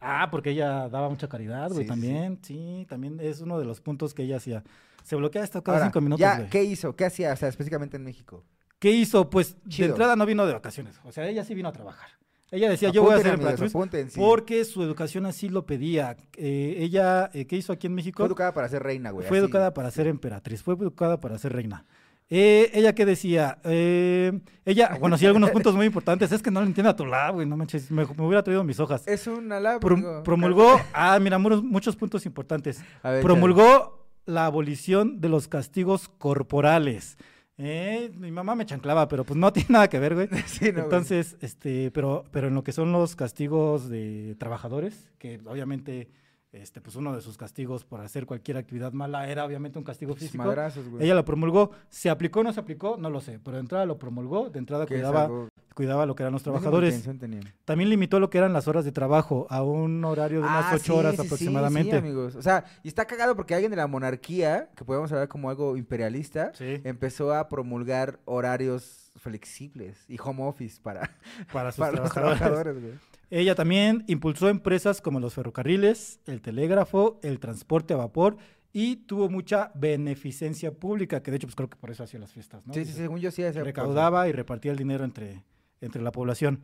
Ah, 0.00 0.28
porque 0.30 0.50
ella 0.50 0.88
daba 0.88 1.08
mucha 1.10 1.28
caridad, 1.28 1.68
güey, 1.70 1.80
Sí, 1.80 1.82
sí, 1.82 1.82
sí. 1.84 1.88
también. 1.88 2.38
Sí, 2.42 2.86
también 2.88 3.18
es 3.20 3.40
uno 3.42 3.58
de 3.58 3.66
los 3.66 3.80
puntos 3.80 4.14
que 4.14 4.22
ella 4.22 4.36
hacía. 4.38 4.62
Se 5.02 5.16
bloquea 5.16 5.42
esto 5.44 5.62
cada 5.62 5.78
Ahora, 5.78 5.86
cinco 5.88 6.00
minutos, 6.00 6.20
ya, 6.20 6.36
güey. 6.38 6.48
¿qué 6.50 6.62
hizo? 6.64 6.96
¿Qué 6.96 7.04
hacía? 7.04 7.32
O 7.32 7.36
sea, 7.36 7.48
específicamente 7.48 7.96
en 7.98 8.04
México. 8.04 8.44
¿Qué 8.78 8.90
hizo? 8.90 9.28
Pues 9.28 9.56
Chido. 9.68 9.88
de 9.88 9.90
entrada 9.92 10.16
no 10.16 10.24
vino 10.24 10.46
de 10.46 10.54
vacaciones. 10.54 10.98
O 11.04 11.12
sea, 11.12 11.26
ella 11.28 11.44
sí 11.44 11.54
vino 11.54 11.68
a 11.68 11.72
trabajar. 11.72 12.08
Ella 12.50 12.68
decía, 12.70 12.88
yo 12.90 13.02
voy 13.02 13.12
a 13.12 13.16
amigos, 13.16 13.34
emperatriz 13.34 13.70
apunten, 13.70 14.10
sí. 14.10 14.18
porque 14.18 14.64
su 14.64 14.82
educación 14.82 15.24
así 15.26 15.48
lo 15.48 15.66
pedía. 15.66 16.16
Eh, 16.36 16.76
ella, 16.78 17.30
eh, 17.32 17.46
¿qué 17.46 17.56
hizo 17.56 17.72
aquí 17.72 17.86
en 17.86 17.94
México? 17.94 18.16
Fue 18.16 18.26
educada 18.26 18.52
para 18.54 18.68
ser 18.68 18.82
reina, 18.82 19.10
güey. 19.10 19.28
Fue 19.28 19.36
así. 19.38 19.44
educada 19.44 19.72
para 19.74 19.90
ser 19.90 20.06
emperatriz, 20.08 20.62
fue 20.62 20.74
educada 20.74 21.20
para 21.20 21.38
ser 21.38 21.52
reina. 21.52 21.84
Eh, 22.32 22.70
ella 22.74 22.94
qué 22.94 23.04
decía, 23.04 23.58
Eh, 23.64 24.32
ella, 24.64 24.96
bueno, 25.00 25.18
sí, 25.18 25.26
algunos 25.26 25.50
puntos 25.50 25.74
muy 25.74 25.86
importantes. 25.86 26.30
Es 26.30 26.40
que 26.42 26.50
no 26.50 26.60
lo 26.60 26.66
entiendo 26.66 26.90
a 26.90 26.96
tu 26.96 27.04
lado, 27.04 27.34
güey, 27.34 27.46
no 27.46 27.56
manches, 27.56 27.90
me, 27.90 28.04
me 28.06 28.24
hubiera 28.26 28.42
traído 28.44 28.62
mis 28.62 28.78
hojas. 28.78 29.06
Es 29.08 29.26
un 29.26 29.48
Pro- 29.80 29.94
amigo. 29.94 30.22
promulgó, 30.22 30.80
ah, 30.92 31.18
mira, 31.20 31.38
muchos 31.38 31.96
puntos 31.96 32.24
importantes. 32.26 32.82
A 33.02 33.10
ver, 33.10 33.22
Promulgó 33.22 34.06
la 34.26 34.46
abolición 34.46 35.20
de 35.20 35.28
los 35.28 35.48
castigos 35.48 36.08
corporales. 36.08 37.18
Eh, 37.58 38.10
mi 38.16 38.30
mamá 38.30 38.54
me 38.54 38.64
chanclaba, 38.64 39.06
pero 39.08 39.24
pues 39.24 39.36
no 39.36 39.52
tiene 39.52 39.68
nada 39.70 39.88
que 39.88 39.98
ver, 39.98 40.14
güey. 40.14 40.28
Sí, 40.46 40.66
no, 40.66 40.72
güey. 40.72 40.84
Entonces, 40.84 41.36
este, 41.40 41.90
pero, 41.90 42.24
pero 42.30 42.46
en 42.48 42.54
lo 42.54 42.62
que 42.62 42.72
son 42.72 42.92
los 42.92 43.16
castigos 43.16 43.88
de 43.90 44.36
trabajadores, 44.38 45.10
que 45.18 45.40
obviamente, 45.46 46.08
este, 46.52 46.80
pues 46.80 46.96
uno 46.96 47.14
de 47.14 47.20
sus 47.22 47.36
castigos 47.38 47.84
por 47.84 48.00
hacer 48.00 48.26
cualquier 48.26 48.56
actividad 48.56 48.92
mala 48.92 49.28
era 49.28 49.44
obviamente 49.44 49.78
un 49.78 49.84
castigo 49.84 50.14
físico. 50.14 50.42
madrazos, 50.44 50.88
güey. 50.88 51.04
Ella 51.04 51.14
lo 51.14 51.24
promulgó, 51.24 51.70
se 51.88 52.10
aplicó 52.10 52.40
o 52.40 52.42
no 52.42 52.52
se 52.52 52.60
aplicó, 52.60 52.96
no 52.98 53.08
lo 53.10 53.20
sé, 53.20 53.38
pero 53.38 53.56
de 53.56 53.60
entrada 53.60 53.86
lo 53.86 53.98
promulgó, 53.98 54.50
de 54.50 54.58
entrada 54.58 54.86
cuidaba, 54.86 55.30
cuidaba 55.74 56.06
lo 56.06 56.16
que 56.16 56.24
eran 56.24 56.32
los 56.32 56.42
trabajadores. 56.42 57.08
También 57.64 57.88
limitó 57.88 58.18
lo 58.18 58.30
que 58.30 58.38
eran 58.38 58.52
las 58.52 58.66
horas 58.66 58.84
de 58.84 58.90
trabajo 58.92 59.46
a 59.48 59.62
un 59.62 60.04
horario 60.04 60.40
de 60.40 60.46
unas 60.46 60.66
Ah, 60.66 60.72
ocho 60.74 60.92
sí, 60.94 60.98
horas 60.98 61.14
sí, 61.16 61.22
aproximadamente. 61.24 61.92
Sí, 61.92 61.96
amigos. 61.96 62.34
O 62.34 62.42
sea, 62.42 62.64
y 62.82 62.88
está 62.88 63.06
cagado 63.06 63.36
porque 63.36 63.54
alguien 63.54 63.70
de 63.70 63.76
la 63.76 63.86
monarquía, 63.86 64.70
que 64.74 64.84
podemos 64.84 65.12
hablar 65.12 65.28
como 65.28 65.50
algo 65.50 65.76
imperialista, 65.76 66.52
empezó 66.58 67.32
a 67.32 67.48
promulgar 67.48 68.18
horarios 68.24 69.12
flexibles 69.16 70.04
y 70.08 70.18
home 70.22 70.42
office 70.42 70.80
para, 70.82 71.10
para 71.52 71.70
sus 71.72 71.78
para 71.78 71.92
los 72.00 72.10
trabajadores, 72.12 72.80
güey. 72.80 72.94
Ella 73.30 73.54
también 73.54 74.04
impulsó 74.08 74.48
empresas 74.48 75.00
como 75.00 75.20
los 75.20 75.34
ferrocarriles, 75.34 76.20
el 76.26 76.40
telégrafo, 76.42 77.20
el 77.22 77.38
transporte 77.38 77.94
a 77.94 77.96
vapor 77.96 78.36
y 78.72 78.96
tuvo 78.96 79.28
mucha 79.28 79.70
beneficencia 79.74 80.72
pública, 80.72 81.22
que 81.22 81.30
de 81.30 81.36
hecho 81.36 81.46
pues 81.46 81.54
creo 81.56 81.70
que 81.70 81.76
por 81.76 81.90
eso 81.90 82.02
hacía 82.04 82.18
las 82.20 82.32
fiestas, 82.32 82.66
¿no? 82.66 82.74
Sí, 82.74 82.84
sí, 82.84 82.92
según 82.92 83.20
yo 83.20 83.30
sí. 83.30 83.42
hacía- 83.44 83.62
recaudaba 83.62 84.28
y 84.28 84.32
repartía 84.32 84.72
el 84.72 84.78
dinero 84.78 85.04
entre, 85.04 85.44
entre 85.80 86.02
la 86.02 86.12
población. 86.12 86.60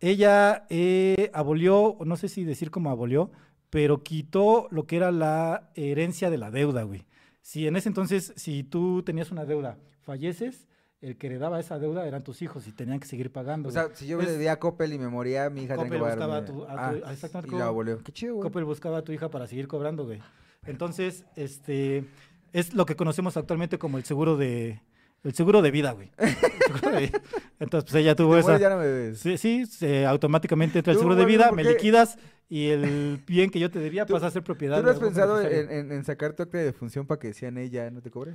Ella 0.00 0.66
eh, 0.70 1.30
abolió, 1.34 1.96
no 2.04 2.16
sé 2.16 2.28
si 2.28 2.44
decir 2.44 2.70
cómo 2.70 2.90
abolió, 2.90 3.30
pero 3.68 4.02
quitó 4.02 4.66
lo 4.70 4.86
que 4.86 4.96
era 4.96 5.12
la 5.12 5.70
herencia 5.74 6.30
de 6.30 6.38
la 6.38 6.50
deuda, 6.50 6.82
güey. 6.84 7.04
Si 7.42 7.66
en 7.66 7.76
ese 7.76 7.88
entonces, 7.88 8.32
si 8.36 8.64
tú 8.64 9.02
tenías 9.02 9.30
una 9.30 9.44
deuda, 9.44 9.78
falleces, 10.02 10.66
el 11.02 11.16
que 11.16 11.28
heredaba 11.28 11.58
esa 11.60 11.78
deuda 11.78 12.06
eran 12.06 12.22
tus 12.22 12.42
hijos 12.42 12.66
y 12.66 12.72
tenían 12.72 13.00
que 13.00 13.06
seguir 13.08 13.32
pagando. 13.32 13.68
O 13.68 13.72
güey. 13.72 13.84
sea, 13.86 13.94
si 13.96 14.06
yo 14.06 14.20
le 14.20 14.30
debía 14.32 14.52
a 14.52 14.58
Coppel 14.58 14.92
y 14.92 14.98
me 14.98 15.08
moría, 15.08 15.48
mi 15.50 15.62
hija 15.62 15.76
tenía 15.76 15.84
Coppel 15.90 15.98
que 15.98 16.02
pagar 16.02 16.18
buscaba 16.18 16.36
a 16.36 16.44
tu- 16.44 16.64
a 16.64 16.88
Ah, 16.88 16.90
tu- 16.98 17.04
a- 17.06 17.12
exactamente, 17.12 17.48
y 17.56 17.58
como- 17.58 17.82
la. 17.84 17.98
Qué 18.04 18.12
chido, 18.12 18.34
güey. 18.34 18.42
Coppel 18.48 18.64
buscaba 18.64 18.98
a 18.98 19.02
tu 19.02 19.12
hija 19.12 19.30
para 19.30 19.46
seguir 19.46 19.66
cobrando, 19.66 20.04
güey. 20.04 20.20
Entonces, 20.66 21.24
este, 21.36 22.04
es 22.52 22.74
lo 22.74 22.84
que 22.86 22.96
conocemos 22.96 23.36
actualmente 23.36 23.78
como 23.78 23.96
el 23.96 24.04
seguro 24.04 24.36
de, 24.36 24.82
el 25.24 25.34
seguro 25.34 25.62
de 25.62 25.70
vida, 25.70 25.92
güey. 25.92 26.10
De. 26.18 27.10
Entonces, 27.60 27.90
pues 27.90 27.94
ella 28.02 28.14
tuvo 28.14 28.36
esa. 28.36 28.58
ya 28.58 28.68
no 28.70 28.76
me 28.76 28.86
ves. 28.86 29.18
Sí, 29.20 29.38
sí, 29.38 29.64
se- 29.66 30.04
automáticamente 30.06 30.78
entra 30.78 30.92
el 30.92 30.98
seguro 30.98 31.16
de 31.16 31.24
vida, 31.24 31.48
¿por 31.48 31.56
me 31.56 31.64
liquidas 31.64 32.18
y 32.48 32.66
el 32.68 33.20
bien 33.26 33.50
que 33.50 33.58
yo 33.58 33.70
te 33.70 33.78
debía 33.78 34.04
pasa 34.06 34.26
a 34.26 34.30
ser 34.30 34.42
propiedad. 34.42 34.78
¿Tú 34.80 34.84
no 34.84 34.90
has 34.90 34.98
pensado 34.98 35.40
en, 35.40 35.70
en- 35.70 35.92
en 35.92 36.04
sacar 36.04 36.34
tu 36.34 36.42
acta 36.42 36.58
de 36.58 36.64
defunción 36.64 37.06
para 37.06 37.18
que 37.18 37.28
decían 37.28 37.56
ella 37.56 37.90
no 37.90 38.02
te 38.02 38.10
cobre? 38.10 38.34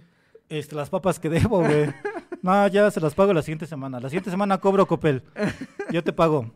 Este, 0.49 0.75
las 0.75 0.89
papas 0.89 1.19
que 1.19 1.29
debo, 1.29 1.59
güey. 1.59 1.85
No, 2.45 2.67
ya 2.67 2.91
se 2.91 3.01
las 3.01 3.15
pago 3.15 3.33
la 3.33 3.41
siguiente 3.41 3.65
semana. 3.65 3.99
La 3.99 4.07
siguiente 4.07 4.29
semana 4.29 4.59
cobro 4.59 4.85
Copel. 4.85 5.23
Yo 5.91 6.03
te 6.03 6.13
pago. 6.13 6.51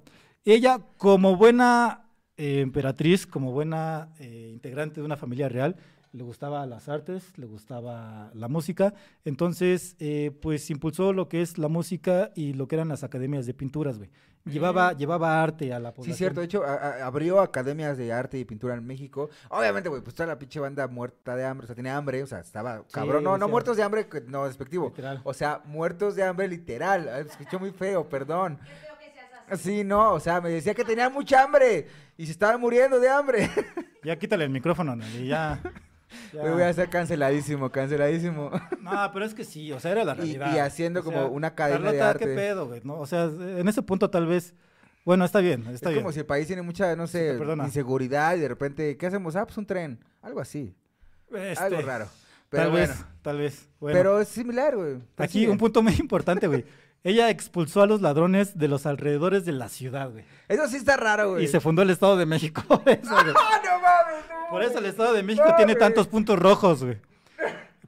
Ella, 0.46 0.82
como 0.98 1.36
buena 1.36 2.06
eh, 2.38 2.60
emperatriz, 2.60 3.26
como 3.26 3.52
buena 3.52 4.10
eh, 4.20 4.52
integrante 4.54 5.00
de 5.00 5.06
una 5.08 5.18
familia 5.18 5.50
real, 5.50 5.78
le 6.12 6.24
gustaba 6.24 6.66
las 6.66 6.90
artes, 6.90 7.38
le 7.38 7.46
gustaba 7.46 8.32
la 8.34 8.48
música. 8.48 8.94
Entonces, 9.26 9.96
eh, 10.00 10.32
pues 10.42 10.70
impulsó 10.70 11.14
lo 11.14 11.30
que 11.30 11.42
es 11.42 11.58
la 11.58 11.68
música 11.68 12.32
y 12.36 12.54
lo 12.54 12.68
que 12.68 12.76
eran 12.76 12.88
las 12.90 13.04
academias 13.04 13.46
de 13.46 13.54
pinturas, 13.54 13.98
güey. 13.98 14.10
Llevaba, 14.46 14.94
llevaba 14.94 15.44
arte 15.44 15.72
a 15.74 15.80
la 15.80 15.94
población. 15.94 16.16
Sí, 16.16 16.18
cierto. 16.18 16.40
De 16.40 16.46
hecho, 16.48 16.64
a- 16.64 16.74
a- 16.74 17.06
abrió 17.06 17.40
academias 17.42 17.98
de 17.98 18.12
arte 18.12 18.40
y 18.40 18.46
pintura 18.46 18.74
en 18.74 18.88
México. 18.88 19.30
Obviamente, 19.50 19.90
güey, 19.90 20.02
pues 20.02 20.16
toda 20.16 20.26
la 20.28 20.40
pinche 20.40 20.60
banda 20.60 20.88
muerta 20.88 21.36
de 21.36 21.46
hambre. 21.46 21.66
O 21.66 21.68
sea, 21.68 21.76
tenía 21.76 21.96
hambre. 21.96 22.24
O 22.24 22.28
sea, 22.28 22.40
estaba 22.40 22.84
cabrón. 22.92 23.24
No, 23.24 23.38
no 23.38 23.48
muertos 23.48 23.78
de 23.78 23.84
hambre, 23.84 24.08
no, 24.28 24.46
despectivo. 24.46 24.88
Literal. 24.88 25.22
O 25.24 25.34
sea, 25.34 25.62
muertos 25.66 26.16
de 26.16 26.24
hambre 26.24 26.48
literal. 26.48 27.04
Me 27.06 27.20
escuchó 27.30 27.60
muy 27.60 27.72
feo, 27.72 28.08
perdón. 28.10 28.58
Qué 28.58 28.66
feo 28.66 28.98
que 28.98 29.12
seas 29.12 29.30
así. 29.50 29.64
Sí, 29.78 29.84
no, 29.84 30.14
o 30.14 30.20
sea, 30.20 30.42
me 30.42 30.50
decía 30.50 30.74
que 30.74 30.86
tenía 30.86 31.10
mucha 31.10 31.44
hambre 31.44 31.88
y 32.18 32.26
se 32.26 32.32
estaba 32.32 32.58
muriendo 32.58 33.00
de 33.00 33.10
hambre. 33.10 33.50
Ya 34.04 34.18
quítale 34.18 34.46
el 34.46 34.50
micrófono, 34.50 34.96
Nelly, 34.96 35.28
ya. 35.28 35.62
ya. 36.34 36.42
Voy 36.50 36.62
a 36.62 36.70
hacer 36.70 36.90
canceladísimo, 36.90 37.72
canceladísimo. 37.72 38.52
No, 38.82 39.10
pero 39.14 39.26
es 39.26 39.34
que 39.34 39.44
sí, 39.44 39.72
o 39.72 39.80
sea, 39.80 39.92
era 39.92 40.04
la 40.04 40.14
realidad. 40.16 40.54
y 40.56 40.60
haciendo 40.60 41.02
O 41.02 41.04
como 41.04 41.18
sea, 41.18 41.26
una 41.28 41.48
academia 41.48 41.92
de 41.92 41.98
Carlota, 42.00 42.20
¿qué 42.20 42.26
arte. 42.26 42.36
pedo, 42.36 42.68
güey? 42.68 42.82
No, 42.84 43.00
o 43.00 43.06
sea, 43.06 43.26
en 43.26 43.68
ese 43.68 43.82
punto 43.82 44.10
tal 44.10 44.26
vez, 44.26 44.54
bueno, 45.06 45.26
está 45.26 45.40
bien, 45.40 45.62
está 45.68 45.90
es 45.90 45.94
bien. 45.94 46.04
como 46.04 46.12
si 46.12 46.20
el 46.20 46.26
país 46.26 46.48
tiene 46.48 46.62
mucha, 46.62 46.96
no 46.96 47.08
sé, 47.08 47.36
perdona. 47.38 47.66
inseguridad 47.66 48.36
y 48.36 48.40
de 48.40 48.48
repente, 48.48 48.98
¿qué 48.98 49.06
hacemos? 49.08 49.36
Ah, 49.36 49.46
pues 49.46 49.58
un 49.58 49.66
tren. 49.66 50.04
Algo 50.22 50.40
así. 50.40 50.76
Este, 51.34 51.64
Algo 51.64 51.82
raro. 51.82 52.08
Pero 52.50 52.64
tal 52.64 52.72
bueno. 52.72 52.88
vez, 52.88 53.06
tal 53.22 53.38
vez. 53.38 53.70
Bueno, 53.80 53.98
Pero 53.98 54.20
es 54.22 54.28
similar, 54.28 54.76
güey. 54.76 54.98
Aquí 55.18 55.46
un 55.48 55.58
punto 55.60 55.84
muy 55.84 55.94
importante, 56.00 56.48
güey. 56.48 56.66
Ella 57.04 57.30
expulsó 57.30 57.82
a 57.82 57.88
los 57.88 58.02
ladrones 58.02 58.58
de 58.58 58.68
los 58.68 58.86
alrededores 58.86 59.46
de 59.46 59.52
la 59.54 59.70
ciudad, 59.70 60.10
güey. 60.12 60.26
Eso 60.50 60.68
sí 60.68 60.76
está 60.78 60.98
raro, 60.98 61.32
güey. 61.34 61.46
Y 61.46 61.48
se 61.48 61.60
fundó 61.62 61.82
el 61.84 61.92
Estado 61.92 62.18
de 62.18 62.26
México 62.26 62.62
eso. 62.86 63.12
¡Ah, 63.16 63.62
no 63.64 63.80
mames! 63.80 64.26
no, 64.30 64.39
Por 64.50 64.64
eso 64.64 64.80
el! 64.80 64.86
Estado 64.86 65.14
de 65.14 65.24
México 65.24 65.46
No, 65.48 65.56
tiene 65.56 65.74
güey. 65.74 65.80
tantos 65.80 66.08
puntos 66.08 66.38
rojos, 66.40 66.84
güey. 66.84 66.98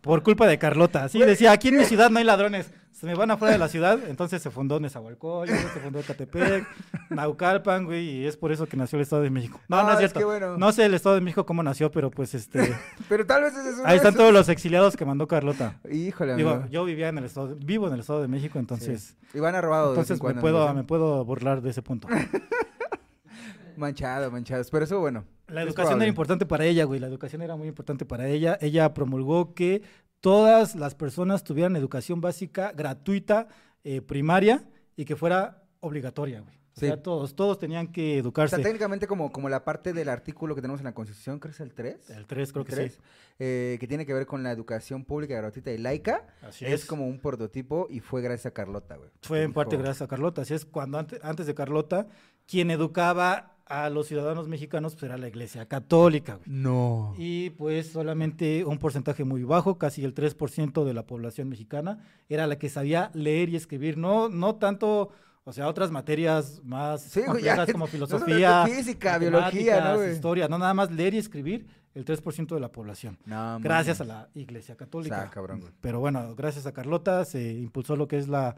Por 0.01 0.23
culpa 0.23 0.47
de 0.47 0.57
Carlota. 0.57 1.07
Sí, 1.09 1.19
Güey, 1.19 1.29
decía, 1.29 1.51
aquí 1.51 1.67
en 1.67 1.77
mi 1.77 1.85
ciudad 1.85 2.09
no 2.09 2.17
hay 2.19 2.25
ladrones. 2.25 2.71
Se 2.91 3.05
me 3.07 3.15
van 3.15 3.31
afuera 3.31 3.51
de 3.53 3.57
la 3.59 3.67
ciudad. 3.67 3.99
Entonces 4.07 4.41
se 4.41 4.49
fundó 4.51 4.79
Nezahualcóyotl, 4.79 5.57
se 5.57 5.79
fundó 5.79 6.01
Catepec, 6.01 6.67
Naucalpan, 7.09 7.85
güey. 7.85 8.09
Y 8.21 8.25
es 8.27 8.35
por 8.37 8.51
eso 8.51 8.65
que 8.67 8.77
nació 8.77 8.97
el 8.97 9.03
Estado 9.03 9.21
de 9.23 9.29
México. 9.31 9.59
No, 9.67 9.77
Ah, 9.77 9.83
no 9.83 9.89
es 9.89 9.93
es 9.95 9.99
cierto. 9.99 10.19
que 10.19 10.25
bueno. 10.25 10.57
No 10.57 10.71
sé 10.71 10.85
el 10.85 10.93
Estado 10.93 11.15
de 11.15 11.21
México 11.21 11.45
cómo 11.45 11.63
nació, 11.63 11.91
pero 11.91 12.09
pues 12.11 12.33
este... 12.35 12.75
Pero 13.09 13.25
tal 13.25 13.43
vez 13.43 13.53
ese 13.55 13.69
es 13.69 13.75
uno 13.75 13.87
ahí 13.87 13.97
están 13.97 14.13
todos 14.15 14.31
los 14.33 14.49
exiliados 14.49 14.95
que 14.97 15.05
mandó 15.05 15.27
Carlota. 15.27 15.79
Híjole, 15.91 16.35
Digo, 16.35 16.49
amigo. 16.51 16.69
yo 16.69 16.83
vivía 16.85 17.09
en 17.09 17.17
el 17.19 17.25
Estado... 17.25 17.55
Vivo 17.63 17.87
en 17.87 17.93
el 17.93 17.99
Estado 18.01 18.21
de 18.21 18.27
México, 18.27 18.53
Sí. 18.53 18.59
entonces... 18.59 19.15
Iván 19.33 19.55
ha 19.55 19.61
robado 19.61 19.93
de 19.93 19.97
vez 19.97 20.09
en 20.09 20.13
Entonces 20.15 20.17
me 20.17 20.21
cuando, 20.21 20.41
puedo, 20.41 20.67
¿no? 20.67 20.73
me 20.75 20.83
puedo 20.83 21.25
burlar 21.25 21.61
de 21.61 21.69
ese 21.71 21.81
punto. 21.81 22.07
Manchado, 23.77 24.29
manchado. 24.31 24.63
Pero 24.71 24.83
eso, 24.85 24.99
bueno. 24.99 25.23
La 25.51 25.61
educación 25.61 26.01
era 26.01 26.09
importante 26.09 26.45
para 26.45 26.65
ella, 26.65 26.85
güey. 26.85 26.99
La 26.99 27.07
educación 27.07 27.41
era 27.41 27.55
muy 27.55 27.67
importante 27.67 28.05
para 28.05 28.27
ella. 28.27 28.57
Ella 28.61 28.93
promulgó 28.93 29.53
que 29.53 29.81
todas 30.19 30.75
las 30.75 30.95
personas 30.95 31.43
tuvieran 31.43 31.75
educación 31.75 32.21
básica 32.21 32.71
gratuita, 32.75 33.47
eh, 33.83 34.01
primaria, 34.01 34.63
y 34.95 35.05
que 35.05 35.15
fuera 35.15 35.63
obligatoria, 35.79 36.41
güey. 36.41 36.55
O 36.73 36.79
sea, 36.79 37.01
todos, 37.03 37.35
todos 37.35 37.59
tenían 37.59 37.87
que 37.91 38.15
O 38.15 38.19
educarse. 38.19 38.55
sea, 38.55 38.63
técnicamente 38.63 39.05
como, 39.05 39.31
como 39.31 39.49
la 39.49 39.65
parte 39.65 39.91
del 39.91 40.07
artículo 40.07 40.55
que 40.55 40.61
tenemos 40.61 40.79
en 40.79 40.85
la 40.85 40.93
Constitución, 40.93 41.37
creo 41.37 41.51
que 41.51 41.55
es 41.55 41.59
el 41.59 41.73
3. 41.73 42.09
El 42.11 42.25
3 42.25 42.51
creo 42.53 42.61
el 42.63 42.67
que 42.69 42.75
tres, 42.75 42.93
sí. 42.93 42.99
eh, 43.39 43.77
que 43.79 43.87
tiene 43.87 44.05
que 44.05 44.13
ver 44.13 44.25
con 44.25 44.41
la 44.41 44.51
educación 44.51 45.03
pública 45.03 45.35
gratuita 45.35 45.71
y 45.71 45.77
laica. 45.77 46.27
Así 46.41 46.65
es. 46.65 46.71
es. 46.71 46.85
como 46.85 47.07
un 47.07 47.19
prototipo 47.19 47.87
y 47.89 47.99
fue 47.99 48.21
gracias 48.21 48.45
a 48.47 48.51
Carlota, 48.51 48.95
güey. 48.95 49.09
Fue 49.21 49.43
en 49.43 49.51
parte 49.51 49.75
gracias 49.75 50.03
a 50.03 50.07
Carlota. 50.07 50.43
Así 50.43 50.53
es, 50.53 50.65
cuando 50.65 50.97
ante- 50.97 51.19
antes 51.23 51.45
de 51.45 51.53
Carlota, 51.53 52.07
quien 52.47 52.71
educaba 52.71 53.57
a 53.71 53.89
los 53.89 54.07
ciudadanos 54.07 54.49
mexicanos 54.49 54.95
pues 54.95 55.03
era 55.03 55.17
la 55.17 55.29
iglesia 55.29 55.65
católica, 55.65 56.35
güey. 56.35 56.49
No. 56.49 57.15
Y 57.17 57.51
pues 57.51 57.89
solamente 57.89 58.65
un 58.65 58.77
porcentaje 58.77 59.23
muy 59.23 59.43
bajo, 59.43 59.77
casi 59.77 60.03
el 60.03 60.13
3% 60.13 60.83
de 60.83 60.93
la 60.93 61.07
población 61.07 61.47
mexicana, 61.47 61.99
era 62.27 62.47
la 62.47 62.57
que 62.57 62.67
sabía 62.67 63.11
leer 63.13 63.47
y 63.47 63.55
escribir. 63.55 63.97
No, 63.97 64.27
no 64.27 64.55
tanto, 64.55 65.11
o 65.45 65.53
sea, 65.53 65.69
otras 65.69 65.89
materias 65.89 66.59
más 66.65 67.01
Sí, 67.01 67.21
güey, 67.25 67.43
ya, 67.43 67.55
complejas 67.55 67.71
como 67.71 67.85
no 67.85 67.91
filosofía, 67.91 68.49
solamente 68.49 68.75
física, 68.75 69.17
biología, 69.17 69.95
¿no, 69.95 70.05
historia, 70.05 70.49
no 70.49 70.57
nada 70.57 70.73
más 70.73 70.91
leer 70.91 71.13
y 71.13 71.19
escribir, 71.19 71.65
el 71.95 72.03
3% 72.03 72.53
de 72.53 72.59
la 72.59 72.73
población. 72.73 73.17
No, 73.25 73.57
Gracias 73.61 74.01
a 74.01 74.03
la 74.03 74.29
iglesia 74.33 74.75
católica. 74.75 75.15
Está 75.15 75.29
cabrón. 75.29 75.63
Pero 75.79 76.01
bueno, 76.01 76.35
gracias 76.35 76.65
a 76.65 76.73
Carlota 76.73 77.23
se 77.23 77.53
impulsó 77.53 77.95
lo 77.95 78.09
que 78.09 78.17
es 78.17 78.27
la, 78.27 78.57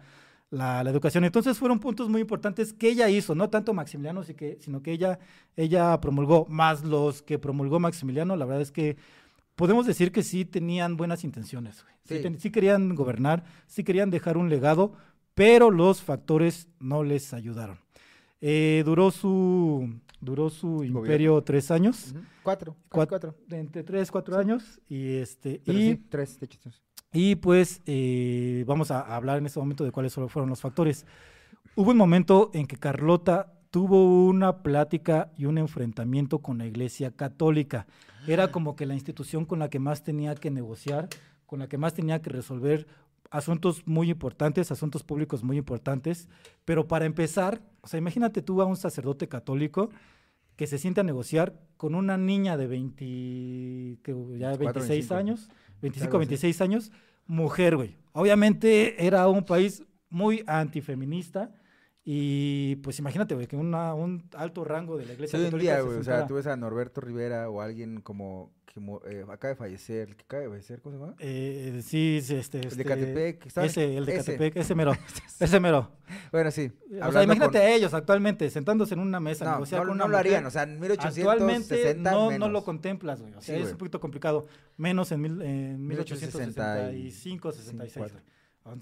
la, 0.53 0.83
la 0.83 0.89
educación. 0.89 1.23
Entonces 1.23 1.57
fueron 1.57 1.79
puntos 1.79 2.07
muy 2.09 2.21
importantes 2.21 2.73
que 2.73 2.89
ella 2.89 3.09
hizo, 3.09 3.35
no 3.35 3.49
tanto 3.49 3.73
Maximiliano, 3.73 4.23
sino 4.23 4.81
que 4.81 4.91
ella, 4.91 5.19
ella 5.57 5.99
promulgó, 5.99 6.45
más 6.49 6.83
los 6.83 7.21
que 7.21 7.39
promulgó 7.39 7.79
Maximiliano, 7.79 8.35
la 8.35 8.45
verdad 8.45 8.61
es 8.61 8.71
que 8.71 8.97
podemos 9.55 9.85
decir 9.85 10.11
que 10.11 10.23
sí 10.23 10.45
tenían 10.45 10.95
buenas 10.97 11.23
intenciones, 11.23 11.83
güey. 11.83 11.93
Sí, 12.05 12.15
Sí. 12.17 12.21
ten- 12.21 12.39
sí 12.39 12.51
querían 12.51 12.95
gobernar, 12.95 13.43
sí 13.67 13.83
querían 13.83 14.09
dejar 14.09 14.37
un 14.37 14.49
legado, 14.49 14.93
pero 15.35 15.71
los 15.71 16.01
factores 16.01 16.67
no 16.79 17.03
les 17.03 17.33
ayudaron. 17.33 17.79
Eh, 18.41 18.83
duró 18.85 19.09
su, 19.09 19.89
duró 20.19 20.49
su 20.49 20.83
imperio 20.83 21.41
tres 21.43 21.71
años. 21.71 22.13
Cuatro. 22.43 22.75
Cuatro. 22.89 23.35
entre 23.51 23.83
tres, 23.83 24.11
cuatro 24.11 24.37
años, 24.37 24.81
y 24.89 25.13
este, 25.15 25.61
Pero 25.65 25.79
y 25.79 25.91
sí, 25.93 26.05
tres, 26.09 26.37
de. 26.39 26.81
Y 27.13 27.35
pues 27.35 27.81
eh, 27.85 28.63
vamos 28.67 28.91
a 28.91 29.01
hablar 29.15 29.37
en 29.37 29.45
este 29.45 29.59
momento 29.59 29.83
de 29.83 29.91
cuáles 29.91 30.13
fueron 30.13 30.49
los 30.49 30.61
factores. 30.61 31.05
Hubo 31.75 31.91
un 31.91 31.97
momento 31.97 32.49
en 32.53 32.65
que 32.65 32.77
Carlota 32.77 33.53
tuvo 33.69 34.25
una 34.25 34.63
plática 34.63 35.31
y 35.37 35.45
un 35.45 35.57
enfrentamiento 35.57 36.39
con 36.39 36.57
la 36.57 36.65
Iglesia 36.65 37.11
Católica. 37.11 37.87
Era 38.27 38.51
como 38.51 38.75
que 38.75 38.85
la 38.85 38.93
institución 38.93 39.45
con 39.45 39.59
la 39.59 39.69
que 39.69 39.79
más 39.79 40.03
tenía 40.03 40.35
que 40.35 40.51
negociar, 40.51 41.09
con 41.45 41.59
la 41.59 41.67
que 41.67 41.77
más 41.77 41.93
tenía 41.93 42.21
que 42.21 42.29
resolver 42.29 42.87
asuntos 43.31 43.87
muy 43.87 44.11
importantes, 44.11 44.71
asuntos 44.71 45.03
públicos 45.03 45.43
muy 45.43 45.57
importantes. 45.57 46.29
Pero 46.65 46.87
para 46.87 47.05
empezar, 47.05 47.61
o 47.81 47.87
sea, 47.87 47.97
imagínate 47.97 48.41
tú 48.41 48.61
a 48.61 48.65
un 48.65 48.77
sacerdote 48.77 49.27
católico 49.27 49.89
que 50.55 50.67
se 50.67 50.77
siente 50.77 51.01
a 51.01 51.03
negociar 51.03 51.59
con 51.77 51.95
una 51.95 52.17
niña 52.17 52.57
de 52.57 52.67
20, 52.67 52.95
que 54.03 54.11
ya 54.37 54.49
24, 54.49 54.81
26 54.81 54.87
25. 54.87 55.15
años, 55.15 55.49
25, 55.83 56.05
Algo 56.05 56.17
así. 56.19 56.27
26 56.29 56.61
años, 56.61 56.91
mujer, 57.27 57.75
güey. 57.75 57.97
Obviamente 58.13 59.05
era 59.05 59.27
un 59.27 59.43
país 59.43 59.83
muy 60.09 60.43
antifeminista 60.47 61.51
y 62.05 62.75
pues 62.77 62.99
imagínate, 62.99 63.33
güey, 63.35 63.47
que 63.47 63.55
una- 63.55 63.93
un 63.93 64.27
alto 64.35 64.63
rango 64.65 64.97
de 64.97 65.03
la 65.05 65.09
Sí, 65.09 65.13
iglesia 65.15 65.39
hoy 65.39 65.45
en 65.45 65.51
católica 65.51 65.73
día, 65.75 65.81
güey, 65.83 65.97
o 65.99 66.03
sea, 66.03 66.27
tú 66.27 66.35
ves 66.35 66.47
a 66.47 66.57
Norberto 66.57 66.99
Rivera 67.01 67.49
o 67.49 67.61
alguien 67.61 68.01
como 68.01 68.51
que 68.65 68.81
eh, 69.07 69.23
acaba 69.29 69.49
de 69.49 69.55
fallecer, 69.55 70.15
que 70.15 70.23
acaba 70.23 70.43
de 70.43 70.49
fallecer, 70.49 70.81
¿cómo 70.81 70.95
se 70.95 71.01
llama? 71.01 71.15
Eh, 71.19 71.81
sí, 71.85 72.19
sí, 72.23 72.35
este, 72.35 72.57
El 72.57 72.63
de 72.63 72.67
este, 72.69 72.83
Catepec, 72.83 73.45
estaba- 73.45 73.67
Ese, 73.67 73.95
el 73.97 74.05
de 74.05 74.15
ese. 74.17 74.31
Catepec, 74.33 74.57
ese 74.57 74.75
mero, 74.75 74.91
ese 75.39 75.59
mero. 75.59 75.91
Bueno, 76.31 76.49
sí. 76.51 76.71
O 77.01 77.11
sea, 77.11 77.23
imagínate 77.23 77.59
con- 77.59 77.67
a 77.67 77.69
ellos 77.69 77.93
actualmente 77.93 78.49
sentándose 78.49 78.95
en 78.95 78.99
una 78.99 79.19
mesa, 79.19 79.45
No, 79.45 79.51
negociar 79.51 79.81
no, 79.83 79.87
con 79.89 79.97
no 79.99 80.05
una 80.05 80.11
lo 80.11 80.17
harían, 80.17 80.45
o 80.45 80.51
sea, 80.51 80.63
en 80.63 80.79
1860 80.79 81.31
Actualmente 81.31 81.95
no, 81.95 82.11
no 82.25 82.29
menos. 82.31 82.51
lo 82.51 82.63
contemplas, 82.65 83.21
güey. 83.21 83.33
O 83.35 83.41
sea, 83.41 83.43
Sí, 83.43 83.51
es 83.53 83.59
güey. 83.61 83.71
un 83.73 83.77
poquito 83.77 83.99
complicado. 84.01 84.47
Menos 84.75 85.11
en, 85.11 85.21
mil, 85.21 85.41
en 85.43 85.85
1865, 85.87 86.91
1865, 86.91 87.51
66. 87.51 88.11
güey. 88.11 88.23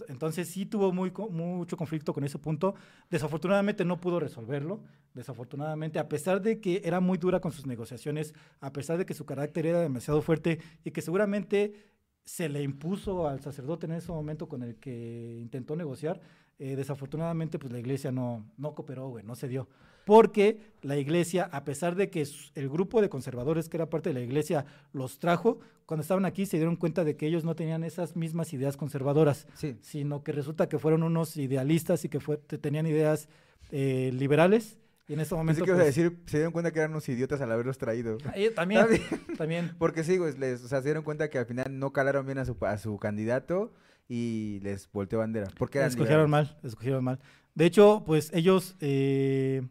Entonces 0.07 0.47
sí 0.47 0.65
tuvo 0.65 0.91
mucho 0.93 1.77
conflicto 1.77 2.13
con 2.13 2.23
ese 2.23 2.37
punto. 2.37 2.75
Desafortunadamente 3.09 3.83
no 3.83 3.99
pudo 3.99 4.19
resolverlo. 4.19 4.81
Desafortunadamente, 5.13 5.99
a 5.99 6.07
pesar 6.07 6.41
de 6.41 6.59
que 6.61 6.81
era 6.85 6.99
muy 6.99 7.17
dura 7.17 7.39
con 7.39 7.51
sus 7.51 7.65
negociaciones, 7.65 8.33
a 8.59 8.71
pesar 8.71 8.97
de 8.97 9.05
que 9.05 9.13
su 9.13 9.25
carácter 9.25 9.65
era 9.65 9.81
demasiado 9.81 10.21
fuerte 10.21 10.59
y 10.83 10.91
que 10.91 11.01
seguramente 11.01 11.91
se 12.23 12.47
le 12.47 12.61
impuso 12.61 13.27
al 13.27 13.41
sacerdote 13.41 13.87
en 13.87 13.93
ese 13.93 14.11
momento 14.11 14.47
con 14.47 14.61
el 14.61 14.75
que 14.75 15.39
intentó 15.41 15.75
negociar, 15.75 16.21
eh, 16.59 16.75
desafortunadamente 16.75 17.57
pues 17.57 17.73
la 17.73 17.79
iglesia 17.79 18.11
no, 18.11 18.45
no 18.57 18.75
cooperó, 18.75 19.09
güey, 19.09 19.25
no 19.25 19.35
se 19.35 19.47
dio. 19.47 19.67
Porque 20.11 20.57
la 20.81 20.97
iglesia, 20.97 21.47
a 21.53 21.63
pesar 21.63 21.95
de 21.95 22.09
que 22.09 22.27
el 22.55 22.67
grupo 22.67 23.01
de 23.01 23.07
conservadores 23.07 23.69
que 23.69 23.77
era 23.77 23.89
parte 23.89 24.09
de 24.09 24.13
la 24.15 24.19
iglesia 24.19 24.65
los 24.91 25.19
trajo, 25.19 25.61
cuando 25.85 26.01
estaban 26.01 26.25
aquí 26.25 26.45
se 26.45 26.57
dieron 26.57 26.75
cuenta 26.75 27.05
de 27.05 27.15
que 27.15 27.27
ellos 27.27 27.45
no 27.45 27.55
tenían 27.55 27.85
esas 27.85 28.17
mismas 28.17 28.51
ideas 28.51 28.75
conservadoras, 28.75 29.47
Sí. 29.53 29.77
sino 29.79 30.21
que 30.21 30.33
resulta 30.33 30.67
que 30.67 30.79
fueron 30.79 31.03
unos 31.03 31.37
idealistas 31.37 32.03
y 32.03 32.09
que 32.09 32.19
fue, 32.19 32.35
tenían 32.35 32.87
ideas 32.87 33.29
eh, 33.71 34.11
liberales. 34.13 34.77
Y 35.07 35.13
en 35.13 35.21
ese 35.21 35.33
momento... 35.33 35.63
Pues, 35.63 35.77
decir, 35.77 36.17
se 36.25 36.37
dieron 36.39 36.51
cuenta 36.51 36.71
que 36.71 36.79
eran 36.79 36.91
unos 36.91 37.07
idiotas 37.07 37.39
al 37.39 37.49
haberlos 37.49 37.77
traído. 37.77 38.17
eh, 38.35 38.49
también, 38.49 38.85
también. 39.37 39.71
Porque 39.79 40.03
sí, 40.03 40.19
les, 40.37 40.61
o 40.61 40.67
sea, 40.67 40.79
se 40.81 40.87
dieron 40.89 41.03
cuenta 41.05 41.29
que 41.29 41.37
al 41.39 41.45
final 41.45 41.79
no 41.79 41.93
calaron 41.93 42.25
bien 42.25 42.37
a 42.37 42.43
su, 42.43 42.57
a 42.65 42.77
su 42.77 42.97
candidato 42.97 43.71
y 44.09 44.59
les 44.61 44.91
volteó 44.91 45.19
bandera. 45.19 45.47
Porque 45.57 45.77
eran 45.77 45.89
escogieron 45.89 46.25
liberales. 46.25 46.51
mal, 46.53 46.67
escogieron 46.69 47.01
mal. 47.05 47.19
De 47.55 47.65
hecho, 47.65 48.03
pues 48.05 48.29
ellos 48.33 48.75
eh, 48.81 49.61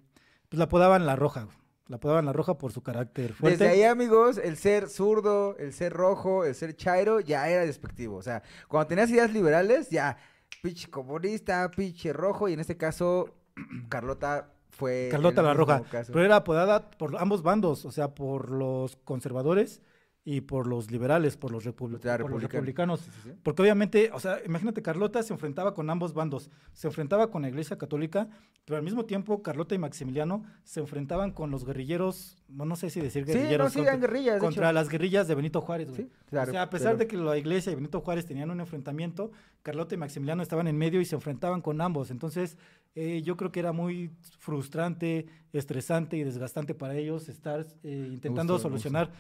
pues, 0.51 0.59
la 0.59 0.65
apodaban 0.65 1.07
la 1.07 1.17
roja, 1.17 1.49
la 1.87 1.97
apodaban 1.97 2.27
la 2.27 2.33
roja 2.33 2.59
por 2.59 2.73
su 2.73 2.83
carácter 2.83 3.33
fuerte. 3.33 3.65
Desde 3.65 3.73
ahí, 3.73 3.85
amigos, 3.85 4.37
el 4.37 4.57
ser 4.57 4.89
zurdo, 4.89 5.57
el 5.59 5.73
ser 5.73 5.93
rojo, 5.93 6.45
el 6.45 6.55
ser 6.55 6.77
chairo, 6.77 7.21
ya 7.21 7.49
era 7.49 7.65
despectivo. 7.65 8.17
O 8.17 8.23
sea, 8.23 8.43
cuando 8.69 8.89
tenías 8.89 9.11
ideas 9.11 9.33
liberales, 9.33 9.91
ya, 9.91 10.19
pinche 10.61 10.91
comunista, 10.91 11.71
pinche 11.71 12.13
rojo, 12.13 12.49
y 12.49 12.53
en 12.53 12.61
este 12.61 12.77
caso, 12.77 13.33
Carlota 13.89 14.53
fue... 14.69 15.09
Carlota 15.11 15.41
la 15.41 15.55
Roja, 15.55 15.83
caso. 15.91 16.13
pero 16.13 16.25
era 16.25 16.37
apodada 16.37 16.91
por 16.91 17.17
ambos 17.17 17.43
bandos, 17.43 17.85
o 17.85 17.93
sea, 17.93 18.15
por 18.15 18.51
los 18.51 18.97
conservadores 18.97 19.81
y 20.23 20.43
por 20.43 20.67
los 20.67 20.91
liberales, 20.91 21.37
por 21.37 21.51
los, 21.51 21.65
republicanos. 21.65 23.01
Sí, 23.01 23.11
sí, 23.11 23.21
sí. 23.25 23.31
Porque 23.43 23.63
obviamente, 23.63 24.11
o 24.13 24.21
sea, 24.21 24.39
imagínate, 24.45 24.83
Carlota 24.83 25.23
se 25.23 25.33
enfrentaba 25.33 25.73
con 25.73 25.89
ambos 25.89 26.13
bandos. 26.13 26.51
Se 26.75 26.89
enfrentaba 26.89 27.31
con 27.31 27.43
la 27.43 27.49
Iglesia 27.49 27.79
Católica, 27.79 28.29
pero 28.67 28.77
al 28.77 28.83
mismo 28.83 29.07
tiempo 29.07 29.43
Carlota 29.43 29.75
y 29.75 29.79
Maximiliano 29.79 30.45
se 30.63 30.81
enfrentaban 30.81 31.33
con 31.33 31.51
los 31.51 31.65
guerrilleros, 31.65 32.37
no, 32.49 32.67
no 32.67 32.77
sé 32.77 32.91
si 32.91 33.01
decir 33.01 33.25
guerrilleros, 33.25 33.75
no, 33.75 33.83
sí, 33.83 33.89
contra, 33.89 34.39
contra 34.39 34.73
las 34.75 34.91
guerrillas 34.91 35.27
de 35.27 35.35
Benito 35.35 35.63
Juárez. 35.63 35.89
claro, 36.29 36.51
o 36.51 36.53
sea, 36.53 36.63
a 36.63 36.71
pesar 36.71 36.93
pero- 36.93 36.99
de 36.99 37.07
que 37.07 37.17
la 37.17 37.39
Iglesia 37.39 37.73
y 37.73 37.75
Benito 37.75 38.01
Juárez 38.03 38.27
tenían 38.27 38.51
un 38.51 38.61
enfrentamiento, 38.61 39.33
Carlota 39.63 39.95
y 39.95 39.99
Maximiliano 39.99 40.43
estaban 40.43 40.69
en 40.69 40.77
medio 40.77 41.01
y 41.01 41.07
se 41.07 41.15
enfrentaban 41.15 41.63
con 41.63 41.81
ambos. 41.81 42.11
Entonces, 42.11 42.59
eh, 42.95 43.23
yo 43.25 43.39
creo 43.39 43.53
que 43.53 43.61
era 43.61 43.73
muy 43.73 44.11
frustrante, 44.39 45.27
estresante 45.55 46.19
y 46.19 46.25
desgastante 46.25 46.75
para 46.75 46.95
ellos 46.95 47.29
estar 47.29 47.67
eh, 47.83 48.11
intentando 48.13 48.59
solucionar 48.59 49.11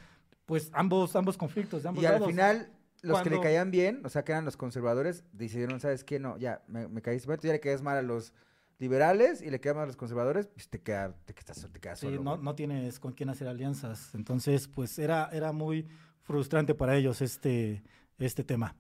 pues 0.47 0.71
ambos, 0.73 1.15
ambos 1.17 1.37
conflictos 1.37 1.83
de 1.83 1.89
ambos 1.89 2.03
Y 2.03 2.07
al 2.07 2.25
final, 2.25 2.71
los 3.03 3.21
que 3.23 3.31
le 3.31 3.41
caían 3.41 3.71
bien, 3.71 4.03
o 4.05 4.09
sea, 4.09 4.25
que 4.25 4.33
eran 4.33 4.45
los 4.45 4.57
conservadores, 4.57 5.25
decidieron, 5.33 5.81
¿sabes 5.81 6.05
qué? 6.05 6.19
No, 6.19 6.37
ya, 6.39 6.63
me, 6.67 6.89
me 6.89 7.03
caíste 7.03 7.29
mal, 7.29 7.39
tú 7.39 7.47
ya 7.47 7.53
le 7.53 7.61
caes 7.61 7.83
mal 7.83 7.97
a 7.97 8.03
los 8.03 8.33
liberales 8.81 9.43
y 9.43 9.51
le 9.51 9.61
caes 9.61 9.77
mal 9.77 9.85
a 9.85 9.87
los 9.87 9.97
conservadores, 9.97 10.47
pues 10.47 10.69
te, 10.69 10.81
queda, 10.81 11.15
te, 11.27 11.35
quedas, 11.35 11.69
te 11.71 11.81
quedas 11.81 12.01
Sí, 12.01 12.19
no, 12.21 12.39
no 12.39 12.55
tienes 12.55 12.99
con 12.99 13.13
quién 13.13 13.29
hacer 13.29 13.47
alianzas. 13.47 14.15
Entonces, 14.15 14.69
pues 14.69 14.99
era, 14.99 15.29
era 15.33 15.53
muy 15.53 15.87
frustrante 16.23 16.75
para 16.75 16.97
ellos 16.97 17.21
este, 17.21 17.83
este 18.19 18.43
tema. 18.43 18.75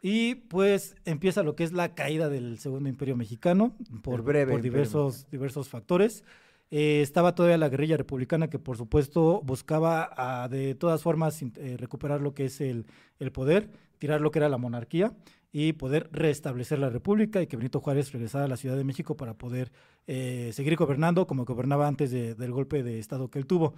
Y 0.00 0.36
pues 0.36 0.94
empieza 1.04 1.42
lo 1.42 1.56
que 1.56 1.64
es 1.64 1.72
la 1.72 1.94
caída 1.94 2.28
del 2.30 2.58
Segundo 2.58 2.88
Imperio 2.88 3.16
Mexicano 3.16 3.76
por, 4.02 4.22
breve 4.22 4.52
por 4.52 4.62
diversos, 4.62 5.28
diversos 5.30 5.68
factores. 5.68 6.24
Eh, 6.70 7.00
estaba 7.02 7.34
todavía 7.34 7.58
la 7.58 7.68
guerrilla 7.68 7.96
republicana 7.96 8.48
que 8.48 8.58
por 8.60 8.76
supuesto 8.76 9.42
buscaba 9.44 10.08
ah, 10.16 10.48
de 10.48 10.74
todas 10.76 11.02
formas 11.02 11.42
eh, 11.42 11.76
recuperar 11.78 12.20
lo 12.20 12.32
que 12.32 12.44
es 12.44 12.60
el, 12.60 12.86
el 13.18 13.32
poder, 13.32 13.70
tirar 13.98 14.20
lo 14.20 14.30
que 14.30 14.38
era 14.38 14.48
la 14.48 14.56
monarquía 14.58 15.12
y 15.52 15.72
poder 15.72 16.08
restablecer 16.12 16.78
la 16.78 16.88
república 16.90 17.42
y 17.42 17.48
que 17.48 17.56
Benito 17.56 17.80
Juárez 17.80 18.12
regresara 18.12 18.44
a 18.44 18.48
la 18.48 18.56
Ciudad 18.56 18.76
de 18.76 18.84
México 18.84 19.16
para 19.16 19.34
poder 19.34 19.72
eh, 20.06 20.50
seguir 20.52 20.76
gobernando 20.76 21.26
como 21.26 21.44
gobernaba 21.44 21.88
antes 21.88 22.12
de- 22.12 22.36
del 22.36 22.52
golpe 22.52 22.84
de 22.84 23.00
Estado 23.00 23.28
que 23.30 23.40
él 23.40 23.46
tuvo. 23.46 23.74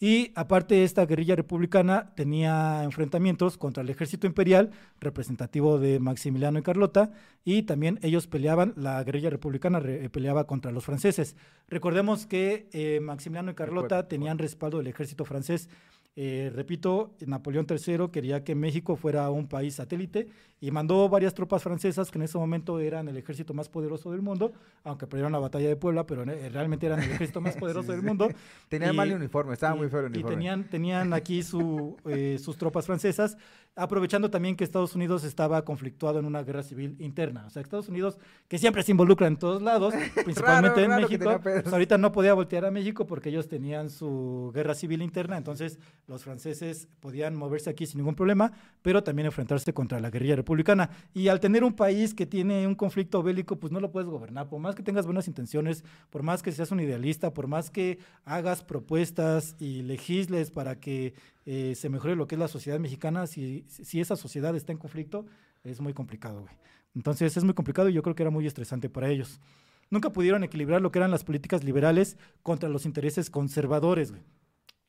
Y 0.00 0.30
aparte 0.36 0.84
esta 0.84 1.06
guerrilla 1.06 1.34
republicana 1.34 2.12
tenía 2.14 2.84
enfrentamientos 2.84 3.58
contra 3.58 3.82
el 3.82 3.90
ejército 3.90 4.28
imperial, 4.28 4.70
representativo 5.00 5.78
de 5.80 5.98
Maximiliano 5.98 6.58
y 6.60 6.62
Carlota, 6.62 7.10
y 7.44 7.62
también 7.64 7.98
ellos 8.02 8.28
peleaban, 8.28 8.74
la 8.76 9.02
guerrilla 9.02 9.30
republicana 9.30 9.80
re- 9.80 10.04
eh, 10.04 10.08
peleaba 10.08 10.46
contra 10.46 10.70
los 10.70 10.84
franceses. 10.84 11.34
Recordemos 11.68 12.26
que 12.26 12.68
eh, 12.72 13.00
Maximiliano 13.00 13.50
y 13.50 13.54
Carlota 13.54 14.06
tenían 14.08 14.38
respaldo 14.38 14.78
del 14.78 14.86
ejército 14.86 15.24
francés. 15.24 15.68
Eh, 16.16 16.50
repito, 16.52 17.14
Napoleón 17.24 17.64
III 17.70 18.08
quería 18.10 18.42
que 18.42 18.56
México 18.56 18.96
fuera 18.96 19.30
un 19.30 19.46
país 19.46 19.74
satélite 19.76 20.28
y 20.60 20.72
mandó 20.72 21.08
varias 21.08 21.32
tropas 21.32 21.62
francesas 21.62 22.10
que 22.10 22.18
en 22.18 22.22
ese 22.22 22.36
momento 22.38 22.80
eran 22.80 23.06
el 23.06 23.16
ejército 23.16 23.54
más 23.54 23.68
poderoso 23.68 24.10
del 24.10 24.20
mundo, 24.20 24.52
aunque 24.82 25.06
perdieron 25.06 25.30
la 25.30 25.38
batalla 25.38 25.68
de 25.68 25.76
Puebla, 25.76 26.06
pero 26.06 26.24
eh, 26.24 26.48
realmente 26.48 26.86
eran 26.86 27.00
el 27.00 27.10
ejército 27.12 27.40
más 27.40 27.54
poderoso 27.56 27.86
sí, 27.86 27.92
del 27.92 28.00
sí. 28.00 28.06
mundo. 28.06 28.28
Tenían 28.68 28.94
Y- 28.94 28.96
mal 28.96 29.12
uniforme, 29.12 29.52
estaba 29.54 29.76
y- 29.76 29.78
muy 29.78 29.88
feo 29.88 30.00
el 30.06 30.16
Y 30.16 30.24
tenían, 30.24 30.64
tenían 30.68 31.12
aquí 31.12 31.44
su, 31.44 31.96
eh, 32.06 32.36
sus 32.42 32.56
tropas 32.56 32.84
francesas, 32.86 33.38
aprovechando 33.76 34.30
también 34.30 34.56
que 34.56 34.64
Estados 34.64 34.94
Unidos 34.94 35.24
estaba 35.24 35.64
conflictuado 35.64 36.18
en 36.18 36.24
una 36.24 36.42
guerra 36.42 36.62
civil 36.62 36.96
interna. 36.98 37.44
O 37.46 37.50
sea, 37.50 37.62
Estados 37.62 37.88
Unidos, 37.88 38.18
que 38.48 38.58
siempre 38.58 38.82
se 38.82 38.90
involucra 38.90 39.26
en 39.26 39.36
todos 39.36 39.62
lados, 39.62 39.94
principalmente 40.24 40.82
en 40.82 40.90
raro 40.90 41.02
México, 41.02 41.40
pues 41.42 41.72
ahorita 41.72 41.96
no 41.96 42.10
podía 42.10 42.34
voltear 42.34 42.64
a 42.64 42.70
México 42.70 43.06
porque 43.06 43.28
ellos 43.28 43.48
tenían 43.48 43.88
su 43.90 44.50
guerra 44.54 44.74
civil 44.74 45.02
interna, 45.02 45.36
entonces 45.36 45.78
los 46.06 46.24
franceses 46.24 46.88
podían 47.00 47.36
moverse 47.36 47.70
aquí 47.70 47.86
sin 47.86 47.98
ningún 47.98 48.14
problema, 48.14 48.52
pero 48.82 49.04
también 49.04 49.26
enfrentarse 49.26 49.72
contra 49.72 50.00
la 50.00 50.10
guerrilla 50.10 50.36
republicana. 50.36 50.90
Y 51.14 51.28
al 51.28 51.40
tener 51.40 51.62
un 51.62 51.74
país 51.74 52.14
que 52.14 52.26
tiene 52.26 52.66
un 52.66 52.74
conflicto 52.74 53.22
bélico, 53.22 53.56
pues 53.56 53.72
no 53.72 53.80
lo 53.80 53.92
puedes 53.92 54.08
gobernar, 54.08 54.48
por 54.48 54.60
más 54.60 54.74
que 54.74 54.82
tengas 54.82 55.06
buenas 55.06 55.28
intenciones, 55.28 55.84
por 56.10 56.22
más 56.22 56.42
que 56.42 56.52
seas 56.52 56.72
un 56.72 56.80
idealista, 56.80 57.32
por 57.32 57.46
más 57.46 57.70
que 57.70 57.98
hagas 58.24 58.64
propuestas 58.64 59.54
y 59.58 59.82
legisles 59.82 60.50
para 60.50 60.80
que 60.80 61.14
eh, 61.50 61.74
se 61.74 61.88
mejore 61.88 62.14
lo 62.14 62.26
que 62.26 62.34
es 62.34 62.38
la 62.38 62.46
sociedad 62.46 62.78
mexicana, 62.78 63.26
si, 63.26 63.64
si 63.68 64.02
esa 64.02 64.16
sociedad 64.16 64.54
está 64.54 64.70
en 64.70 64.76
conflicto, 64.76 65.24
es 65.64 65.80
muy 65.80 65.94
complicado, 65.94 66.42
güey. 66.42 66.54
Entonces 66.94 67.34
es 67.38 67.42
muy 67.42 67.54
complicado 67.54 67.88
y 67.88 67.94
yo 67.94 68.02
creo 68.02 68.14
que 68.14 68.22
era 68.22 68.30
muy 68.30 68.46
estresante 68.46 68.90
para 68.90 69.08
ellos. 69.08 69.40
Nunca 69.88 70.10
pudieron 70.10 70.44
equilibrar 70.44 70.82
lo 70.82 70.92
que 70.92 70.98
eran 70.98 71.10
las 71.10 71.24
políticas 71.24 71.64
liberales 71.64 72.18
contra 72.42 72.68
los 72.68 72.84
intereses 72.84 73.30
conservadores, 73.30 74.10
güey. 74.10 74.22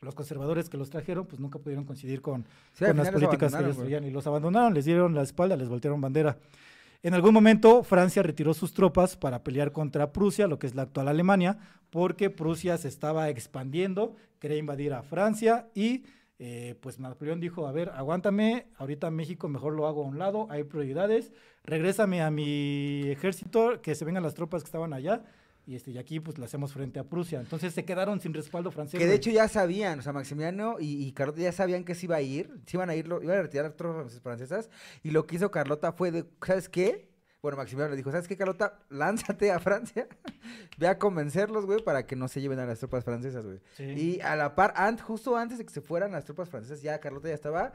Los 0.01 0.15
conservadores 0.15 0.67
que 0.67 0.75
los 0.75 0.89
trajeron, 0.89 1.27
pues 1.27 1.39
nunca 1.39 1.59
pudieron 1.59 1.85
coincidir 1.85 2.21
con, 2.21 2.45
Sí, 2.73 2.83
con 2.83 2.97
las 2.97 3.09
políticas 3.09 3.55
que 3.55 3.63
ellos 3.63 3.77
traían 3.77 4.03
y 4.03 4.11
los 4.11 4.27
abandonaron, 4.27 4.73
les 4.73 4.83
dieron 4.83 5.15
la 5.15 5.21
espalda, 5.21 5.55
les 5.55 5.69
voltearon 5.69 6.01
bandera. 6.01 6.39
En 7.03 7.13
algún 7.13 7.33
momento 7.33 7.83
Francia 7.83 8.21
retiró 8.21 8.53
sus 8.53 8.73
tropas 8.73 9.15
para 9.15 9.45
pelear 9.45 9.71
contra 9.71 10.11
Prusia, 10.11 10.45
lo 10.47 10.59
que 10.59 10.67
es 10.67 10.75
la 10.75 10.81
actual 10.81 11.07
Alemania, 11.07 11.57
porque 11.89 12.29
Prusia 12.29 12.77
se 12.77 12.89
estaba 12.89 13.29
expandiendo, 13.29 14.17
quería 14.39 14.57
invadir 14.57 14.91
a 14.91 15.03
Francia 15.03 15.69
y 15.73 16.03
eh, 16.39 16.75
pues 16.81 16.99
Napoleón 16.99 17.39
dijo, 17.39 17.67
a 17.67 17.71
ver, 17.71 17.89
aguántame, 17.89 18.67
ahorita 18.77 19.11
México 19.11 19.47
mejor 19.49 19.73
lo 19.73 19.87
hago 19.87 20.03
a 20.03 20.07
un 20.07 20.17
lado, 20.17 20.47
hay 20.49 20.63
prioridades, 20.63 21.31
regrésame 21.63 22.21
a 22.21 22.31
mi 22.31 23.03
ejército, 23.09 23.81
que 23.81 23.93
se 23.93 24.05
vengan 24.05 24.23
las 24.23 24.33
tropas 24.33 24.63
que 24.63 24.67
estaban 24.67 24.93
allá. 24.93 25.23
Y, 25.67 25.75
este, 25.75 25.91
y 25.91 25.99
aquí 25.99 26.19
pues 26.19 26.39
le 26.39 26.45
hacemos 26.45 26.73
frente 26.73 26.99
a 26.99 27.03
Prusia. 27.03 27.39
Entonces 27.39 27.73
se 27.75 27.85
quedaron 27.85 28.19
sin 28.19 28.33
respaldo 28.33 28.71
francés. 28.71 28.99
Que 28.99 29.05
de 29.05 29.13
hecho 29.13 29.29
ya 29.29 29.47
sabían, 29.47 29.99
o 29.99 30.01
sea, 30.01 30.13
Maximiliano 30.13 30.77
y, 30.79 31.05
y 31.05 31.11
Carlota 31.11 31.41
ya 31.41 31.51
sabían 31.51 31.83
que 31.83 31.93
se 31.93 32.07
iba 32.07 32.15
a 32.15 32.21
ir, 32.21 32.49
se 32.65 32.77
iban 32.77 32.89
a 32.89 32.95
ir, 32.95 33.07
lo- 33.07 33.21
iban 33.21 33.37
a 33.37 33.41
retirar 33.43 33.65
las 33.65 33.75
tropas 33.75 34.19
francesas, 34.19 34.71
y 35.03 35.11
lo 35.11 35.27
que 35.27 35.35
hizo 35.35 35.51
Carlota 35.51 35.91
fue 35.91 36.09
de, 36.09 36.25
¿sabes 36.43 36.69
qué? 36.69 37.08
Bueno, 37.41 37.55
Maximiliano 37.57 37.91
le 37.91 37.97
dijo, 37.97 38.11
¿sabes 38.11 38.27
qué, 38.27 38.35
Carlota? 38.35 38.79
Lánzate 38.89 39.51
a 39.51 39.59
Francia, 39.59 40.07
ve 40.77 40.87
a 40.87 40.97
convencerlos, 40.99 41.65
güey, 41.65 41.81
para 41.81 42.05
que 42.05 42.15
no 42.17 42.27
se 42.27 42.41
lleven 42.41 42.59
a 42.59 42.65
las 42.65 42.79
tropas 42.79 43.05
francesas, 43.05 43.45
güey. 43.45 43.59
Sí. 43.77 43.83
Y 43.83 44.21
a 44.21 44.35
la 44.35 44.55
par, 44.55 44.73
justo 45.01 45.37
antes 45.37 45.57
de 45.57 45.65
que 45.65 45.71
se 45.71 45.79
fueran 45.81 46.11
las 46.11 46.25
tropas 46.25 46.49
francesas, 46.49 46.81
ya 46.81 46.99
Carlota 46.99 47.29
ya 47.29 47.35
estaba 47.35 47.71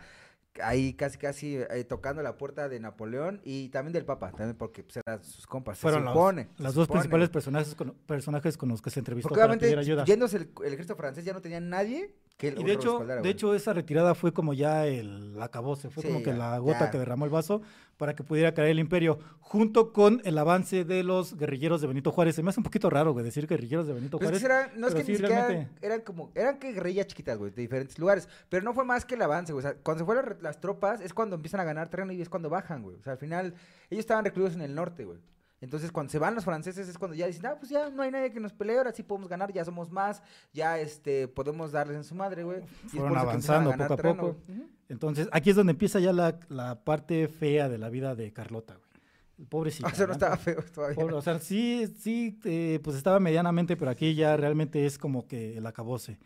ahí 0.62 0.92
casi, 0.94 1.16
casi 1.18 1.56
eh, 1.56 1.84
tocando 1.84 2.22
la 2.22 2.36
puerta 2.36 2.68
de 2.68 2.78
Napoleón 2.78 3.40
y 3.42 3.70
también 3.70 3.92
del 3.94 4.04
Papa, 4.04 4.30
también 4.32 4.54
porque 4.56 4.84
pues, 4.84 4.98
eran 5.04 5.24
sus 5.24 5.46
compas, 5.46 5.78
fueron 5.78 6.00
se 6.00 6.04
los- 6.04 6.12
supone. 6.12 6.48
se 6.56 6.62
las 6.62 6.74
dos 6.74 6.84
supone. 6.84 7.00
principales 7.00 7.30
personajes 7.30 7.74
con, 7.74 7.94
personajes 8.06 8.56
con 8.58 8.68
los 8.68 8.82
que 8.82 8.90
se 8.90 9.00
entrevistó 9.00 9.28
Porque 9.30 9.40
para 9.40 9.46
obviamente, 9.54 9.64
pedir 9.66 9.78
ayuda. 9.78 10.04
yéndose 10.04 10.36
el, 10.36 10.50
el 10.64 10.72
ejército 10.74 10.94
francés, 10.94 11.24
ya 11.24 11.32
no 11.32 11.40
tenía 11.40 11.60
nadie 11.60 12.14
que 12.36 12.48
Y 12.56 12.64
de 12.64 12.72
hecho, 12.72 12.98
de 13.04 13.28
hecho, 13.30 13.54
esa 13.54 13.72
retirada 13.72 14.14
fue 14.14 14.32
como 14.32 14.54
ya 14.54 14.86
el 14.86 15.40
acabose, 15.40 15.88
fue 15.90 16.02
Sí, 16.02 16.08
como 16.08 16.20
que 16.20 16.30
ya, 16.30 16.36
la 16.36 16.58
gota 16.58 16.80
ya. 16.86 16.90
que 16.90 16.98
derramó 16.98 17.24
el 17.24 17.30
vaso 17.30 17.62
para 17.96 18.14
que 18.16 18.24
pudiera 18.24 18.52
caer 18.54 18.70
el 18.70 18.80
imperio, 18.80 19.20
junto 19.38 19.92
con 19.92 20.20
el 20.24 20.36
avance 20.36 20.84
de 20.84 21.04
los 21.04 21.36
guerrilleros 21.36 21.80
de 21.80 21.86
Benito 21.86 22.10
Juárez. 22.10 22.34
Se 22.34 22.42
me 22.42 22.50
hace 22.50 22.58
un 22.58 22.64
poquito 22.64 22.90
raro, 22.90 23.12
güey, 23.12 23.24
decir 23.24 23.46
guerrilleros 23.46 23.86
de 23.86 23.92
Benito 23.92 24.18
Pero 24.18 24.32
es 24.34 24.42
que 24.42 24.48
Juárez. 24.48 24.72
no 24.76 24.88
es 24.88 24.94
que 24.94 25.00
ni 25.04 25.06
siquiera 25.14 25.46
realmente- 25.46 25.86
eran, 25.86 26.00
como, 26.00 26.32
eran 26.34 26.58
que 26.58 26.72
guerrillas 26.72 27.06
chiquitas, 27.06 27.38
güey, 27.38 27.52
de 27.52 27.62
diferentes 27.62 27.96
lugares. 28.00 28.28
Pero 28.48 28.64
no 28.64 28.74
fue 28.74 28.84
más 28.84 29.04
que 29.04 29.14
el 29.14 29.22
avance, 29.22 29.52
güey. 29.52 29.64
O 29.64 29.68
sea, 29.68 29.76
cuando 29.80 30.00
se 30.02 30.06
fueron 30.06 30.36
las 30.42 30.60
tropas 30.60 31.00
es 31.00 31.14
cuando 31.14 31.36
empiezan 31.36 31.60
a 31.60 31.64
ganar 31.64 31.88
terreno 31.88 32.12
y 32.12 32.20
es 32.20 32.28
cuando 32.28 32.50
bajan, 32.50 32.82
güey. 32.82 32.96
O 32.96 33.02
sea, 33.04 33.12
al 33.12 33.18
final, 33.18 33.54
ellos 33.90 34.00
estaban 34.00 34.24
recluidos 34.24 34.54
en 34.56 34.62
el 34.62 34.74
norte, 34.74 35.04
güey. 35.04 35.20
Entonces, 35.64 35.90
cuando 35.90 36.10
se 36.10 36.18
van 36.18 36.34
los 36.34 36.44
franceses 36.44 36.86
es 36.88 36.98
cuando 36.98 37.16
ya 37.16 37.26
dicen, 37.26 37.46
ah, 37.46 37.56
pues 37.58 37.70
ya 37.70 37.88
no 37.88 38.02
hay 38.02 38.10
nadie 38.10 38.30
que 38.30 38.38
nos 38.38 38.52
pelee, 38.52 38.76
ahora 38.76 38.92
sí 38.92 39.02
podemos 39.02 39.30
ganar, 39.30 39.50
ya 39.50 39.64
somos 39.64 39.90
más, 39.90 40.22
ya 40.52 40.78
este, 40.78 41.26
podemos 41.26 41.72
darles 41.72 41.96
en 41.96 42.04
su 42.04 42.14
madre, 42.14 42.44
güey. 42.44 42.60
Fueron 42.88 43.16
avanzando 43.16 43.70
ganar 43.70 43.88
poco 43.88 43.94
a 43.94 43.96
terreno, 43.96 44.22
poco. 44.22 44.36
Entonces, 44.90 45.26
aquí 45.32 45.50
es 45.50 45.56
donde 45.56 45.70
empieza 45.70 46.00
ya 46.00 46.12
la, 46.12 46.38
la 46.50 46.84
parte 46.84 47.28
fea 47.28 47.70
de 47.70 47.78
la 47.78 47.88
vida 47.88 48.14
de 48.14 48.30
Carlota, 48.32 48.74
güey. 48.74 49.48
Pobrecita. 49.48 49.88
O 49.92 49.94
sea, 49.94 50.06
no 50.06 50.08
¿no? 50.08 50.12
estaba 50.12 50.36
feo 50.36 50.62
todavía. 50.62 50.96
Pobre, 50.96 51.14
o 51.14 51.22
sea, 51.22 51.38
sí, 51.38 51.92
sí, 51.98 52.38
eh, 52.44 52.78
pues 52.84 52.96
estaba 52.96 53.18
medianamente, 53.18 53.76
pero 53.76 53.90
aquí 53.90 54.14
ya 54.14 54.36
realmente 54.36 54.84
es 54.84 54.98
como 54.98 55.26
que 55.26 55.56
el 55.56 55.66
acabose. 55.66 56.18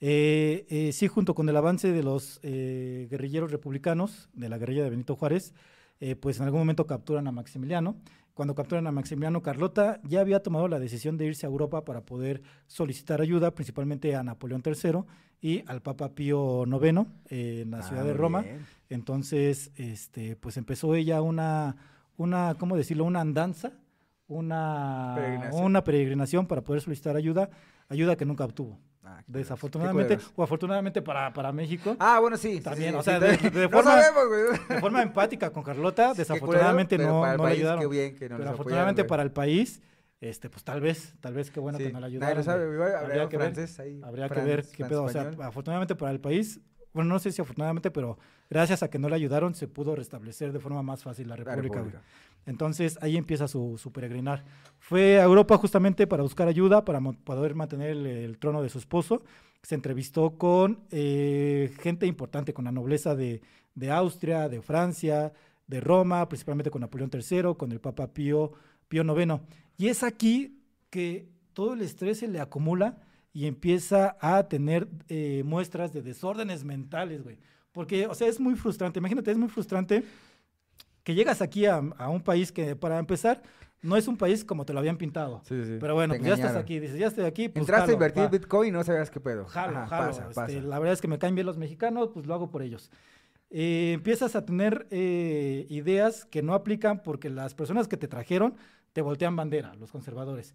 Eh, 0.00 0.66
eh, 0.68 0.92
sí, 0.92 1.06
junto 1.06 1.34
con 1.34 1.48
el 1.48 1.56
avance 1.56 1.92
de 1.92 2.02
los 2.02 2.40
eh, 2.42 3.06
guerrilleros 3.10 3.52
republicanos, 3.52 4.28
de 4.32 4.48
la 4.48 4.58
guerrilla 4.58 4.82
de 4.82 4.90
Benito 4.90 5.14
Juárez, 5.14 5.54
eh, 6.00 6.16
pues 6.16 6.38
en 6.38 6.44
algún 6.44 6.60
momento 6.60 6.86
capturan 6.86 7.28
a 7.28 7.32
Maximiliano. 7.32 7.96
Cuando 8.40 8.54
capturan 8.54 8.86
a 8.86 8.90
Maximiliano, 8.90 9.42
Carlota 9.42 10.00
ya 10.02 10.22
había 10.22 10.42
tomado 10.42 10.66
la 10.66 10.78
decisión 10.78 11.18
de 11.18 11.26
irse 11.26 11.44
a 11.44 11.50
Europa 11.50 11.84
para 11.84 12.06
poder 12.06 12.40
solicitar 12.68 13.20
ayuda, 13.20 13.54
principalmente 13.54 14.16
a 14.16 14.22
Napoleón 14.22 14.62
III 14.64 15.00
y 15.42 15.62
al 15.66 15.82
Papa 15.82 16.14
Pío 16.14 16.64
IX 16.64 17.06
eh, 17.28 17.60
en 17.64 17.70
la 17.70 17.80
Ah, 17.80 17.82
ciudad 17.82 18.02
de 18.02 18.12
muy 18.12 18.18
Roma. 18.18 18.40
bien. 18.40 18.64
Entonces, 18.88 19.72
este, 19.76 20.36
pues 20.36 20.56
empezó 20.56 20.94
ella 20.94 21.20
una, 21.20 21.76
una, 22.16 22.54
¿cómo 22.58 22.78
decirlo? 22.78 23.04
Una 23.04 23.20
andanza, 23.20 23.72
una 24.26 25.12
Peregrinación. 25.16 25.64
una 25.66 25.84
peregrinación 25.84 26.46
para 26.46 26.62
poder 26.64 26.80
solicitar 26.80 27.16
ayuda, 27.16 27.50
ayuda 27.90 28.16
que 28.16 28.24
nunca 28.24 28.46
obtuvo. 28.46 28.78
Ah, 29.12 29.22
Desafortunadamente, 29.26 30.18
o 30.36 30.42
afortunadamente 30.42 31.02
para, 31.02 31.32
para 31.32 31.50
México, 31.52 31.96
Ah, 31.98 32.20
bueno, 32.20 32.36
sí. 32.36 32.60
También, 32.60 32.90
sí, 32.92 32.96
o 32.96 33.02
sí, 33.02 33.04
sea, 33.10 33.18
de- 33.20 33.36
de 33.36 33.62
no 33.64 33.70
forma- 33.70 34.00
sabemos, 34.02 34.68
de 34.68 34.80
forma 34.80 35.02
empática 35.02 35.50
con 35.50 35.62
Carlota, 35.64 36.14
desafortunadamente 36.14 36.96
no, 36.98 37.26
no 37.36 37.44
le 37.46 37.52
ayudaron. 37.52 37.80
Qué 37.80 37.86
bien 37.88 38.14
que 38.16 38.28
no 38.28 38.36
pero 38.36 38.50
afortunadamente 38.50 39.02
apoyaron, 39.02 39.08
para 39.08 39.22
el 39.24 39.32
país, 39.32 39.82
este, 40.20 40.48
pues 40.48 40.62
tal 40.64 40.80
vez, 40.80 41.14
tal 41.20 41.34
vez 41.34 41.50
qué 41.50 41.58
bueno 41.60 41.78
que 41.78 41.92
no 41.92 41.98
le 42.00 42.06
ayudaron. 42.06 42.44
sabe. 42.44 42.64
Habría 42.64 42.98
Habría 43.00 43.28
que 43.28 43.36
ver, 43.38 43.52
francés 43.54 43.80
ahí. 43.80 44.00
Habría 44.04 44.28
que 44.28 44.40
ver 44.40 44.64
qué 44.70 44.84
pedo. 44.84 45.04
O 45.04 45.08
sea, 45.08 45.30
afortunadamente 45.42 45.94
para 45.96 46.12
el 46.12 46.20
país, 46.20 46.60
bueno, 46.92 47.08
no 47.08 47.18
sé 47.18 47.32
si 47.32 47.40
afortunadamente, 47.42 47.90
pero 47.90 48.18
gracias 48.50 48.82
a 48.82 48.90
que 48.90 48.98
no 48.98 49.08
le 49.08 49.14
ayudaron, 49.14 49.54
se 49.54 49.68
pudo 49.68 49.94
restablecer 49.94 50.52
de 50.52 50.58
forma 50.58 50.82
más 50.82 51.02
fácil 51.02 51.28
la 51.28 51.36
República. 51.36 51.84
Entonces 52.46 52.98
ahí 53.00 53.16
empieza 53.16 53.48
su, 53.48 53.78
su 53.78 53.92
peregrinar. 53.92 54.44
Fue 54.78 55.20
a 55.20 55.24
Europa 55.24 55.56
justamente 55.56 56.06
para 56.06 56.22
buscar 56.22 56.48
ayuda, 56.48 56.84
para 56.84 57.00
poder 57.00 57.54
mantener 57.54 57.90
el, 57.90 58.06
el 58.06 58.38
trono 58.38 58.60
de 58.62 58.68
su 58.68 58.78
esposo. 58.78 59.22
Se 59.62 59.74
entrevistó 59.74 60.36
con 60.36 60.80
eh, 60.90 61.72
gente 61.80 62.06
importante, 62.06 62.52
con 62.52 62.64
la 62.64 62.72
nobleza 62.72 63.14
de, 63.14 63.40
de 63.74 63.90
Austria, 63.90 64.48
de 64.48 64.62
Francia, 64.62 65.32
de 65.66 65.80
Roma, 65.80 66.28
principalmente 66.28 66.70
con 66.70 66.80
Napoleón 66.80 67.10
III, 67.12 67.54
con 67.56 67.70
el 67.70 67.80
Papa 67.80 68.08
Pío, 68.12 68.52
Pío 68.88 69.04
IX. 69.04 69.34
Y 69.76 69.88
es 69.88 70.02
aquí 70.02 70.60
que 70.90 71.28
todo 71.52 71.74
el 71.74 71.82
estrés 71.82 72.18
se 72.18 72.28
le 72.28 72.40
acumula 72.40 72.98
y 73.32 73.46
empieza 73.46 74.16
a 74.20 74.48
tener 74.48 74.88
eh, 75.08 75.42
muestras 75.44 75.92
de 75.92 76.02
desórdenes 76.02 76.64
mentales, 76.64 77.22
güey. 77.22 77.38
Porque, 77.72 78.06
o 78.06 78.14
sea, 78.14 78.28
es 78.28 78.40
muy 78.40 78.56
frustrante. 78.56 78.98
Imagínate, 78.98 79.30
es 79.30 79.38
muy 79.38 79.48
frustrante 79.48 80.02
que 81.04 81.14
llegas 81.14 81.40
aquí 81.40 81.66
a, 81.66 81.76
a 81.76 82.08
un 82.08 82.20
país 82.20 82.50
que, 82.50 82.74
para 82.74 82.98
empezar, 82.98 83.42
no 83.82 83.96
es 83.96 84.08
un 84.08 84.16
país 84.16 84.44
como 84.44 84.66
te 84.66 84.72
lo 84.72 84.80
habían 84.80 84.96
pintado. 84.96 85.40
Sí, 85.44 85.64
sí. 85.64 85.76
Pero 85.80 85.94
bueno, 85.94 86.14
Te 86.14 86.20
pues 86.20 86.28
ya 86.28 86.34
estás 86.34 86.56
aquí. 86.56 86.78
Dices, 86.78 86.98
ya 86.98 87.06
estoy 87.06 87.24
aquí. 87.24 87.48
Pues 87.48 87.62
Entraste 87.62 87.92
a 87.92 87.94
invertir. 87.94 88.28
Bitcoin 88.28 88.68
y 88.68 88.72
no 88.72 88.84
sabías 88.84 89.10
qué 89.10 89.20
pedo. 89.20 89.46
Jalo, 89.46 89.78
Ajá, 89.78 89.86
jalo. 89.86 90.06
Pasa, 90.08 90.22
este, 90.22 90.34
pasa. 90.34 90.60
La 90.60 90.78
verdad 90.78 90.92
es 90.94 91.00
que 91.00 91.08
me 91.08 91.18
caen 91.18 91.34
bien 91.34 91.46
los 91.46 91.56
mexicanos, 91.56 92.10
pues 92.12 92.26
lo 92.26 92.34
hago 92.34 92.50
por 92.50 92.62
ellos. 92.62 92.90
Eh, 93.50 93.92
empiezas 93.94 94.36
a 94.36 94.44
tener 94.44 94.86
eh, 94.90 95.66
ideas 95.70 96.24
que 96.24 96.42
no 96.42 96.54
aplican 96.54 97.02
porque 97.02 97.30
las 97.30 97.54
personas 97.54 97.88
que 97.88 97.96
te 97.96 98.06
trajeron 98.06 98.54
te 98.92 99.02
voltean 99.02 99.34
bandera, 99.34 99.74
los 99.74 99.90
conservadores. 99.90 100.54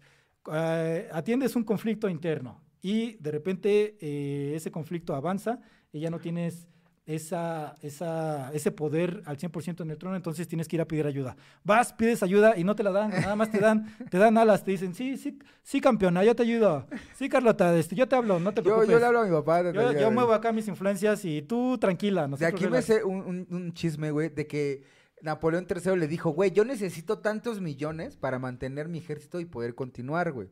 Eh, 0.52 1.08
atiendes 1.12 1.56
un 1.56 1.64
conflicto 1.64 2.08
interno 2.08 2.60
y 2.82 3.14
de 3.16 3.30
repente 3.30 3.96
eh, 4.00 4.52
ese 4.54 4.70
conflicto 4.70 5.14
avanza 5.14 5.60
y 5.92 6.00
ya 6.00 6.10
no 6.10 6.18
tienes 6.20 6.68
esa, 7.06 7.76
esa, 7.82 8.50
ese 8.52 8.72
poder 8.72 9.22
al 9.26 9.38
100% 9.38 9.80
en 9.82 9.90
el 9.92 9.96
trono, 9.96 10.16
entonces 10.16 10.48
tienes 10.48 10.66
que 10.66 10.74
ir 10.74 10.82
a 10.82 10.88
pedir 10.88 11.06
ayuda. 11.06 11.36
Vas, 11.62 11.92
pides 11.92 12.20
ayuda 12.24 12.56
y 12.58 12.64
no 12.64 12.74
te 12.74 12.82
la 12.82 12.90
dan, 12.90 13.10
nada 13.10 13.36
más 13.36 13.50
te 13.52 13.60
dan, 13.60 13.86
te 14.10 14.18
dan 14.18 14.36
alas, 14.36 14.64
te 14.64 14.72
dicen, 14.72 14.92
sí, 14.92 15.16
sí, 15.16 15.38
sí, 15.62 15.80
campeona, 15.80 16.24
yo 16.24 16.34
te 16.34 16.42
ayudo. 16.42 16.84
Sí, 17.14 17.28
Carlota, 17.28 17.76
este, 17.78 17.94
yo 17.94 18.08
te 18.08 18.16
hablo, 18.16 18.40
no 18.40 18.52
te 18.52 18.60
Yo, 18.60 18.64
preocupes. 18.64 18.90
yo 18.90 18.98
le 18.98 19.04
hablo 19.06 19.20
a 19.20 19.24
mi 19.24 19.30
papá. 19.30 19.62
desde 19.62 19.76
Yo, 19.94 20.00
yo 20.00 20.10
muevo 20.10 20.32
acá 20.32 20.50
mis 20.50 20.66
influencias 20.66 21.24
y 21.24 21.42
tú 21.42 21.78
tranquila. 21.78 22.26
De 22.26 22.44
aquí 22.46 22.66
me 22.66 22.82
sé 22.82 23.04
un, 23.04 23.18
un- 23.20 23.46
un 23.50 23.72
chisme, 23.72 24.10
güey, 24.10 24.28
de 24.28 24.48
que 24.48 24.82
Napoleón 25.22 25.66
III 25.70 25.96
le 25.96 26.08
dijo, 26.08 26.30
güey, 26.30 26.50
yo 26.50 26.64
necesito 26.64 27.20
tantos 27.20 27.60
millones 27.60 28.16
para 28.16 28.40
mantener 28.40 28.88
mi 28.88 28.98
ejército 28.98 29.38
y 29.38 29.44
poder 29.44 29.76
continuar, 29.76 30.32
güey. 30.32 30.48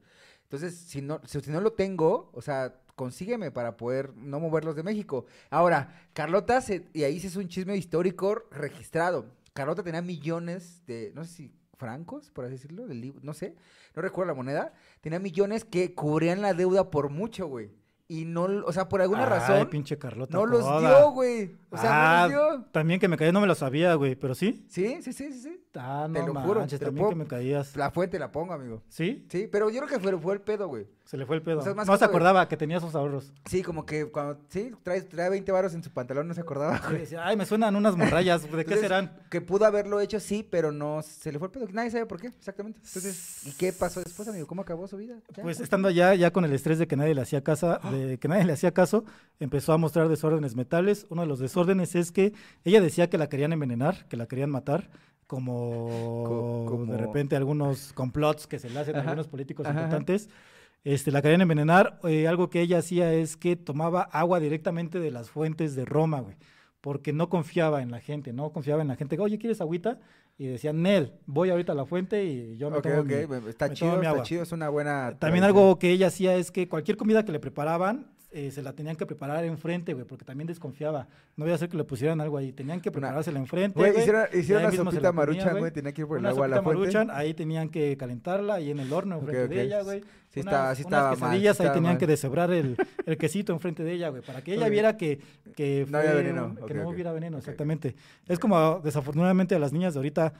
Entonces, 0.54 0.78
si 0.78 1.02
no, 1.02 1.20
si, 1.24 1.40
si 1.40 1.50
no 1.50 1.60
lo 1.60 1.72
tengo, 1.72 2.30
o 2.32 2.40
sea, 2.42 2.74
consígueme 2.96 3.50
para 3.50 3.76
poder 3.76 4.14
no 4.16 4.38
moverlos 4.40 4.76
de 4.76 4.82
México. 4.82 5.26
Ahora, 5.50 6.00
Carlota, 6.12 6.60
se- 6.60 6.86
y 6.92 7.02
ahí 7.02 7.18
sí 7.20 7.26
es 7.26 7.36
un 7.36 7.48
chisme 7.48 7.76
histórico 7.76 8.44
registrado. 8.50 9.26
Carlota 9.52 9.82
tenía 9.82 10.02
millones 10.02 10.82
de, 10.86 11.12
no 11.14 11.24
sé 11.24 11.30
si 11.34 11.52
francos, 11.76 12.30
por 12.30 12.44
así 12.44 12.54
decirlo, 12.54 12.86
del 12.86 13.14
no 13.22 13.34
sé, 13.34 13.56
no 13.96 14.02
recuerdo 14.02 14.28
la 14.32 14.36
moneda. 14.36 14.72
Tenía 15.00 15.18
millones 15.18 15.64
que 15.64 15.94
cubrían 15.94 16.40
la 16.40 16.54
deuda 16.54 16.90
por 16.90 17.08
mucho, 17.10 17.46
güey. 17.48 17.70
Y 18.06 18.26
no, 18.26 18.42
o 18.44 18.72
sea, 18.72 18.88
por 18.88 19.00
alguna 19.00 19.24
Ay, 19.24 19.30
razón, 19.30 19.70
pinche 19.70 19.98
Carlota. 19.98 20.36
no 20.36 20.44
los 20.46 20.62
dio, 20.80 21.10
güey. 21.12 21.56
O 21.74 21.78
sea, 21.80 22.24
Ah. 22.24 22.64
También 22.72 22.98
que 23.00 23.08
me 23.08 23.16
caí, 23.16 23.32
no 23.32 23.40
me 23.40 23.46
lo 23.46 23.54
sabía, 23.54 23.94
güey, 23.94 24.14
pero 24.14 24.34
sí. 24.34 24.64
Sí, 24.68 24.98
sí, 25.02 25.12
sí, 25.12 25.32
sí, 25.32 25.40
sí. 25.40 25.60
Ah, 25.76 26.08
Te 26.12 26.20
no 26.20 26.26
lo 26.28 26.40
juro, 26.40 26.60
manches, 26.60 26.78
te 26.78 26.84
lo 26.84 26.88
también 26.90 27.02
puedo- 27.04 27.10
que 27.10 27.16
me 27.16 27.26
caías. 27.26 27.74
La 27.76 27.90
fuente 27.90 28.18
la 28.18 28.30
pongo, 28.30 28.52
amigo. 28.52 28.82
¿Sí? 28.88 29.26
Sí, 29.28 29.48
pero 29.50 29.70
yo 29.70 29.80
creo 29.84 29.88
que 29.88 29.98
fue, 29.98 30.16
fue 30.20 30.34
el 30.34 30.40
pedo, 30.40 30.68
güey. 30.68 30.86
Se 31.04 31.16
le 31.18 31.26
fue 31.26 31.36
el 31.36 31.42
pedo. 31.42 31.58
O 31.58 31.62
sea, 31.62 31.74
no 31.74 31.96
se 31.98 32.04
acordaba 32.04 32.48
que 32.48 32.56
tenía 32.56 32.78
esos 32.78 32.94
ahorros. 32.94 33.32
Sí, 33.44 33.62
como 33.62 33.84
que 33.84 34.06
cuando, 34.06 34.40
sí, 34.48 34.70
trae, 34.82 35.02
trae 35.02 35.28
20 35.30 35.50
varos 35.52 35.74
en 35.74 35.82
su 35.82 35.90
pantalón, 35.90 36.28
no 36.28 36.32
se 36.34 36.40
acordaba, 36.40 36.78
Sí, 36.78 36.84
güey. 36.88 36.98
decía, 37.00 37.26
Ay, 37.26 37.36
me 37.36 37.44
suenan 37.44 37.74
unas 37.76 37.96
morrayas. 37.96 38.50
¿De 38.50 38.64
qué 38.64 38.76
serán? 38.76 39.12
Que 39.30 39.40
pudo 39.40 39.66
haberlo 39.66 40.00
hecho, 40.00 40.20
sí, 40.20 40.46
pero 40.48 40.70
no, 40.72 41.02
se 41.02 41.32
le 41.32 41.38
fue 41.40 41.48
el 41.48 41.52
pedo. 41.52 41.66
Nadie 41.72 41.90
sabe 41.90 42.06
por 42.06 42.20
qué, 42.20 42.28
exactamente. 42.28 42.78
Entonces, 42.84 43.46
¿y 43.46 43.52
qué 43.52 43.72
pasó 43.72 44.00
después, 44.00 44.28
amigo? 44.28 44.46
¿Cómo 44.46 44.62
acabó 44.62 44.86
su 44.86 44.96
vida? 44.96 45.16
Ya. 45.36 45.42
Pues 45.42 45.58
estando 45.60 45.88
allá, 45.88 46.14
ya 46.14 46.32
con 46.32 46.44
el 46.44 46.52
estrés 46.52 46.78
de 46.78 46.86
que 46.86 46.96
nadie 46.96 47.14
le 47.14 47.20
hacía 47.20 47.42
casa, 47.42 47.80
de 47.90 48.16
que 48.18 48.28
nadie 48.28 48.44
le 48.44 48.52
hacía 48.54 48.72
caso, 48.72 49.04
empezó 49.40 49.72
a 49.72 49.76
mostrar 49.78 50.08
desórdenes 50.08 50.54
mentales. 50.54 51.04
Uno 51.10 51.22
de 51.22 51.28
los 51.28 51.38
desórdenes 51.40 51.63
es 51.68 52.12
que 52.12 52.32
ella 52.64 52.80
decía 52.80 53.08
que 53.10 53.18
la 53.18 53.28
querían 53.28 53.52
envenenar, 53.52 54.06
que 54.08 54.16
la 54.16 54.26
querían 54.26 54.50
matar, 54.50 54.90
como, 55.26 56.24
Co- 56.26 56.66
como- 56.66 56.92
de 56.92 56.98
repente 56.98 57.36
algunos 57.36 57.92
complots 57.92 58.46
que 58.46 58.58
se 58.58 58.70
le 58.70 58.78
hacen 58.78 58.96
a 58.96 59.00
Ajá, 59.00 59.10
algunos 59.10 59.28
políticos 59.28 59.66
ajá, 59.66 59.72
ajá. 59.78 59.84
importantes. 59.86 60.28
Este, 60.84 61.10
la 61.10 61.22
querían 61.22 61.40
envenenar. 61.40 61.98
eh, 62.04 62.28
algo 62.28 62.50
que 62.50 62.60
ella 62.60 62.78
hacía 62.78 63.12
es 63.12 63.36
que 63.36 63.56
tomaba 63.56 64.02
agua 64.02 64.38
directamente 64.40 65.00
de 65.00 65.10
las 65.10 65.30
fuentes 65.30 65.74
de 65.74 65.84
Roma, 65.86 66.20
güey, 66.20 66.36
porque 66.82 67.12
no 67.14 67.28
confiaba 67.30 67.80
en 67.82 67.90
la 67.90 68.00
gente, 68.00 68.32
no 68.34 68.52
confiaba 68.52 68.82
en 68.82 68.88
la 68.88 68.96
gente. 68.96 69.18
Oye, 69.18 69.38
¿quieres 69.38 69.60
agüita? 69.62 69.98
Y 70.36 70.46
decían, 70.46 70.82
Nel, 70.82 71.12
voy 71.26 71.48
ahorita 71.50 71.72
a 71.72 71.74
la 71.76 71.86
fuente 71.86 72.24
y 72.24 72.56
yo 72.58 72.68
me 72.70 72.78
Ok, 72.78 72.82
tomo 72.82 73.00
ok, 73.00 73.06
mi- 73.06 73.48
está 73.48 73.68
me 73.68 73.74
tomo 73.74 73.74
chido, 73.74 73.90
mi 73.92 73.96
está 73.98 74.08
agua". 74.10 74.22
chido, 74.24 74.42
es 74.42 74.52
una 74.52 74.68
buena... 74.68 75.16
También 75.18 75.44
algo 75.44 75.78
que 75.78 75.90
ella 75.90 76.08
hacía 76.08 76.34
es 76.36 76.50
que 76.50 76.68
cualquier 76.68 76.96
comida 76.98 77.24
que 77.24 77.32
le 77.32 77.38
preparaban, 77.40 78.08
eh, 78.34 78.50
se 78.50 78.62
la 78.62 78.72
tenían 78.72 78.96
que 78.96 79.06
preparar 79.06 79.44
enfrente, 79.44 79.94
güey, 79.94 80.04
porque 80.04 80.24
también 80.24 80.46
desconfiaba. 80.48 81.06
No 81.36 81.44
voy 81.44 81.52
a 81.52 81.54
hacer 81.54 81.68
que 81.68 81.76
le 81.76 81.84
pusieran 81.84 82.20
algo 82.20 82.36
ahí. 82.36 82.52
Tenían 82.52 82.80
que 82.80 82.90
preparársela 82.90 83.38
enfrente, 83.38 83.78
Güey, 83.78 83.92
hicieron, 83.96 84.26
hicieron 84.34 84.66
ahí 84.66 84.76
una 84.78 84.90
sopita 84.90 85.12
maruchan, 85.12 85.58
güey, 85.58 85.70
tenía 85.70 85.92
que 85.92 86.02
ir 86.02 86.06
por 86.08 86.18
el 86.18 86.26
agua 86.26 86.46
a 86.46 86.48
la 86.48 86.62
fuente. 86.62 86.80
maruchan, 86.80 87.10
ahí 87.10 87.32
tenían 87.32 87.68
que 87.68 87.96
calentarla 87.96 88.54
ahí 88.54 88.70
en 88.72 88.80
el 88.80 88.92
horno 88.92 89.16
enfrente 89.18 89.48
de 89.48 89.62
ella, 89.62 89.82
güey. 89.82 90.02
Sí 90.30 90.40
unas, 90.40 90.52
estaba- 90.52 90.74
sí 90.74 90.82
unas 90.82 90.86
estaba 90.92 91.08
mal, 91.10 91.14
quesadillas 91.16 91.60
ahí 91.60 91.64
estaba 91.64 91.74
tenían 91.74 91.92
mal. 91.92 91.98
que 91.98 92.06
deshebrar 92.08 92.50
el, 92.50 92.76
el 93.06 93.16
quesito 93.16 93.52
enfrente 93.52 93.84
de 93.84 93.92
ella, 93.92 94.08
güey, 94.08 94.20
para 94.22 94.42
que 94.42 94.54
ella 94.54 94.68
viera 94.68 94.96
que, 94.96 95.20
que, 95.54 95.86
No 95.88 95.98
había 95.98 96.12
veneno, 96.14 96.56
que 96.66 96.74
no 96.74 96.88
hubiera 96.88 97.12
veneno, 97.12 97.38
exactamente. 97.38 97.94
Es 98.26 98.40
como, 98.40 98.80
desafortunadamente, 98.82 99.54
a 99.54 99.60
las 99.60 99.72
niñas 99.72 99.94
de 99.94 99.98
ahorita 100.00 100.32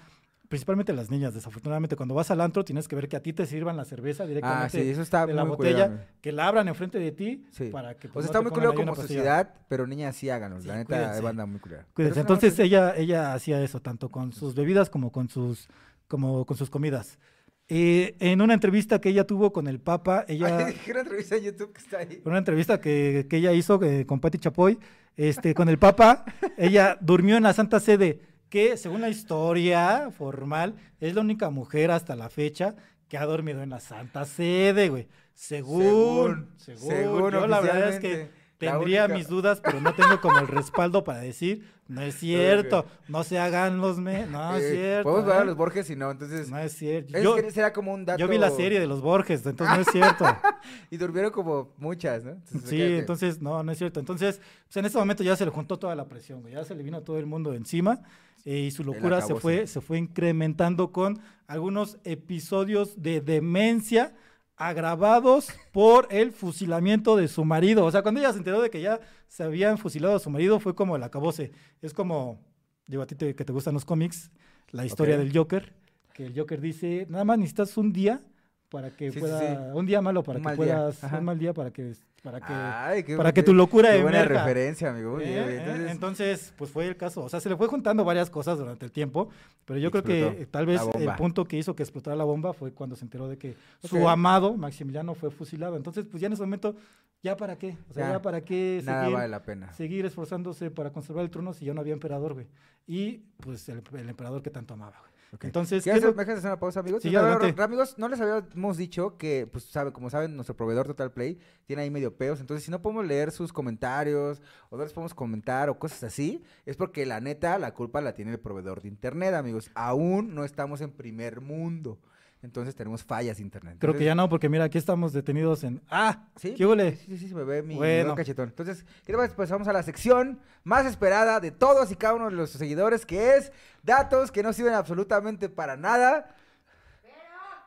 principalmente 0.48 0.92
las 0.92 1.10
niñas, 1.10 1.34
desafortunadamente, 1.34 1.96
cuando 1.96 2.14
vas 2.14 2.30
al 2.30 2.40
antro 2.40 2.64
tienes 2.64 2.86
que 2.86 2.94
ver 2.96 3.08
que 3.08 3.16
a 3.16 3.20
ti 3.22 3.32
te 3.32 3.46
sirvan 3.46 3.76
la 3.76 3.84
cerveza 3.84 4.24
Ah, 4.24 4.26
directamente 4.26 4.82
sí, 4.82 4.88
eso 4.90 5.02
está 5.02 5.26
de 5.26 5.34
la 5.34 5.44
muy 5.44 5.56
botella, 5.56 6.06
que 6.20 6.32
la 6.32 6.46
abran 6.46 6.68
enfrente 6.68 6.98
de 6.98 7.12
ti 7.12 7.44
Sí. 7.50 7.70
para 7.70 7.96
que 7.96 8.08
O 8.08 8.12
pues, 8.12 8.26
sea, 8.26 8.32
no 8.32 8.38
está 8.38 8.42
muy 8.42 8.50
culero 8.52 8.74
como 8.74 8.94
pastilla. 8.94 9.06
sociedad, 9.20 9.54
pero 9.68 9.86
niñas 9.86 10.16
sí 10.16 10.30
háganlo. 10.30 10.60
Sí, 10.60 10.68
la 10.68 10.76
neta, 10.76 10.86
cuídense. 10.96 11.16
es 11.16 11.22
banda 11.22 11.46
muy 11.46 11.60
culera. 11.60 11.86
Entonces 11.96 12.52
es- 12.54 12.58
ella, 12.60 12.94
ella 12.96 13.34
hacía 13.34 13.60
eso, 13.62 13.80
tanto 13.80 14.08
con 14.10 14.32
sus 14.32 14.54
bebidas 14.54 14.90
como 14.90 15.10
con 15.12 15.28
sus, 15.28 15.68
como 16.08 16.44
con 16.44 16.56
sus 16.56 16.70
comidas. 16.70 17.18
Eh, 17.66 18.16
en 18.20 18.42
una 18.42 18.52
entrevista 18.52 19.00
que 19.00 19.08
ella 19.08 19.26
tuvo 19.26 19.50
con 19.52 19.66
el 19.66 19.80
Papa, 19.80 20.26
ella... 20.28 20.46
Ay, 20.68 20.76
una 20.90 21.00
entrevista 21.00 21.36
en 21.36 21.44
YouTube 21.44 21.72
que 21.72 21.80
está 21.80 21.98
ahí. 21.98 22.20
una 22.26 22.36
entrevista 22.38 22.78
que, 22.78 23.26
que 23.28 23.38
ella 23.38 23.52
hizo 23.52 23.82
eh, 23.82 24.04
con 24.04 24.20
Patti 24.20 24.38
Chapoy, 24.38 24.78
este, 25.16 25.54
con 25.54 25.70
el 25.70 25.78
Papa, 25.78 26.26
ella 26.58 26.98
durmió 27.00 27.38
en 27.38 27.44
la 27.44 27.54
Santa 27.54 27.80
Sede, 27.80 28.20
que 28.48 28.76
según 28.76 29.00
la 29.00 29.08
historia 29.08 30.10
formal, 30.10 30.74
es 31.00 31.14
la 31.14 31.20
única 31.20 31.50
mujer 31.50 31.90
hasta 31.90 32.16
la 32.16 32.30
fecha 32.30 32.76
que 33.08 33.18
ha 33.18 33.26
dormido 33.26 33.62
en 33.62 33.70
la 33.70 33.80
Santa 33.80 34.24
Sede, 34.24 34.88
güey. 34.88 35.08
Según, 35.34 36.50
según, 36.56 36.90
según 36.90 37.32
yo 37.32 37.46
la 37.46 37.60
verdad 37.60 37.88
es 37.90 38.00
que 38.00 38.30
tendría 38.72 39.04
única- 39.04 39.16
mis 39.18 39.28
dudas, 39.28 39.60
pero 39.62 39.80
no 39.80 39.94
tengo 39.94 40.20
como 40.20 40.38
el 40.38 40.48
respaldo 40.48 41.04
para 41.04 41.20
decir, 41.20 41.68
no 41.88 42.00
es 42.02 42.14
cierto, 42.18 42.86
no 43.08 43.22
se 43.24 43.38
hagan 43.38 43.78
los 43.78 43.98
me, 43.98 44.26
no 44.26 44.56
es 44.56 44.62
Eh, 44.64 44.70
cierto. 44.74 45.10
Podemos 45.10 45.26
ver 45.28 45.36
a 45.36 45.42
¿eh? 45.42 45.44
los 45.46 45.56
Borges 45.56 45.90
y 45.90 45.96
no, 45.96 46.10
entonces. 46.10 46.50
No 46.50 46.58
es 46.58 46.72
cierto. 46.72 47.16
es 47.16 47.22
Yo, 47.22 47.36
que 47.36 47.50
será 47.50 47.72
como 47.72 47.92
un 47.92 48.04
dato. 48.04 48.18
yo 48.18 48.28
vi 48.28 48.38
la 48.38 48.50
serie 48.50 48.80
de 48.80 48.86
los 48.86 49.00
Borges, 49.02 49.44
entonces 49.46 49.76
no 49.76 49.82
es 49.82 49.88
cierto. 49.90 50.24
Y 50.90 50.96
durmieron 50.96 51.30
como 51.30 51.74
muchas, 51.76 52.24
¿no? 52.24 52.30
Entonces, 52.30 52.70
Sí, 52.70 52.80
entonces, 52.82 53.42
no, 53.42 53.62
no 53.62 53.70
es 53.72 53.76
cierto. 53.78 54.00
Entonces, 54.00 54.40
pues 54.66 54.76
en 54.78 54.86
ese 54.86 54.96
momento 54.96 55.22
ya 55.22 55.36
se 55.36 55.44
le 55.44 55.50
juntó 55.50 55.78
toda 55.78 55.94
la 55.94 56.06
presión, 56.08 56.40
güey. 56.40 56.54
Ya 56.54 56.64
se 56.64 56.74
le 56.74 56.82
vino 56.82 57.02
todo 57.02 57.18
el 57.18 57.26
mundo 57.26 57.52
encima 57.52 58.00
eh, 58.46 58.58
y 58.60 58.70
su 58.70 58.82
locura 58.84 59.20
se 59.20 59.34
fue, 59.34 59.66
sí. 59.66 59.74
se 59.74 59.80
fue 59.82 59.98
incrementando 59.98 60.90
con 60.90 61.20
algunos 61.46 61.98
episodios 62.04 63.00
de 63.02 63.20
demencia 63.20 64.14
agravados 64.56 65.48
por 65.72 66.06
el 66.10 66.32
fusilamiento 66.32 67.16
de 67.16 67.28
su 67.28 67.44
marido. 67.44 67.84
O 67.84 67.90
sea, 67.90 68.02
cuando 68.02 68.20
ella 68.20 68.32
se 68.32 68.38
enteró 68.38 68.60
de 68.62 68.70
que 68.70 68.80
ya 68.80 69.00
se 69.28 69.42
habían 69.42 69.78
fusilado 69.78 70.16
a 70.16 70.18
su 70.20 70.30
marido, 70.30 70.60
fue 70.60 70.74
como 70.74 70.96
el 70.96 71.02
acabose. 71.02 71.52
Es 71.82 71.92
como, 71.92 72.38
digo 72.86 73.02
a 73.02 73.06
ti 73.06 73.14
te- 73.14 73.34
que 73.34 73.44
te 73.44 73.52
gustan 73.52 73.74
los 73.74 73.84
cómics, 73.84 74.30
la 74.70 74.86
historia 74.86 75.18
del 75.18 75.36
Joker, 75.36 75.72
que 76.12 76.26
el 76.26 76.38
Joker 76.38 76.60
dice, 76.60 77.06
nada 77.08 77.24
más 77.24 77.38
necesitas 77.38 77.76
un 77.76 77.92
día 77.92 78.20
para 78.68 78.90
que 78.90 79.10
Sí, 79.12 79.18
pueda, 79.20 79.40
sí. 79.40 79.70
un 79.76 79.86
día 79.86 80.00
malo 80.00 80.22
para 80.22 80.38
Un 80.38 80.44
que 80.44 80.50
día, 80.50 80.56
puedas, 80.56 81.02
un 81.12 81.24
mal 81.24 81.38
día 81.38 81.52
para 81.52 81.70
que, 81.72 81.92
para 82.24 82.40
que 82.40 82.52
Ay, 82.54 83.02
qué- 83.04 83.16
para 83.18 83.32
que 83.34 83.42
tu 83.42 83.52
locura 83.52 83.92
qué 83.92 84.00
buena 84.00 84.24
referencia, 84.24 84.88
amigo. 84.90 85.20
¿Eh? 85.20 85.24
¿Eh? 85.26 85.86
Entonces, 85.90 86.54
pues 86.56 86.70
fue 86.70 86.88
el 86.88 86.96
caso. 86.96 87.22
O 87.22 87.28
sea, 87.28 87.38
se 87.38 87.50
le 87.50 87.56
fue 87.56 87.66
juntando 87.68 88.02
varias 88.02 88.30
cosas 88.30 88.56
durante 88.58 88.86
el 88.86 88.92
tiempo, 88.92 89.28
pero 89.66 89.78
yo 89.78 89.90
creo 89.90 90.02
que 90.02 90.46
tal 90.50 90.64
vez 90.64 90.80
el 90.98 91.10
punto 91.16 91.44
que 91.44 91.58
hizo 91.58 91.76
que 91.76 91.82
explotara 91.82 92.16
la 92.16 92.24
bomba 92.24 92.54
fue 92.54 92.72
cuando 92.72 92.96
se 92.96 93.04
enteró 93.04 93.28
de 93.28 93.36
que 93.36 93.56
su 93.84 94.08
amado, 94.08 94.54
Maximiliano, 94.56 95.14
fue 95.14 95.30
fusilado. 95.30 95.76
Entonces, 95.76 96.06
pues 96.10 96.22
ya 96.22 96.28
en 96.28 96.32
ese 96.32 96.42
momento, 96.42 96.74
¿ya 97.22 97.36
para 97.36 97.56
qué? 97.58 97.76
O 97.90 97.92
sea, 97.92 98.06
Ya, 98.06 98.12
ya, 98.14 98.22
para 98.22 98.40
qué 98.40 98.80
nada 98.86 99.02
seguir, 99.02 99.16
vale 99.18 99.28
la 99.28 99.42
pena. 99.42 99.72
seguir 99.74 100.06
esforzándose 100.06 100.70
para 100.70 100.90
conservar 100.92 101.24
el 101.24 101.30
trono 101.30 101.52
si 101.52 101.66
ya 101.66 101.74
no 101.74 101.82
había 101.82 101.92
emperador, 101.92 102.32
güey. 102.32 102.46
Y, 102.86 103.18
pues, 103.42 103.68
el, 103.68 103.82
el 103.98 104.08
emperador 104.08 104.42
que 104.42 104.48
tanto 104.50 104.72
amaba, 104.72 104.96
güey. 105.00 105.13
Entonces, 105.42 105.82
¿Quieres 105.82 106.00
¿qué 106.02 106.06
es 106.08 106.12
hacer- 106.12 106.16
¿Me 106.16 106.24
dejas 106.24 106.38
hacer 106.38 106.50
una 106.50 106.60
pausa, 106.60 106.80
amigos? 106.80 107.02
Sí, 107.02 107.10
no, 107.10 107.20
adelante. 107.20 107.62
amigos, 107.62 107.94
no 107.98 108.08
les 108.08 108.20
habíamos 108.20 108.76
dicho 108.76 109.16
que, 109.16 109.46
pues, 109.50 109.64
sabe, 109.64 109.92
como 109.92 110.10
saben, 110.10 110.34
nuestro 110.36 110.56
proveedor 110.56 110.86
Total 110.86 111.12
Play 111.12 111.38
tiene 111.66 111.82
ahí 111.82 111.90
medio 111.90 112.16
peos. 112.16 112.40
Entonces, 112.40 112.64
si 112.64 112.70
no 112.70 112.80
podemos 112.82 113.06
leer 113.06 113.30
sus 113.32 113.52
comentarios 113.52 114.40
o 114.70 114.76
no 114.76 114.82
les 114.84 114.92
podemos 114.92 115.14
comentar 115.14 115.68
o 115.68 115.78
cosas 115.78 116.02
así, 116.04 116.42
es 116.66 116.76
porque 116.76 117.06
la 117.06 117.20
neta, 117.20 117.58
la 117.58 117.74
culpa 117.74 118.00
la 118.00 118.14
tiene 118.14 118.32
el 118.32 118.40
proveedor 118.40 118.80
de 118.82 118.88
internet, 118.88 119.34
amigos. 119.34 119.70
Aún 119.74 120.34
no 120.34 120.44
estamos 120.44 120.80
en 120.80 120.90
primer 120.92 121.40
mundo. 121.40 121.98
Entonces, 122.44 122.74
tenemos 122.74 123.02
fallas 123.02 123.38
de 123.38 123.42
internet. 123.42 123.76
Creo 123.78 123.94
que 123.94 124.04
ya 124.04 124.14
no, 124.14 124.28
porque 124.28 124.50
mira, 124.50 124.64
aquí 124.64 124.76
estamos 124.76 125.14
detenidos 125.14 125.64
en... 125.64 125.80
¡Ah! 125.88 126.26
¿Sí? 126.36 126.54
¿Qué 126.54 126.66
huele? 126.66 126.96
Sí, 126.96 127.06
sí, 127.06 127.18
sí, 127.18 127.28
se 127.28 127.34
me 127.34 127.42
ve 127.42 127.62
mi, 127.62 127.74
Bueno. 127.74 128.14
cachetón. 128.14 128.50
Entonces, 128.50 128.84
¿qué 129.06 129.14
tal? 129.14 129.30
Pues 129.30 129.50
vamos 129.50 129.66
a 129.66 129.72
la 129.72 129.82
sección 129.82 130.38
más 130.62 130.84
esperada 130.84 131.40
de 131.40 131.50
todos 131.50 131.90
y 131.90 131.96
cada 131.96 132.14
uno 132.14 132.26
de 132.26 132.36
los 132.36 132.50
seguidores, 132.50 133.06
que 133.06 133.36
es 133.36 133.50
datos 133.82 134.30
que 134.30 134.42
no 134.42 134.52
sirven 134.52 134.74
absolutamente 134.74 135.48
para 135.48 135.78
nada. 135.78 136.34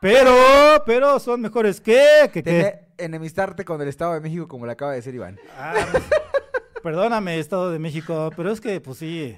Pero, 0.00 0.32
pero 0.86 1.18
son 1.18 1.40
mejores 1.40 1.80
que... 1.80 2.30
que, 2.32 2.86
enemistarte 2.98 3.64
con 3.64 3.82
el 3.82 3.88
Estado 3.88 4.14
de 4.14 4.20
México, 4.20 4.46
como 4.46 4.64
le 4.64 4.72
acaba 4.72 4.92
de 4.92 4.98
decir 4.98 5.12
Iván. 5.12 5.40
Ah, 5.56 5.74
pues, 5.90 6.04
perdóname, 6.82 7.38
Estado 7.38 7.70
de 7.70 7.78
México, 7.78 8.30
pero 8.36 8.50
es 8.50 8.60
que, 8.60 8.80
pues 8.80 8.98
sí. 8.98 9.36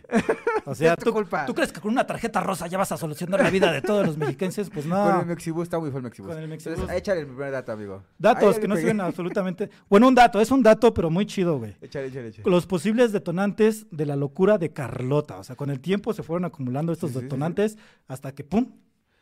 O 0.64 0.74
sea, 0.74 0.97
¿tú, 0.97 1.12
culpa. 1.12 1.47
¿tú 1.47 1.55
crees 1.55 1.72
que 1.72 1.80
con 1.80 1.91
una 1.93 2.07
tarjeta 2.07 2.41
rosa 2.41 2.66
ya 2.66 2.78
vas 2.78 2.93
a 2.93 2.97
solucionar 2.97 3.43
la 3.43 3.51
vida 3.51 3.72
de 3.72 3.82
todos 3.82 4.07
los 4.07 4.16
mexiquenses? 4.16 4.70
Pues 4.70 4.86
Con 4.86 4.97
el 4.97 5.05
no. 5.18 5.24
Mexibus 5.24 5.64
está 5.64 5.78
muy 5.78 5.91
fue 5.91 5.99
el 6.01 6.05
Mexibus. 6.05 6.28
Con 6.30 6.38
el 6.38 6.45
Entonces, 6.45 6.72
Mexibus. 6.78 6.93
échale 6.97 7.20
el 7.20 7.26
primer 7.26 7.51
dato, 7.53 7.72
amigo. 7.72 8.03
Datos 8.18 8.59
que 8.59 8.68
no 8.68 8.76
sirven 8.76 9.01
absolutamente. 9.01 9.70
Bueno, 9.88 10.09
un 10.09 10.14
dato, 10.14 10.41
es 10.41 10.51
un 10.51 10.62
dato, 10.62 10.93
pero 10.95 11.11
muy 11.11 11.26
chido, 11.26 11.59
güey. 11.59 11.76
Échale, 11.80 12.07
échale, 12.09 12.28
échale. 12.28 12.51
Los 12.51 12.66
posibles 12.66 13.12
detonantes 13.12 13.86
de 13.91 14.07
la 14.07 14.16
locura 14.16 14.59
de 14.59 14.72
Carlota. 14.72 15.38
O 15.38 15.45
sea, 15.45 15.57
con 15.57 15.70
el 15.70 15.80
tiempo 15.80 16.12
se 16.12 16.22
fueron 16.22 16.45
acumulando 16.45 16.93
estos 16.93 17.11
Sí, 17.11 17.14
sí, 17.14 17.18
sí, 17.18 17.20
sí. 17.20 17.24
detonantes 17.26 17.78
hasta 18.07 18.32
que, 18.32 18.45
¡pum! 18.45 18.66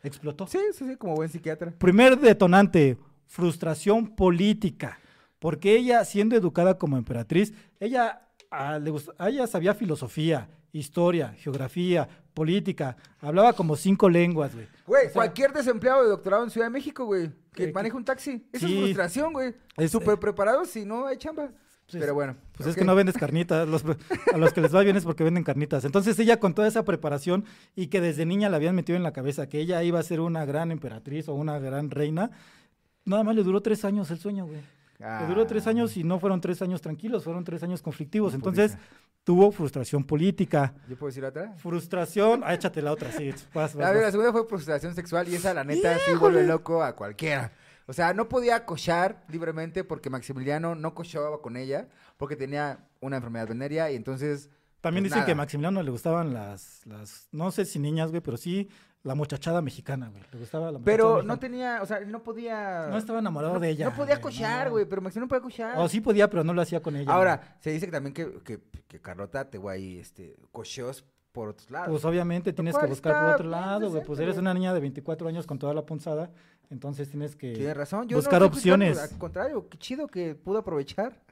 explotó. 0.02 0.46
Sí, 0.46 0.58
sí, 0.74 0.84
sí, 0.88 0.96
como 0.96 1.14
buen 1.16 1.28
psiquiatra. 1.28 1.72
Primer 1.78 2.18
detonante, 2.18 2.96
frustración 3.26 4.08
política. 4.14 4.98
Porque 5.38 5.76
ella, 5.76 6.04
siendo 6.04 6.36
educada 6.36 6.78
como 6.78 6.96
emperatriz, 6.96 7.52
ella, 7.80 8.22
ah, 8.50 8.78
le 8.78 8.92
a 9.18 9.28
ella 9.28 9.46
sabía 9.46 9.74
filosofía, 9.74 10.48
historia, 10.72 11.34
geografía, 11.38 12.08
política. 12.34 12.96
Hablaba 13.20 13.52
como 13.52 13.76
cinco 13.76 14.08
lenguas, 14.08 14.54
güey. 14.54 14.66
Güey, 14.86 15.02
O 15.02 15.04
sea, 15.06 15.12
cualquier 15.14 15.52
desempleado 15.52 16.02
de 16.02 16.08
doctorado 16.10 16.44
en 16.44 16.50
Ciudad 16.50 16.66
de 16.66 16.70
México, 16.70 17.04
güey, 17.04 17.30
que 17.52 17.66
Que- 17.66 17.72
maneja 17.72 17.96
un 17.96 18.04
taxi. 18.04 18.46
Eso 18.52 18.66
Sí. 18.66 18.74
es 18.76 18.80
frustración, 18.84 19.32
güey. 19.32 19.54
Es- 19.76 19.90
Súper 19.90 20.18
preparado 20.18 20.64
si 20.64 20.84
no 20.84 21.06
hay 21.06 21.16
chamba. 21.18 21.50
Pues, 21.90 22.00
Pero 22.02 22.12
bueno. 22.14 22.36
Pues 22.56 22.68
es 22.68 22.76
que 22.76 22.84
no 22.84 22.94
vendes 22.94 23.16
carnitas. 23.16 23.66
los- 23.66 23.82
a 24.32 24.36
los 24.36 24.52
que 24.52 24.60
les 24.60 24.74
va 24.74 24.82
bien 24.82 24.96
es 24.96 25.04
porque 25.04 25.24
venden 25.24 25.42
carnitas. 25.42 25.84
Entonces 25.86 26.18
ella 26.18 26.38
con 26.38 26.52
toda 26.54 26.68
esa 26.68 26.84
preparación 26.84 27.44
y 27.74 27.86
que 27.86 28.00
desde 28.02 28.26
niña 28.26 28.50
le 28.50 28.56
habían 28.56 28.74
metido 28.74 28.96
en 28.96 29.02
la 29.02 29.12
cabeza 29.14 29.48
que 29.48 29.58
ella 29.60 29.82
iba 29.82 29.98
a 29.98 30.02
ser 30.02 30.20
una 30.20 30.44
gran 30.44 30.70
emperatriz 30.70 31.28
o 31.30 31.34
una 31.34 31.58
gran 31.58 31.90
reina, 31.90 32.30
nada 33.06 33.24
más 33.24 33.34
le 33.34 33.42
duró 33.42 33.62
tres 33.62 33.86
años 33.86 34.10
el 34.10 34.18
sueño, 34.18 34.46
güey. 34.46 34.60
Le 34.98 35.26
duró 35.26 35.46
tres 35.46 35.66
Ah. 35.66 35.70
años 35.70 35.96
y 35.96 36.02
no 36.02 36.18
fueron 36.18 36.40
tres 36.40 36.60
años 36.60 36.80
tranquilos, 36.80 37.22
fueron 37.22 37.44
tres 37.44 37.62
años 37.62 37.82
conflictivos. 37.82 38.32
No 38.32 38.36
Entonces 38.36 38.76
tuvo 39.22 39.52
frustración 39.52 40.02
política. 40.02 40.74
¿Yo 40.88 40.96
puedo 40.96 41.08
decir 41.08 41.24
otra? 41.24 41.52
Frustración, 41.56 42.42
ah, 42.44 42.54
échate 42.54 42.82
la 42.82 42.92
otra, 42.92 43.12
sí. 43.12 43.30
vas, 43.54 43.74
vas, 43.74 43.86
A 43.86 43.92
ver, 43.92 44.02
la 44.02 44.10
segunda 44.10 44.32
fue 44.32 44.46
frustración 44.46 44.94
sexual 44.94 45.28
y 45.28 45.36
esa, 45.36 45.54
la 45.54 45.62
neta, 45.62 45.96
sí 45.98 46.14
vuelve 46.18 46.44
loco 46.44 46.82
a 46.82 46.96
cualquiera. 46.96 47.52
O 47.86 47.92
sea, 47.92 48.12
no 48.12 48.28
podía 48.28 48.66
cochar 48.66 49.24
libremente 49.28 49.84
porque 49.84 50.10
Maximiliano 50.10 50.74
no 50.74 50.94
cochaba 50.94 51.40
con 51.40 51.56
ella 51.56 51.88
porque 52.16 52.36
tenía 52.36 52.88
una 53.00 53.16
enfermedad 53.16 53.48
venérea 53.48 53.90
y 53.90 53.96
entonces... 53.96 54.50
También 54.80 55.04
pues 55.04 55.12
dicen 55.12 55.26
que 55.26 55.32
a. 55.32 55.34
Maximiliano 55.34 55.82
le 55.82 55.90
gustaban 55.90 56.32
las, 56.34 56.82
las, 56.86 57.28
no 57.32 57.50
sé 57.50 57.64
si 57.64 57.78
niñas, 57.78 58.10
güey, 58.10 58.20
pero 58.20 58.36
sí 58.36 58.68
la 59.02 59.14
muchachada 59.14 59.62
mexicana, 59.62 60.08
güey. 60.08 60.22
Le 60.32 60.38
gustaba 60.38 60.66
la 60.66 60.78
muchachada 60.78 60.84
Pero 60.84 61.08
mexicana. 61.14 61.34
no 61.34 61.38
tenía, 61.38 61.82
o 61.82 61.86
sea, 61.86 62.00
no 62.00 62.22
podía... 62.22 62.88
No 62.90 62.98
estaba 62.98 63.20
enamorado 63.20 63.58
de 63.58 63.70
ella. 63.70 63.86
No 63.86 63.94
podía 63.94 64.16
güey, 64.16 64.22
cochar, 64.22 64.66
no. 64.66 64.72
güey, 64.72 64.84
pero 64.86 65.02
Maximiliano 65.02 65.26
no 65.26 65.28
podía 65.28 65.42
cochar. 65.42 65.78
O 65.78 65.88
sí 65.88 66.00
podía, 66.00 66.28
pero 66.28 66.44
no 66.44 66.52
lo 66.52 66.62
hacía 66.62 66.80
con 66.80 66.96
ella. 66.96 67.04
güey. 67.04 67.16
Ahora, 67.16 67.56
se 67.60 67.70
dice 67.70 67.86
que 67.86 67.92
también 67.92 68.12
que, 68.12 68.40
que, 68.42 68.60
que 68.86 69.00
Carlota 69.00 69.48
te 69.48 69.58
güey, 69.58 69.98
este, 69.98 70.36
cocheos 70.52 71.04
por 71.32 71.50
otros 71.50 71.70
lados. 71.70 71.88
Pues 71.90 72.04
obviamente 72.04 72.52
tienes 72.52 72.76
que 72.76 72.86
buscar 72.86 73.14
por 73.14 73.34
otro 73.34 73.48
bien 73.48 73.50
lado, 73.52 73.90
güey. 73.90 74.04
Pues 74.04 74.18
eres 74.18 74.36
una 74.38 74.52
niña 74.52 74.74
de 74.74 74.80
24 74.80 75.28
años 75.28 75.46
con 75.46 75.58
toda 75.58 75.72
la 75.74 75.86
punzada, 75.86 76.30
entonces 76.70 77.08
tienes 77.08 77.36
que... 77.36 77.52
Tienes 77.52 77.76
razón. 77.76 78.08
Yo 78.08 78.16
buscar 78.16 78.40
no 78.40 78.46
opciones. 78.46 78.98
Al 78.98 79.16
contrario, 79.18 79.68
qué 79.68 79.78
chido 79.78 80.08
que 80.08 80.34
pudo 80.34 80.58
aprovechar. 80.58 81.22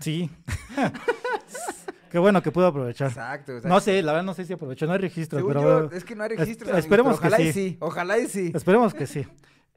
Sí. 0.00 0.30
Qué 2.10 2.18
bueno 2.18 2.42
que 2.42 2.50
pudo 2.52 2.66
aprovechar. 2.66 3.08
Exacto. 3.08 3.56
o 3.56 3.60
sea, 3.60 3.68
No 3.68 3.80
sé, 3.80 4.02
la 4.02 4.12
verdad 4.12 4.24
no 4.26 4.34
sé 4.34 4.44
si 4.44 4.52
aprovechó, 4.52 4.86
no 4.86 4.92
hay 4.92 4.98
registro, 4.98 5.38
según 5.38 5.52
pero 5.54 5.90
yo, 5.90 5.96
es 5.96 6.04
que 6.04 6.14
no 6.16 6.24
hay 6.24 6.30
es- 6.34 6.40
amigos, 6.40 6.78
esperemos 6.78 7.20
que 7.20 7.26
ojalá 7.28 7.40
y 7.42 7.46
sí. 7.46 7.52
sí. 7.52 7.76
Ojalá 7.80 8.18
y 8.18 8.26
sí. 8.28 8.52
esperemos 8.54 8.94
que 8.94 9.06
sí. 9.06 9.26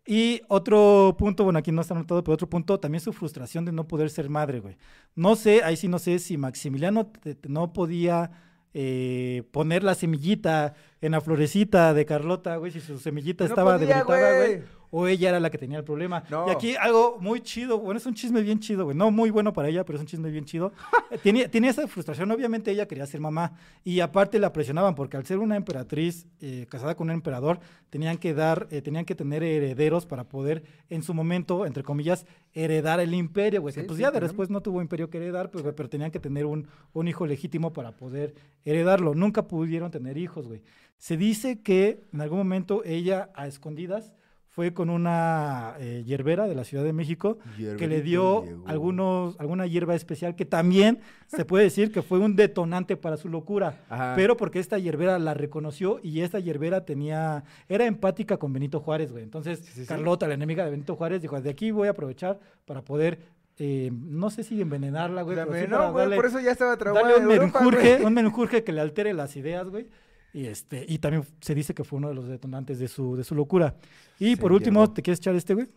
Y 0.05 0.41
otro 0.47 1.15
punto, 1.19 1.43
bueno, 1.43 1.59
aquí 1.59 1.71
no 1.71 1.81
está 1.81 1.93
anotado, 1.93 2.23
pero 2.23 2.33
otro 2.33 2.49
punto, 2.49 2.79
también 2.79 2.99
su 3.01 3.13
frustración 3.13 3.63
de 3.65 3.71
no 3.71 3.87
poder 3.87 4.09
ser 4.09 4.27
madre, 4.29 4.59
güey. 4.59 4.77
No 5.15 5.35
sé, 5.35 5.63
ahí 5.63 5.75
sí 5.77 5.87
no 5.87 5.99
sé 5.99 6.17
si 6.19 6.35
Maximiliano 6.37 7.05
te- 7.07 7.35
te- 7.35 7.49
no 7.49 7.73
podía 7.73 8.31
eh, 8.73 9.43
poner 9.51 9.83
la 9.83 9.95
semillita 9.95 10.73
en 11.01 11.11
la 11.13 11.21
florecita 11.21 11.93
de 11.93 12.05
Carlota, 12.05 12.55
güey, 12.57 12.71
si 12.71 12.79
su 12.79 12.99
semillita 12.99 13.43
No 13.43 13.49
estaba 13.49 13.73
podía, 13.77 13.87
debilitada, 14.03 14.37
güey. 14.37 14.63
O 14.91 15.07
ella 15.07 15.29
era 15.29 15.39
la 15.39 15.49
que 15.49 15.57
tenía 15.57 15.77
el 15.77 15.83
problema. 15.83 16.23
No. 16.29 16.47
Y 16.47 16.51
aquí 16.51 16.75
algo 16.75 17.17
muy 17.19 17.41
chido, 17.41 17.79
bueno, 17.79 17.97
es 17.97 18.05
un 18.05 18.13
chisme 18.13 18.41
bien 18.41 18.59
chido, 18.59 18.85
güey. 18.85 18.97
No 18.97 19.11
muy 19.11 19.29
bueno 19.29 19.53
para 19.53 19.69
ella, 19.69 19.85
pero 19.85 19.97
es 19.97 20.01
un 20.01 20.07
chisme 20.07 20.29
bien 20.31 20.45
chido. 20.45 20.71
Eh, 21.11 21.17
Tenía, 21.17 21.49
tenía 21.49 21.71
esa 21.71 21.87
frustración, 21.87 22.29
obviamente 22.29 22.69
ella 22.69 22.87
quería 22.87 23.03
ser 23.07 23.19
mamá. 23.19 23.53
Y 23.83 23.99
aparte 23.99 24.37
la 24.37 24.53
presionaban, 24.53 24.93
porque 24.93 25.17
al 25.17 25.25
ser 25.25 25.39
una 25.39 25.55
emperatriz 25.55 26.27
eh, 26.39 26.67
casada 26.69 26.93
con 26.93 27.09
un 27.09 27.15
emperador, 27.15 27.59
tenían 27.89 28.19
que 28.19 28.35
dar, 28.35 28.67
eh, 28.69 28.83
tenían 28.83 29.05
que 29.05 29.15
tener 29.15 29.41
herederos 29.41 30.05
para 30.05 30.25
poder, 30.25 30.61
en 30.91 31.01
su 31.01 31.15
momento, 31.15 31.65
entre 31.65 31.81
comillas, 31.81 32.27
heredar 32.53 32.99
el 32.99 33.15
imperio, 33.15 33.61
güey. 33.61 33.73
Sí, 33.73 33.81
pues 33.81 33.97
sí, 33.97 34.03
ya 34.03 34.11
de 34.11 34.19
después 34.19 34.51
no 34.51 34.61
tuvo 34.61 34.83
imperio 34.83 35.09
que 35.09 35.17
heredar, 35.17 35.49
pero, 35.49 35.75
pero 35.75 35.89
tenían 35.89 36.11
que 36.11 36.19
tener 36.19 36.45
un, 36.45 36.67
un 36.93 37.07
hijo 37.07 37.25
legítimo 37.25 37.73
para 37.73 37.91
poder 37.91 38.35
heredarlo. 38.65 39.15
Nunca 39.15 39.47
pudieron 39.47 39.89
tener 39.89 40.15
hijos, 40.15 40.47
güey. 40.47 40.61
Se 40.97 41.17
dice 41.17 41.61
que 41.61 42.03
en 42.13 42.21
algún 42.21 42.37
momento 42.37 42.83
ella, 42.85 43.31
a 43.33 43.47
escondidas, 43.47 44.11
fue 44.59 44.73
con 44.73 44.89
una 44.89 45.75
eh, 45.79 46.03
hierbera 46.05 46.45
de 46.45 46.53
la 46.53 46.65
Ciudad 46.65 46.83
de 46.83 46.91
México 46.91 47.37
que 47.77 47.87
le 47.87 48.01
dio 48.01 48.43
algunos, 48.65 49.39
alguna 49.39 49.65
hierba 49.67 49.95
especial 49.95 50.35
que 50.35 50.43
también 50.43 50.99
se 51.27 51.45
puede 51.45 51.63
decir 51.63 51.93
que 51.93 52.01
fue 52.01 52.19
un 52.19 52.35
detonante 52.35 52.97
para 52.97 53.15
su 53.15 53.29
locura, 53.29 53.79
Ajá. 53.87 54.15
pero 54.17 54.35
porque 54.35 54.59
esta 54.59 54.77
hierbera 54.77 55.17
la 55.17 55.33
reconoció 55.33 56.01
y 56.03 56.19
esta 56.23 56.39
hierbera 56.41 56.83
tenía, 56.83 57.45
era 57.69 57.85
empática 57.85 58.35
con 58.35 58.51
Benito 58.51 58.81
Juárez, 58.81 59.13
güey. 59.13 59.23
Entonces, 59.23 59.59
Sí, 59.59 59.71
sí, 59.73 59.81
sí. 59.83 59.87
Carlota, 59.87 60.27
la 60.27 60.33
enemiga 60.33 60.65
de 60.65 60.71
Benito 60.71 60.97
Juárez, 60.97 61.21
dijo, 61.21 61.39
de 61.39 61.49
aquí 61.51 61.71
voy 61.71 61.87
a 61.87 61.91
aprovechar 61.91 62.37
para 62.65 62.81
poder, 62.81 63.19
eh, 63.59 63.91
no 63.93 64.29
sé 64.29 64.43
si 64.43 64.59
envenenarla, 64.61 65.21
güey, 65.21 65.37
pero 65.37 65.53
sí 65.53 65.67
no, 65.69 65.77
para 65.77 65.89
güey, 65.91 66.03
darle- 66.05 66.15
por 66.17 66.25
eso 66.25 66.41
ya 66.41 66.51
estaba 66.51 66.75
darle 66.75 67.15
un 67.15 67.27
menjurje, 67.27 68.03
un 68.03 68.13
menjurje 68.13 68.65
que 68.65 68.73
le 68.73 68.81
altere 68.81 69.13
las 69.13 69.37
ideas, 69.37 69.69
güey. 69.69 69.87
Y 70.33 70.45
este, 70.45 70.85
y 70.87 70.99
también 70.99 71.25
se 71.41 71.55
dice 71.55 71.73
que 71.73 71.83
fue 71.83 71.97
uno 71.97 72.09
de 72.09 72.15
los 72.15 72.27
detonantes 72.27 72.79
de 72.79 72.87
su, 72.87 73.15
de 73.15 73.23
su 73.23 73.35
locura. 73.35 73.75
Y 74.19 74.35
por 74.35 74.51
último. 74.51 74.91
¿te 74.91 75.01
quieres 75.01 75.19
echar 75.19 75.35
este, 75.35 75.53
güey? 75.53 75.67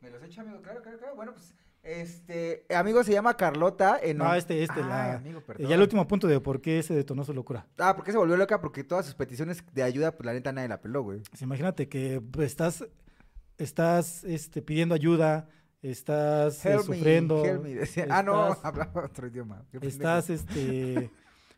Me 0.00 0.10
los 0.10 0.22
echo, 0.22 0.40
amigo, 0.40 0.60
claro, 0.60 0.82
claro, 0.82 0.98
claro. 0.98 1.16
Bueno, 1.16 1.32
pues, 1.32 1.54
este, 1.82 2.64
amigo 2.74 3.02
se 3.02 3.12
llama 3.12 3.36
Carlota. 3.36 3.98
En 4.02 4.18
No, 4.18 4.34
este, 4.34 4.62
este, 4.62 4.80
Ay, 4.80 4.88
la, 4.88 5.14
amigo, 5.14 5.40
perdón. 5.40 5.68
ya 5.68 5.74
el 5.74 5.80
último 5.80 6.06
punto 6.06 6.26
de 6.26 6.40
por 6.40 6.60
qué 6.60 6.82
se 6.82 6.94
detonó 6.94 7.24
su 7.24 7.32
locura. 7.32 7.66
Ah, 7.78 7.96
¿por 7.96 8.04
qué 8.04 8.12
se 8.12 8.18
volvió 8.18 8.36
loca? 8.36 8.60
Porque 8.60 8.84
todas 8.84 9.06
sus 9.06 9.14
peticiones 9.14 9.64
de 9.72 9.82
ayuda, 9.82 10.12
pues 10.12 10.26
la 10.26 10.32
neta 10.32 10.52
nadie 10.52 10.68
la 10.68 10.80
peló, 10.80 11.02
güey. 11.02 11.20
Pues, 11.28 11.42
imagínate 11.42 11.88
que 11.88 12.20
pues, 12.20 12.48
estás, 12.48 12.84
estás 13.58 14.22
este, 14.24 14.62
pidiendo 14.62 14.94
ayuda, 14.94 15.48
estás 15.82 16.64
eh, 16.66 16.76
me, 16.76 16.82
sufriendo. 16.82 17.44
help 17.44 17.62
me, 17.62 17.74
decía. 17.74 18.06
Ah, 18.10 18.22
no, 18.22 18.56
hablaba 18.62 19.04
otro 19.04 19.26
idioma. 19.26 19.64
Estás, 19.80 20.30
este, 20.30 21.10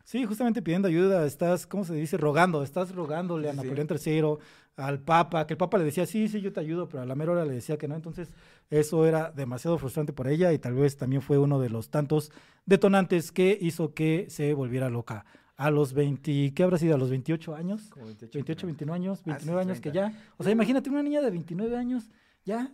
sí, 0.05 0.23
justamente 0.25 0.61
pidiendo 0.61 0.87
ayuda, 0.87 1.25
estás, 1.25 1.67
¿cómo 1.67 1.83
se 1.83 1.93
dice? 1.95 2.15
Rogando, 2.15 2.63
estás 2.63 2.95
rogándole 2.95 3.49
a 3.49 3.51
Sí. 3.51 3.57
Napoleón 3.57 3.87
III, 3.89 4.37
al 4.77 4.99
Papa, 5.01 5.45
que 5.47 5.53
el 5.55 5.57
Papa 5.57 5.77
le 5.77 5.83
decía, 5.83 6.05
sí, 6.05 6.27
sí, 6.29 6.39
yo 6.41 6.53
te 6.53 6.59
ayudo, 6.61 6.87
pero 6.87 7.03
a 7.03 7.05
la 7.05 7.15
mera 7.15 7.31
hora 7.33 7.43
le 7.45 7.53
decía 7.55 7.77
que 7.77 7.87
no, 7.89 7.95
entonces 7.95 8.31
eso 8.69 9.05
era 9.05 9.31
demasiado 9.31 9.77
frustrante 9.77 10.13
para 10.13 10.31
ella 10.31 10.53
y 10.53 10.59
tal 10.59 10.73
vez 10.75 10.95
también 10.95 11.21
fue 11.21 11.37
uno 11.37 11.59
de 11.59 11.69
los 11.69 11.89
tantos 11.89 12.31
detonantes 12.65 13.31
que 13.31 13.57
hizo 13.61 13.93
que 13.93 14.27
se 14.29 14.53
volviera 14.53 14.89
loca. 14.89 15.25
A 15.57 15.71
los 15.71 15.93
20, 15.93 16.53
¿qué 16.53 16.63
habrá 16.63 16.77
sido? 16.77 16.95
A 16.95 16.97
los 16.97 17.09
28 17.09 17.55
años, 17.55 17.89
Como 17.89 18.05
28, 18.07 18.37
28, 18.37 18.67
29 18.67 18.95
años, 18.95 19.19
Ah, 19.19 19.23
sí, 19.23 19.29
29 19.31 19.61
años 19.61 19.77
que 19.79 19.89
30. 19.91 20.09
ya, 20.11 20.23
o 20.37 20.43
sea, 20.43 20.51
imagínate 20.51 20.89
una 20.89 21.01
niña 21.01 21.21
de 21.21 21.31
29 21.31 21.77
años, 21.77 22.09
ya 22.43 22.71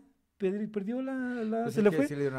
perdió 0.71 1.01
la, 1.01 1.13
la- 1.43 1.63
Pues 1.63 1.75
se 1.75 1.81
le 1.81 1.91
fue. 1.91 2.07
sí 2.07 2.15
le 2.15 2.29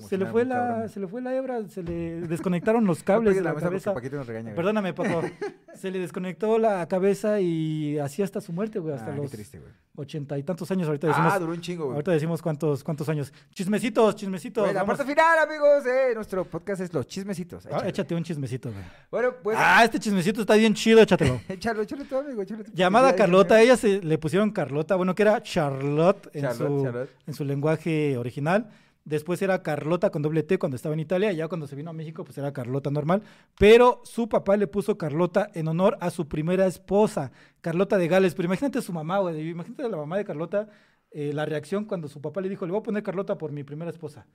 Se 0.00 0.18
le 0.18 0.26
fue 0.26 0.44
la, 0.44 0.88
se 0.88 1.00
le 1.00 1.06
fue 1.06 1.20
la 1.22 1.34
hebra, 1.34 1.68
se 1.68 1.82
le 1.82 2.20
desconectaron 2.28 2.84
los 2.84 3.02
cables 3.02 3.34
de 3.36 3.42
la, 3.42 3.50
porque 3.52 3.64
cabeza. 3.64 3.94
Nos 4.16 4.26
regaña. 4.26 4.54
Perdóname. 4.54 4.92
Se 5.74 5.90
le 5.90 5.98
desconectó 6.00 6.58
la 6.58 6.86
cabeza 6.86 7.40
y 7.40 7.98
así 7.98 8.22
hasta 8.22 8.40
su 8.42 8.52
muerte, 8.52 8.78
güey, 8.78 8.94
hasta 8.94 9.10
Ah, 9.10 9.14
qué 9.14 9.22
los 9.22 9.30
triste, 9.30 9.58
güey. 9.58 9.72
Ochenta 9.94 10.38
y 10.38 10.42
tantos 10.42 10.70
años. 10.70 10.86
Ahorita 10.88 11.06
decimos, 11.08 11.32
Ah, 11.34 11.38
duró 11.38 11.52
un 11.52 11.60
chingo, 11.60 11.84
güey. 11.84 11.94
ahorita 11.96 12.12
decimos 12.12 12.40
cuántos, 12.40 12.82
cuántos 12.82 13.08
años. 13.08 13.32
Chismecitos, 13.54 14.16
chismecitos. 14.16 14.72
La 14.72 14.84
parte 14.86 15.04
final, 15.04 15.38
amigos, 15.38 15.84
de 15.84 16.14
nuestro 16.14 16.44
podcast 16.44 16.80
es 16.80 16.92
los 16.94 17.06
chismecitos. 17.06 17.66
Ah, 17.70 17.82
échate 17.86 18.14
un 18.14 18.24
chismecito, 18.24 18.70
güey. 18.70 18.84
Bueno, 19.10 19.34
pues, 19.42 19.56
Ah, 19.60 19.84
este 19.84 19.98
chismecito 19.98 20.40
está 20.40 20.54
bien 20.54 20.72
chido, 20.74 21.00
échatelo. 21.00 21.40
échalo, 21.48 21.82
échalo 21.82 22.04
todo, 22.04 22.20
amigo, 22.20 22.42
échalo 22.42 22.64
tú. 22.64 22.72
Llamada 22.74 23.14
Carlota, 23.14 23.60
ella 23.60 23.76
se 23.76 24.00
le 24.02 24.18
pusieron 24.18 24.50
Carlota, 24.50 24.96
bueno, 24.96 25.14
que 25.14 25.22
era 25.22 25.42
Charlotte 25.42 26.28
en, 26.32 26.42
Charlotte, 26.42 26.78
su, 26.78 26.84
Charlotte. 26.84 27.10
en 27.26 27.34
su 27.34 27.44
lenguaje 27.44 28.16
original. 28.16 28.70
Después 29.04 29.42
era 29.42 29.62
Carlota 29.62 30.10
con 30.10 30.22
doble 30.22 30.42
T 30.44 30.58
cuando 30.58 30.76
estaba 30.76 30.94
en 30.94 31.00
Italia, 31.00 31.32
y 31.32 31.36
ya 31.36 31.48
cuando 31.48 31.66
se 31.66 31.74
vino 31.74 31.90
a 31.90 31.92
México, 31.92 32.24
pues 32.24 32.38
era 32.38 32.52
Carlota 32.52 32.90
normal. 32.90 33.22
Pero 33.58 34.00
su 34.04 34.28
papá 34.28 34.56
le 34.56 34.66
puso 34.68 34.96
Carlota 34.96 35.50
en 35.54 35.66
honor 35.68 35.98
a 36.00 36.10
su 36.10 36.28
primera 36.28 36.66
esposa, 36.66 37.32
Carlota 37.60 37.98
de 37.98 38.06
Gales. 38.08 38.34
Pero 38.34 38.46
imagínate 38.46 38.80
su 38.80 38.92
mamá, 38.92 39.18
güey. 39.18 39.48
Imagínate 39.48 39.82
a 39.84 39.88
la 39.88 39.96
mamá 39.96 40.16
de 40.18 40.24
Carlota, 40.24 40.68
eh, 41.10 41.32
la 41.34 41.44
reacción 41.44 41.84
cuando 41.84 42.06
su 42.08 42.20
papá 42.20 42.40
le 42.40 42.48
dijo, 42.48 42.64
le 42.64 42.72
voy 42.72 42.80
a 42.80 42.84
poner 42.84 43.02
Carlota 43.02 43.36
por 43.36 43.50
mi 43.52 43.64
primera 43.64 43.90
esposa. 43.90 44.26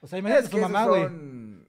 O 0.00 0.06
sea, 0.06 0.18
imagínate 0.18 0.44
Es 0.46 0.50
su 0.52 0.58
mamá, 0.58 0.86
güey. 0.86 1.02
son 1.04 1.66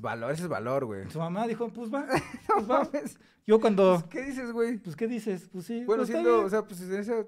Valor, 0.00 0.32
ese 0.32 0.42
es 0.44 0.48
valor, 0.48 0.84
güey. 0.84 1.10
Su 1.10 1.18
mamá 1.18 1.46
dijo, 1.46 1.68
pues 1.68 1.92
va, 1.92 2.06
No 2.48 2.54
pues 2.54 2.70
va. 2.70 2.84
mames. 2.84 3.18
Yo 3.46 3.58
cuando, 3.60 4.04
¿Qué 4.10 4.22
dices, 4.24 4.52
güey? 4.52 4.76
pues, 4.76 4.94
¿qué 4.94 5.06
dices? 5.08 5.48
Pues 5.50 5.64
sí. 5.64 5.82
Bueno, 5.86 6.02
pues, 6.02 6.08
siendo, 6.10 6.44
o 6.44 6.48
sea, 6.50 6.62
pues 6.64 6.82
en 6.82 6.94
ese... 6.94 7.26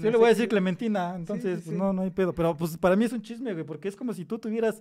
Yo 0.00 0.10
le 0.10 0.16
voy 0.16 0.26
a 0.26 0.28
decir 0.30 0.48
Clementina, 0.48 1.14
entonces 1.14 1.58
sí, 1.58 1.62
pues, 1.66 1.74
sí. 1.74 1.78
no, 1.78 1.92
no 1.92 2.00
hay 2.02 2.10
pedo. 2.10 2.32
Pero 2.34 2.56
pues 2.56 2.78
para 2.78 2.96
mí 2.96 3.04
es 3.04 3.12
un 3.12 3.20
chisme, 3.20 3.52
güey, 3.52 3.64
porque 3.66 3.88
es 3.88 3.94
como 3.96 4.14
si 4.14 4.24
tú 4.24 4.38
tuvieras, 4.38 4.80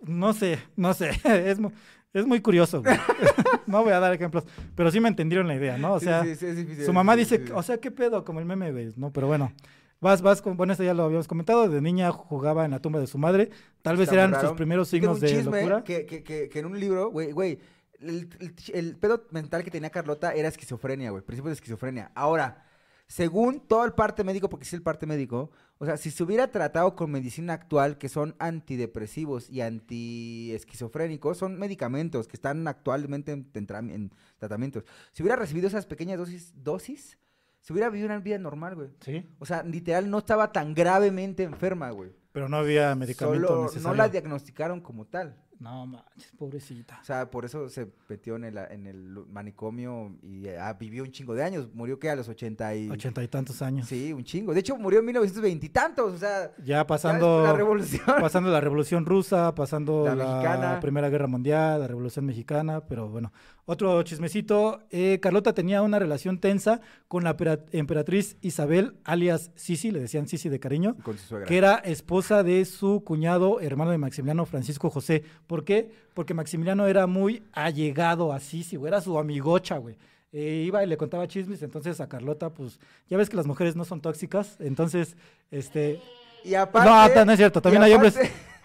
no 0.00 0.32
sé, 0.32 0.58
no 0.74 0.94
sé, 0.94 1.10
es, 1.24 1.58
mu- 1.60 1.70
es 2.14 2.26
muy 2.26 2.40
curioso, 2.40 2.82
güey. 2.82 2.96
no 3.66 3.82
voy 3.82 3.92
a 3.92 4.00
dar 4.00 4.14
ejemplos, 4.14 4.44
pero 4.74 4.90
sí 4.90 5.00
me 5.00 5.08
entendieron 5.08 5.46
la 5.46 5.54
idea, 5.56 5.76
¿no? 5.76 5.92
O 5.92 6.00
sea, 6.00 6.24
sí, 6.24 6.34
sí, 6.34 6.84
su 6.84 6.92
mamá 6.94 7.14
dice, 7.14 7.44
o 7.54 7.62
sea, 7.62 7.76
¿qué 7.78 7.90
pedo? 7.90 8.24
Como 8.24 8.40
el 8.40 8.46
meme, 8.46 8.72
güey, 8.72 8.94
¿no? 8.96 9.12
Pero 9.12 9.26
bueno, 9.26 9.52
vas, 10.00 10.22
vas, 10.22 10.42
con, 10.42 10.56
bueno, 10.56 10.72
esto 10.72 10.82
ya 10.82 10.94
lo 10.94 11.04
habíamos 11.04 11.28
comentado, 11.28 11.68
de 11.68 11.80
niña 11.80 12.10
jugaba 12.10 12.64
en 12.64 12.72
la 12.72 12.80
tumba 12.80 12.98
de 12.98 13.06
su 13.06 13.18
madre, 13.18 13.50
tal 13.82 13.96
vez 13.96 14.08
Está 14.08 14.24
eran 14.24 14.40
sus 14.40 14.52
primeros 14.52 14.90
Yo 14.90 15.00
tengo 15.00 15.14
signos 15.14 15.16
un 15.16 15.20
de 15.20 15.28
chisme 15.28 15.60
locura. 15.60 15.84
Que, 15.84 16.06
que, 16.06 16.22
que, 16.22 16.48
que 16.48 16.58
en 16.58 16.66
un 16.66 16.80
libro, 16.80 17.10
güey, 17.10 17.32
güey, 17.32 17.58
el, 18.00 18.28
el, 18.40 18.54
el 18.72 18.96
pedo 18.96 19.26
mental 19.30 19.62
que 19.62 19.70
tenía 19.70 19.90
Carlota 19.90 20.32
era 20.32 20.48
esquizofrenia, 20.48 21.10
güey, 21.10 21.22
principios 21.22 21.50
de 21.50 21.54
esquizofrenia. 21.54 22.10
Ahora, 22.14 22.64
según 23.06 23.60
todo 23.66 23.84
el 23.84 23.92
parte 23.92 24.22
médico, 24.22 24.48
porque 24.48 24.64
sí 24.64 24.76
el 24.76 24.82
parte 24.82 25.04
médico, 25.04 25.50
o 25.78 25.84
sea, 25.84 25.96
si 25.96 26.12
se 26.12 26.22
hubiera 26.22 26.50
tratado 26.52 26.94
con 26.94 27.10
medicina 27.10 27.54
actual, 27.54 27.98
que 27.98 28.08
son 28.08 28.36
antidepresivos 28.38 29.50
y 29.50 29.62
antiesquizofrénicos, 29.62 31.36
son 31.36 31.58
medicamentos 31.58 32.28
que 32.28 32.36
están 32.36 32.68
actualmente 32.68 33.32
en, 33.32 33.50
en 33.52 33.90
en 33.90 34.12
tratamientos. 34.38 34.84
Si 35.12 35.24
hubiera 35.24 35.34
recibido 35.34 35.66
esas 35.66 35.86
pequeñas 35.86 36.18
dosis, 36.18 36.52
dosis, 36.54 37.18
se 37.60 37.72
hubiera 37.72 37.88
vivido 37.90 38.06
una 38.06 38.18
vida 38.18 38.38
normal, 38.38 38.74
güey. 38.74 38.88
Sí, 39.00 39.28
O 39.38 39.46
sea, 39.46 39.62
literal, 39.62 40.08
no 40.10 40.18
estaba 40.18 40.52
tan 40.52 40.74
gravemente 40.74 41.42
enferma, 41.42 41.90
güey. 41.90 42.10
pero 42.32 42.48
no 42.48 42.56
había 42.58 42.94
medicamento 42.94 43.46
Solo 43.48 43.62
necesario. 43.64 43.88
no 43.88 43.94
la 43.94 44.08
diagnosticaron 44.08 44.80
como 44.80 45.06
tal. 45.06 45.36
No 45.58 45.84
manches, 45.86 46.32
pobrecita. 46.38 46.98
O 47.02 47.04
sea, 47.04 47.30
por 47.30 47.44
eso 47.44 47.68
se 47.68 47.86
metió 48.08 48.36
en 48.36 48.44
el, 48.44 48.56
en 48.56 48.86
el 48.86 49.26
manicomio 49.30 50.16
y 50.22 50.48
ah, 50.48 50.72
vivió 50.72 51.02
un 51.02 51.10
chingo 51.10 51.34
de 51.34 51.42
años. 51.42 51.68
Murió 51.74 51.98
que 51.98 52.08
a 52.08 52.16
los 52.16 52.30
80 52.30 52.74
y... 52.76 52.88
Ochenta 52.88 53.22
y 53.22 53.28
tantos 53.28 53.60
años. 53.60 53.86
Sí, 53.86 54.10
un 54.14 54.24
chingo. 54.24 54.54
De 54.54 54.60
hecho, 54.60 54.78
murió 54.78 55.00
en 55.00 55.04
1920 55.04 55.66
y 55.66 55.68
tantos. 55.68 56.14
O 56.14 56.16
sea, 56.16 56.52
Ya 56.64 56.86
pasando 56.86 57.42
la 57.44 57.52
revolución. 57.52 58.00
pasando 58.22 58.50
la 58.50 58.60
Revolución 58.62 59.04
Rusa, 59.04 59.54
pasando 59.54 60.06
La 60.06 60.14
la. 60.14 60.80
Primera 60.80 61.10
Guerra 61.10 61.26
Mundial, 61.26 61.80
la 61.80 61.88
Revolución 61.88 62.24
Mexicana, 62.24 62.86
pero 62.86 63.10
bueno. 63.10 63.30
Otro 63.70 64.02
chismecito, 64.02 64.80
eh, 64.90 65.20
Carlota 65.22 65.52
tenía 65.52 65.80
una 65.82 66.00
relación 66.00 66.38
tensa 66.38 66.80
con 67.06 67.22
la 67.22 67.36
pera- 67.36 67.60
emperatriz 67.70 68.36
Isabel, 68.40 68.94
alias 69.04 69.52
Sisi, 69.54 69.92
le 69.92 70.00
decían 70.00 70.26
Sisi 70.26 70.48
de 70.48 70.58
cariño, 70.58 70.96
Con 71.04 71.16
su 71.16 71.24
suegra. 71.26 71.46
que 71.46 71.56
era 71.56 71.76
esposa 71.76 72.42
de 72.42 72.64
su 72.64 73.04
cuñado, 73.04 73.60
hermano 73.60 73.92
de 73.92 73.98
Maximiliano 73.98 74.44
Francisco 74.44 74.90
José. 74.90 75.22
¿Por 75.46 75.64
qué? 75.64 75.88
Porque 76.14 76.34
Maximiliano 76.34 76.88
era 76.88 77.06
muy 77.06 77.44
allegado 77.52 78.32
a 78.32 78.40
Sisi, 78.40 78.74
güey, 78.74 78.90
era 78.90 79.00
su 79.00 79.16
amigocha, 79.16 79.78
güey. 79.78 79.94
Eh, 80.32 80.64
iba 80.66 80.82
y 80.82 80.88
le 80.88 80.96
contaba 80.96 81.28
chismes, 81.28 81.62
entonces 81.62 82.00
a 82.00 82.08
Carlota, 82.08 82.50
pues, 82.50 82.80
ya 83.08 83.16
ves 83.16 83.30
que 83.30 83.36
las 83.36 83.46
mujeres 83.46 83.76
no 83.76 83.84
son 83.84 84.00
tóxicas, 84.00 84.56
entonces, 84.58 85.16
este... 85.52 86.00
Y 86.44 86.54
aparte... 86.54 87.14
No, 87.18 87.24
no 87.24 87.32
es 87.32 87.38
cierto. 87.38 87.60
También 87.62 87.82
hay 87.84 87.92
hombres, 87.92 88.18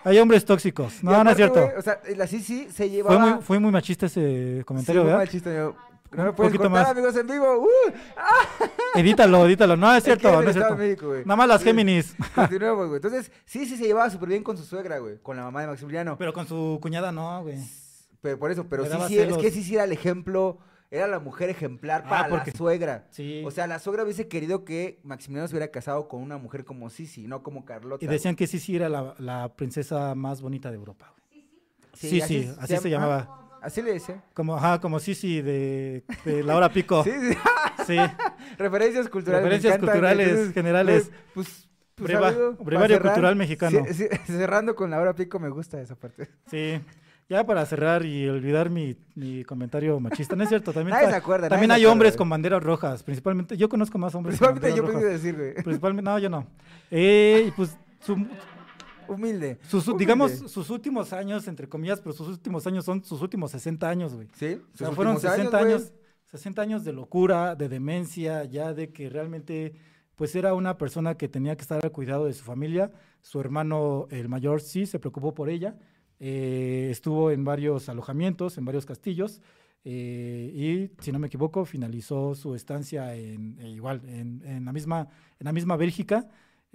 hay 0.06 0.18
hombres 0.20 0.45
tóxicos. 0.45 1.03
No, 1.03 1.24
no 1.24 1.30
es 1.32 1.36
cierto. 1.36 1.62
güey, 1.62 1.76
o 1.78 1.82
sea, 1.82 1.99
la 2.16 2.26
Sisi 2.28 2.70
se 2.72 2.89
llevaba... 2.89 3.20
Fue 3.20 3.30
muy, 3.34 3.41
fue 3.43 3.60
muy 3.60 3.72
machista 3.72 4.06
ese 4.06 4.64
comentario, 4.66 5.01
Sí, 5.01 5.06
¿verdad? 5.06 5.20
mal 5.20 5.30
chiste, 5.30 5.49
amigo. 5.49 5.76
No 6.12 6.22
Un 6.22 6.26
lo 6.28 6.36
puedes 6.36 6.51
poquito 6.53 6.64
contar, 6.70 6.84
más. 6.84 6.91
amigos, 6.91 7.16
en 7.18 7.28
vivo. 7.28 7.58
¡Uh! 7.60 7.68
Edítalo, 8.95 9.45
edítalo. 9.45 9.76
No, 9.76 9.93
es 9.93 10.03
cierto, 10.03 10.41
no 10.41 10.47
es 10.47 10.53
cierto. 10.56 10.76
México. 10.78 11.14
Nada 11.26 11.36
más 11.36 11.47
las 11.47 11.62
Sí. 11.62 11.68
Géminis. 11.68 12.16
Continuamos, 12.36 12.88
güey. 12.88 12.97
Entonces, 12.97 13.32
sí, 13.45 13.66
sí 13.66 13.76
se 13.76 13.84
llevaba 13.84 14.10
súper 14.10 14.30
bien 14.30 14.43
con 14.43 14.56
su 14.58 14.64
suegra, 14.64 14.99
güey. 14.99 15.18
Con 15.22 15.36
la 15.36 15.43
mamá 15.43 15.62
de 15.62 15.68
Maximiliano. 15.68 16.18
Pero 16.18 16.32
con 16.32 16.47
su 16.47 16.80
cuñada 16.82 17.12
no, 17.12 17.41
güey. 17.43 17.58
Pero 18.22 18.39
por 18.39 18.49
eso, 18.51 18.66
pero 18.70 18.86
sí, 18.86 18.91
sí, 19.08 19.20
es 19.20 19.38
que 19.38 19.51
sí, 19.51 19.64
sí 19.64 19.76
era 19.76 19.84
el 19.84 19.91
ejemplo, 19.91 20.58
era 20.92 21.08
la 21.08 21.20
mujer 21.20 21.50
ejemplar 21.50 22.04
Ah, 22.06 22.10
para 22.10 22.30
porque- 22.30 22.52
la 22.52 22.58
suegra. 22.58 23.08
Sí. 23.12 23.44
O 23.46 23.52
sea, 23.52 23.68
la 23.68 23.80
suegra 23.80 24.04
hubiese 24.04 24.28
querido 24.28 24.64
que 24.66 25.00
Maximiliano 25.04 25.48
se 25.48 25.54
hubiera 25.56 25.72
casado 25.72 26.08
con 26.08 26.22
una 26.22 26.38
mujer 26.38 26.64
como 26.66 26.90
Sisi, 26.90 27.28
no 27.28 27.44
como 27.44 27.66
Carlota. 27.66 28.04
y 28.04 28.08
decían 28.08 28.36
que 28.36 28.48
sí 28.48 28.76
era 28.76 28.90
la, 28.90 29.16
la 29.20 29.56
princesa 29.56 30.16
más 30.16 30.42
bonita 30.42 30.70
de 30.70 30.76
Europa. 30.78 31.14
Sí, 31.94 32.22
así 32.22 32.44
sí, 32.44 32.44
se 32.44 32.60
así 32.60 32.78
se 32.78 32.90
llama- 32.90 33.06
llamaba. 33.08 33.42
Así 33.62 33.82
le 33.82 33.94
decía. 33.94 34.24
Como, 34.36 34.56
ajá, 34.56 34.80
como 34.80 35.00
Sisi 35.00 35.42
de, 35.42 36.04
de 36.24 36.44
la 36.44 36.56
hora 36.56 36.70
pico. 36.72 37.04
Sí, 37.04 37.12
sí. 37.12 37.38
Sí. 37.86 37.98
Referencias 38.58 39.08
culturales. 39.10 39.44
Referencias 39.44 39.78
culturales 39.78 40.28
entonces, 40.30 40.54
generales. 40.56 41.12
Pues, 41.36 41.68
pues, 41.94 42.10
Breva- 42.12 42.30
amigo, 42.30 42.52
para 42.56 42.66
brevario 42.66 42.96
cerrar, 42.98 43.12
cultural 43.14 43.36
mexicano. 43.36 43.86
sí, 43.92 43.94
sí, 43.94 44.08
cerrando 44.26 44.76
con 44.76 44.90
la 44.90 45.00
hora 45.00 45.14
pico, 45.14 45.40
me 45.40 45.50
gusta 45.50 45.80
esa 45.80 45.96
parte. 45.96 46.30
Sí. 46.50 46.80
Ya 47.28 47.44
para 47.44 47.66
cerrar 47.66 48.06
y 48.06 48.30
olvidar 48.30 48.70
mi, 48.70 48.96
mi 49.16 49.44
comentario 49.44 50.00
machista, 50.00 50.36
no 50.36 50.44
es 50.44 50.50
cierto, 50.50 50.72
también, 50.74 50.96
Nadie 50.98 51.10
se 51.10 51.16
acuerda, 51.16 51.50
también 51.50 51.70
nadie 51.70 51.80
hay 51.80 51.82
se 51.82 51.86
acuerda, 51.86 51.92
hombres 51.94 52.12
güey. 52.14 52.18
con 52.20 52.30
banderas 52.30 52.64
rojas, 52.64 53.02
principalmente, 53.04 53.58
yo 53.58 53.68
conozco 53.68 53.98
más 53.98 54.14
hombres 54.14 54.38
con 54.38 54.50
Principalmente 54.60 54.78
yo 54.78 54.84
pensé 54.86 55.06
rojas. 55.08 55.22
decir, 55.24 55.36
güey. 55.36 55.54
Principalmente, 55.64 56.10
no, 56.12 56.20
yo 56.20 56.30
no. 56.30 56.48
Eh, 56.92 57.46
y 57.48 57.52
pues, 57.52 57.76
su- 58.02 58.28
Humilde. 59.08 59.60
sus, 59.64 59.88
humilde. 59.88 60.00
digamos, 60.04 60.32
sus 60.32 60.70
últimos 60.70 61.14
años, 61.14 61.48
entre 61.48 61.68
comillas, 61.70 62.00
pero 62.02 62.14
sus 62.14 62.28
últimos 62.28 62.66
años 62.68 62.86
son 62.86 63.04
sus 63.04 63.22
últimos 63.22 63.52
60 63.52 63.88
años, 63.90 64.14
güey. 64.16 64.28
Sí, 64.34 64.60
O 64.74 64.78
sea, 64.78 64.88
sus 64.88 64.96
fueron 64.96 65.16
últimos 65.16 65.36
60 65.36 65.60
güey. 65.60 65.74
años, 65.74 65.94
60 66.32 66.62
años 66.62 66.84
de 66.84 66.94
locura, 66.94 67.56
de 67.56 67.70
demencia, 67.70 68.44
ya 68.46 68.74
de 68.74 68.92
que 68.92 69.10
realmente 69.10 69.74
pues 70.16 70.34
era 70.36 70.54
una 70.54 70.78
persona 70.78 71.16
que 71.18 71.28
tenía 71.28 71.56
que 71.56 71.62
estar 71.62 71.84
al 71.84 71.92
cuidado 71.92 72.26
de 72.26 72.34
su 72.34 72.44
familia. 72.44 72.92
Su 73.22 73.40
hermano, 73.40 74.08
el 74.12 74.30
mayor, 74.30 74.62
sí 74.62 74.86
se 74.86 74.98
preocupó 74.98 75.34
por 75.36 75.50
ella. 75.50 75.76
Eh, 76.20 76.88
estuvo 76.91 77.32
en 77.32 77.43
varios 77.43 77.89
alojamientos, 77.89 78.57
en 78.57 78.66
varios 78.66 78.86
castillos. 78.86 79.41
eh, 79.88 80.89
y, 80.97 81.03
si 81.03 81.11
no 81.11 81.20
me 81.20 81.28
equivoco, 81.28 81.63
finalizó 81.63 82.34
su 82.34 82.55
estancia 82.55 83.13
en, 83.16 83.55
eh, 83.59 83.70
igual, 83.70 84.01
en, 84.07 84.41
en 84.43 84.66
la 84.66 84.74
misma, 84.74 85.07
en 85.39 85.45
la 85.45 85.51
misma 85.53 85.76
Bélgica. 85.78 86.28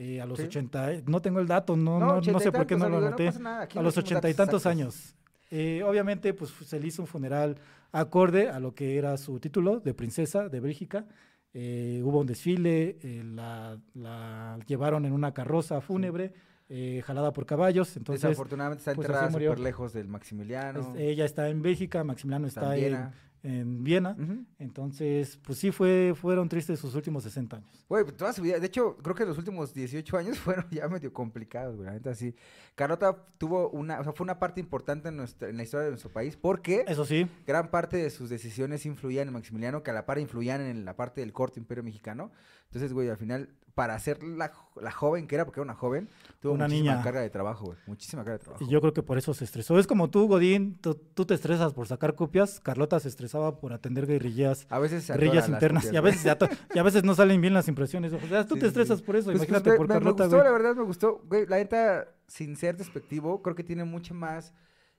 eh, 0.02 0.18
a 0.20 0.24
los 0.26 0.38
Sí. 0.38 0.44
80, 0.46 0.92
eh, 0.94 1.02
no 1.06 1.20
tengo 1.20 1.40
el 1.40 1.46
dato, 1.46 1.76
no, 1.76 1.98
No, 1.98 2.06
no, 2.20 2.32
no 2.32 2.40
sé 2.40 2.50
por 2.52 2.66
qué 2.66 2.74
no 2.76 2.88
lo 2.88 2.98
anoté. 2.98 3.28
a 3.28 3.82
los 3.82 3.98
ochenta 3.98 4.30
y 4.30 4.34
tantos 4.34 4.64
años. 4.64 5.14
Eh, 5.50 5.82
obviamente, 5.84 6.32
pues 6.32 6.50
se 6.64 6.78
le 6.80 6.86
hizo 6.86 7.02
un 7.02 7.08
funeral 7.08 7.56
acorde 7.92 8.48
a 8.48 8.60
lo 8.60 8.74
que 8.74 8.96
era 8.96 9.16
su 9.18 9.38
título 9.40 9.80
de 9.80 9.92
princesa 9.92 10.48
de 10.48 10.60
Bélgica. 10.60 11.04
Eh, 11.52 12.00
hubo 12.04 12.20
un 12.20 12.26
desfile, 12.28 12.96
la, 13.34 13.76
la 13.94 14.58
llevaron 14.66 15.04
en 15.04 15.12
una 15.12 15.34
carroza 15.34 15.80
fúnebre, 15.82 16.32
eh, 16.70 17.02
jalada 17.04 17.32
por 17.32 17.44
caballos. 17.46 17.96
Entonces, 17.96 18.22
Desafortunadamente 18.22 18.80
está 18.80 18.94
pues, 18.94 19.06
enterrada 19.06 19.28
murió. 19.28 19.50
súper 19.50 19.64
lejos 19.64 19.92
del 19.92 20.08
Maximiliano. 20.08 20.80
es- 20.94 21.00
ella 21.00 21.24
está 21.24 21.48
en 21.48 21.60
Bélgica, 21.62 22.04
Maximiliano 22.04 22.46
está 22.46 22.76
está, 22.76 22.86
en 22.86 23.12
en, 23.42 23.84
Viena. 23.84 24.16
Entonces, 24.58 25.38
pues 25.42 25.58
sí, 25.58 25.70
fue, 25.70 26.14
fueron 26.14 26.48
tristes 26.48 26.78
sus 26.78 26.94
últimos 26.94 27.24
60 27.24 27.56
años. 27.56 27.86
Güey, 27.88 28.04
pues, 28.04 28.16
toda 28.16 28.32
su 28.32 28.42
vida, 28.42 28.58
de 28.58 28.66
hecho, 28.66 28.96
creo 29.02 29.14
que 29.14 29.24
los 29.24 29.38
últimos 29.38 29.72
18 29.72 30.16
años 30.16 30.38
fueron 30.38 30.66
ya 30.70 30.88
medio 30.88 31.12
complicados, 31.12 31.76
güey, 31.76 31.86
la 31.86 31.92
neta 31.94 32.14
sí. 32.14 32.34
Carlota 32.74 33.16
tuvo 33.38 33.70
una, 33.70 34.00
o 34.00 34.04
sea, 34.04 34.12
fue 34.12 34.24
una 34.24 34.38
parte 34.38 34.60
importante 34.60 35.08
en, 35.08 35.16
nuestra, 35.16 35.48
en 35.48 35.56
la 35.56 35.62
historia 35.62 35.84
de 35.84 35.90
nuestro 35.90 36.10
país 36.10 36.36
porque 36.36 36.84
Eso 36.86 37.04
sí, 37.04 37.26
gran 37.46 37.70
parte 37.70 37.96
de 37.96 38.10
sus 38.10 38.30
decisiones 38.30 38.86
influían 38.86 39.28
en 39.28 39.34
Maximiliano, 39.34 39.82
que 39.82 39.90
a 39.90 39.94
la 39.94 40.06
par 40.06 40.18
influían 40.18 40.60
en 40.60 40.84
la 40.84 40.96
parte 40.96 41.20
del 41.20 41.32
corto 41.32 41.58
imperio 41.58 41.82
mexicano. 41.82 42.30
Entonces, 42.66 42.92
güey, 42.92 43.08
al 43.08 43.16
final, 43.16 43.48
para 43.80 43.98
ser 43.98 44.22
la, 44.22 44.52
la 44.78 44.90
joven 44.90 45.26
que 45.26 45.36
era, 45.36 45.46
porque 45.46 45.58
era 45.58 45.64
una 45.64 45.74
joven, 45.74 46.06
tuvo 46.38 46.52
Una 46.52 46.66
muchísima 46.66 46.92
niña. 46.92 47.02
carga 47.02 47.20
de 47.22 47.30
trabajo, 47.30 47.64
güey, 47.64 47.78
muchísima 47.86 48.22
carga 48.24 48.36
de 48.36 48.44
trabajo. 48.44 48.62
y 48.62 48.68
yo 48.68 48.78
creo 48.82 48.92
que 48.92 49.02
por 49.02 49.16
eso 49.16 49.32
se 49.32 49.44
estresó. 49.44 49.78
Es 49.78 49.86
como 49.86 50.10
tú, 50.10 50.28
Godín, 50.28 50.76
tú, 50.82 50.94
te 51.24 51.32
estresas 51.32 51.72
por 51.72 51.86
sacar 51.86 52.14
copias, 52.14 52.60
Carlota 52.60 53.00
se 53.00 53.08
estresaba 53.08 53.58
por 53.58 53.72
atender 53.72 54.06
guerrilleas 54.06 54.66
a 54.68 54.78
veces 54.78 55.04
se 55.04 55.14
guerrillas 55.14 55.48
internas 55.48 55.84
copias, 55.86 55.94
y 55.94 55.96
a 55.96 56.00
veces, 56.02 56.36
y 56.74 56.78
a 56.78 56.82
veces 56.82 57.04
no 57.04 57.14
salen 57.14 57.40
bien 57.40 57.54
las 57.54 57.68
impresiones. 57.68 58.12
O 58.12 58.20
sea, 58.28 58.44
tú 58.46 58.56
Sí, 58.56 58.60
te 58.60 58.66
estresas 58.66 58.98
sí. 58.98 59.04
por 59.06 59.16
eso, 59.16 59.30
Pues, 59.30 59.38
pues, 59.38 59.48
imagínate 59.48 59.70
me, 59.70 59.76
por 59.78 59.88
me- 59.88 59.94
me 59.94 59.98
Carlota, 60.00 60.24
gustó, 60.24 60.36
güey. 60.36 60.44
la 60.44 60.52
verdad 60.52 60.74
me 60.76 60.82
gustó. 60.82 61.22
Güey, 61.26 61.46
la 61.46 61.56
neta, 61.56 62.08
sin 62.26 62.54
ser 62.56 62.76
despectivo, 62.76 63.40
creo 63.40 63.56
que 63.56 63.64
tiene 63.64 63.84
mucha 63.84 64.12
más 64.12 64.52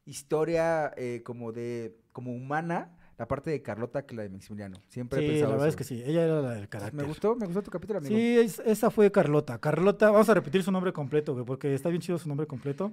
historia 0.05 0.91
eh, 0.97 1.21
como 1.23 1.51
de, 1.51 1.97
como 2.11 2.33
humana, 2.33 2.97
la 3.21 3.27
parte 3.27 3.51
de 3.51 3.61
Carlota 3.61 4.03
que 4.03 4.15
la 4.15 4.23
de 4.23 4.29
Maximiliano. 4.29 4.81
Siempre 4.87 5.23
he 5.23 5.35
Sí, 5.35 5.41
la 5.43 5.49
verdad 5.49 5.67
es 5.67 5.75
que 5.75 5.83
sí, 5.83 6.01
ella 6.03 6.23
era 6.23 6.41
la 6.41 6.55
del 6.55 6.67
carácter. 6.67 6.99
Me 6.99 7.03
gustó, 7.03 7.35
me 7.35 7.45
gustó 7.45 7.61
tu 7.61 7.69
capítulo, 7.69 7.99
amigo. 7.99 8.15
Sí, 8.15 8.39
es- 8.39 8.57
esa 8.65 8.89
fue 8.89 9.11
Carlota. 9.11 9.59
Carlota, 9.59 10.09
vamos 10.09 10.27
a 10.27 10.33
repetir 10.33 10.63
su 10.63 10.71
nombre 10.71 10.91
completo, 10.91 11.33
güey, 11.33 11.45
porque 11.45 11.71
está 11.75 11.89
bien 11.89 12.01
chido 12.01 12.17
su 12.17 12.27
nombre 12.27 12.47
completo. 12.47 12.91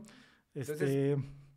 Este, 0.54 1.16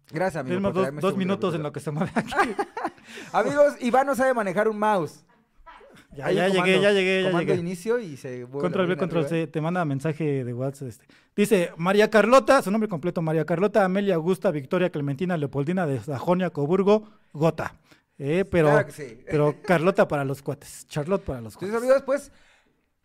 Gracias, 0.09 0.45
amigo. 0.45 0.61
por 0.71 1.01
dos, 1.01 1.17
minutos 1.17 1.53
en 1.53 1.63
lo 1.63 1.73
que 1.73 1.81
se 1.81 1.91
mueve 1.91 2.13
aquí. 2.15 2.31
Amigos, 3.33 3.75
Iván 3.81 4.07
no 4.07 4.15
sabe 4.15 4.33
manejar 4.33 4.69
un 4.69 4.79
mouse. 4.79 5.25
Ya, 6.15 6.31
ya 6.31 6.47
llegué, 6.47 6.79
ya 6.79 6.91
llegué, 6.93 7.23
ya 7.23 7.39
llegué. 7.39 7.55
inicio 7.55 7.99
y 7.99 8.15
se 8.15 8.47
Control 8.49 8.87
B, 8.87 8.95
control. 8.95 9.25
C, 9.27 9.47
te 9.47 9.59
manda 9.59 9.83
mensaje 9.83 10.45
de 10.45 10.53
WhatsApp. 10.53 10.87
Este. 10.87 11.05
Dice 11.35 11.71
María 11.75 12.09
Carlota, 12.09 12.61
su 12.61 12.71
nombre 12.71 12.87
completo, 12.87 13.21
María 13.21 13.45
Carlota 13.45 13.83
Amelia 13.83 14.15
Augusta 14.15 14.49
Victoria 14.49 14.89
Clementina 14.89 15.35
Leopoldina 15.35 15.85
de 15.85 15.99
Sajonia 15.99 16.51
Coburgo 16.51 17.09
Gota. 17.33 17.75
Eh, 18.23 18.45
pero, 18.45 18.69
Claro 18.69 18.85
que 18.85 18.91
sí. 18.91 19.23
pero 19.31 19.55
Carlota 19.63 20.07
para 20.07 20.23
los 20.23 20.43
cuates, 20.43 20.85
Charlotte 20.87 21.23
para 21.23 21.41
los 21.41 21.55
Entonces, 21.55 21.71
cuates. 21.71 21.89
amigos, 21.89 22.03
pues, 22.05 22.31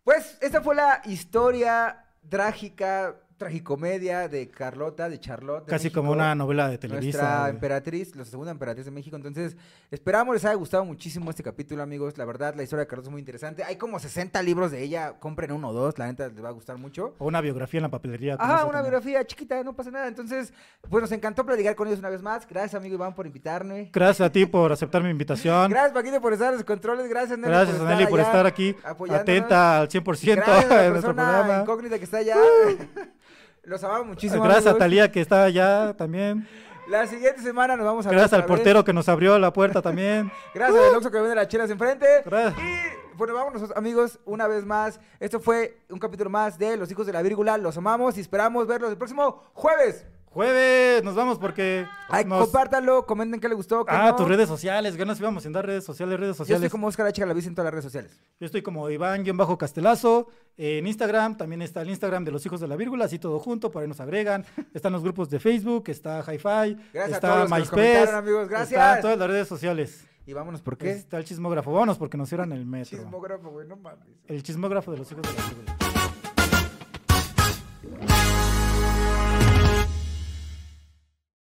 pues, 0.03 0.37
esta 0.41 0.61
fue 0.61 0.75
la 0.75 1.01
historia 1.05 2.05
trágica, 2.29 3.15
tragicomedia 3.37 4.27
de 4.27 4.49
Carlota, 4.49 5.09
de 5.09 5.19
Charlotte. 5.19 5.65
de 5.65 5.69
Casi 5.69 5.89
como 5.91 6.11
una 6.11 6.35
novela 6.35 6.67
de 6.69 6.77
Televisa. 6.77 7.17
Nuestra 7.19 7.39
güey. 7.41 7.49
emperatriz, 7.51 8.15
la 8.15 8.25
segunda 8.25 8.51
emperatriz 8.51 8.85
de 8.85 8.91
México. 8.91 9.15
Entonces, 9.15 9.55
esperamos 9.91 10.33
les 10.35 10.43
haya 10.45 10.55
gustado 10.55 10.83
muchísimo 10.85 11.29
este 11.29 11.43
capítulo, 11.43 11.83
amigos. 11.83 12.17
La 12.17 12.25
verdad, 12.25 12.55
la 12.55 12.63
historia 12.63 12.81
de 12.81 12.87
Carlota 12.87 13.09
es 13.09 13.11
muy 13.11 13.19
interesante. 13.19 13.63
Hay 13.63 13.75
como 13.77 13.99
60 13.99 14.41
libros 14.41 14.71
de 14.71 14.81
ella. 14.83 15.13
Compren 15.19 15.51
uno 15.51 15.69
o 15.69 15.73
dos, 15.73 15.97
la 15.97 16.07
neta 16.07 16.27
les 16.27 16.43
va 16.43 16.49
a 16.49 16.53
gustar 16.53 16.77
mucho. 16.77 17.15
O 17.19 17.27
una 17.27 17.41
biografía 17.41 17.77
en 17.79 17.83
la 17.83 17.89
papelería. 17.89 18.33
eso 18.33 18.43
una 18.43 18.57
también. 18.57 18.83
biografía 18.83 19.25
chiquita, 19.25 19.63
no 19.63 19.75
pasa 19.75 19.91
nada. 19.91 20.07
Entonces, 20.07 20.53
pues 20.89 21.01
nos 21.01 21.11
encantó 21.11 21.45
platicar 21.45 21.75
con 21.75 21.87
ellos 21.87 21.99
una 21.99 22.09
vez 22.09 22.21
más. 22.21 22.47
Gracias, 22.47 22.75
amigo 22.75 22.95
Iván, 22.95 23.13
por 23.13 23.25
invitarme. 23.27 23.89
Gracias 23.93 24.25
a 24.27 24.31
ti 24.31 24.45
por 24.45 24.71
aceptar 24.71 25.03
mi 25.03 25.09
invitación. 25.09 25.69
Gracias, 25.69 25.93
Paquito, 25.93 26.21
por 26.21 26.33
estar 26.33 26.49
en 26.49 26.55
los 26.55 26.65
controles. 26.65 27.07
Gracias, 27.07 27.37
Nelly, 27.37 27.51
Gracias, 27.51 27.77
por 27.77 27.87
Nelly, 27.87 28.07
por 28.07 28.19
estar 28.19 28.45
aquí 28.45 28.75
atenta 29.09 29.79
al 29.79 29.89
100% 29.89 30.35
Gracias 30.35 30.71
a 30.71 30.75
la 30.75 30.81
de 30.81 30.89
nuestro 30.89 31.15
programa. 31.15 31.61
incógnita 31.61 31.97
que 31.97 32.03
está 32.05 32.17
allá. 32.17 32.35
Los 33.67 33.83
amamos 33.83 34.07
muchísimo. 34.07 34.41
Gracias 34.43 34.65
a 34.65 34.69
amigos. 34.69 34.79
Talía 34.79 35.11
que 35.11 35.19
está 35.19 35.43
allá 35.43 35.93
también. 35.97 36.47
La 36.87 37.05
siguiente 37.05 37.41
semana 37.41 37.75
nos 37.75 37.85
vamos 37.85 38.05
a 38.05 38.09
ver 38.09 38.17
Gracias 38.17 38.33
al 38.33 38.43
vez. 38.43 38.47
portero 38.47 38.85
que 38.85 38.93
nos 38.93 39.09
abrió 39.09 39.37
la 39.37 39.51
puerta 39.51 39.81
también. 39.81 40.31
Gracias 40.55 40.81
al 40.85 40.95
Oxxo 40.95 41.11
que 41.11 41.19
vende 41.19 41.35
las 41.35 41.49
chelas 41.49 41.69
enfrente. 41.69 42.05
Gracias. 42.23 42.57
Y 42.57 43.17
bueno, 43.17 43.33
vámonos 43.33 43.69
amigos, 43.75 44.19
una 44.23 44.47
vez 44.47 44.63
más. 44.63 45.01
Esto 45.19 45.41
fue 45.41 45.81
un 45.89 45.99
capítulo 45.99 46.29
más 46.29 46.57
de 46.57 46.77
Los 46.77 46.89
Hijos 46.91 47.05
de 47.07 47.11
la 47.11 47.21
Vírgula. 47.21 47.57
Los 47.57 47.75
amamos 47.75 48.17
y 48.17 48.21
esperamos 48.21 48.67
verlos 48.67 48.89
el 48.89 48.97
próximo 48.97 49.43
jueves. 49.53 50.05
Jueves, 50.37 51.03
nos 51.03 51.15
vamos 51.15 51.39
porque. 51.39 51.87
Ay, 52.09 52.23
nos- 52.23 52.43
compártanlo, 52.43 53.07
comenten 53.07 53.39
qué 53.39 53.47
les 53.49 53.57
gustó. 53.57 53.83
qué 53.83 53.91
Ah, 53.91 54.09
no. 54.11 54.15
tus 54.17 54.27
redes 54.27 54.47
sociales, 54.47 54.95
nos 54.95 55.19
íbamos 55.19 55.43
a 55.43 55.49
dar 55.49 55.65
redes 55.65 55.83
sociales, 55.83 56.19
redes 56.19 56.35
Yo 56.35 56.43
sociales. 56.43 56.63
estoy 56.65 56.69
como 56.69 56.85
Oscar 56.85 57.07
H. 57.07 57.19
Galaviz 57.19 57.47
en 57.47 57.55
todas 57.55 57.65
las 57.65 57.71
redes 57.73 57.85
sociales. 57.85 58.19
Yo 58.39 58.45
estoy 58.45 58.61
como 58.61 58.87
Iván-Castelazo. 58.87 60.27
En 60.55 60.85
Instagram 60.85 61.37
también 61.37 61.63
está 61.63 61.81
el 61.81 61.89
Instagram 61.89 62.23
de 62.23 62.29
los 62.29 62.45
hijos 62.45 62.59
de 62.61 62.67
la 62.67 62.75
vírgula, 62.75 63.05
así 63.05 63.17
todo 63.17 63.39
junto, 63.39 63.71
por 63.71 63.81
ahí 63.81 63.87
nos 63.87 63.99
agregan. 63.99 64.45
Están 64.75 64.93
los 64.93 65.01
grupos 65.01 65.27
de 65.31 65.39
Facebook, 65.39 65.85
está 65.87 66.19
Hi-Fi, 66.21 66.77
está 66.93 67.47
MySpace. 67.49 68.11
amigos, 68.11 68.47
gracias. 68.47 68.79
Está 68.79 69.01
todas 69.01 69.17
las 69.17 69.27
redes 69.27 69.47
sociales. 69.47 70.05
Y 70.27 70.33
vámonos, 70.33 70.61
¿por 70.61 70.77
qué? 70.77 70.91
Está 70.91 71.17
el 71.17 71.25
chismógrafo. 71.25 71.71
Vámonos 71.73 71.97
porque 71.97 72.15
nos 72.15 72.29
cierran 72.29 72.51
el 72.51 72.63
metro. 72.63 72.99
Chismógrafo, 72.99 73.49
güey, 73.49 73.67
no 73.67 73.75
mames. 73.75 74.05
El 74.27 74.43
chismógrafo 74.43 74.91
de 74.91 74.97
los 74.99 75.11
hijos 75.11 75.23
de 75.23 75.33
la 75.33 75.49
vírgula. 75.49 75.77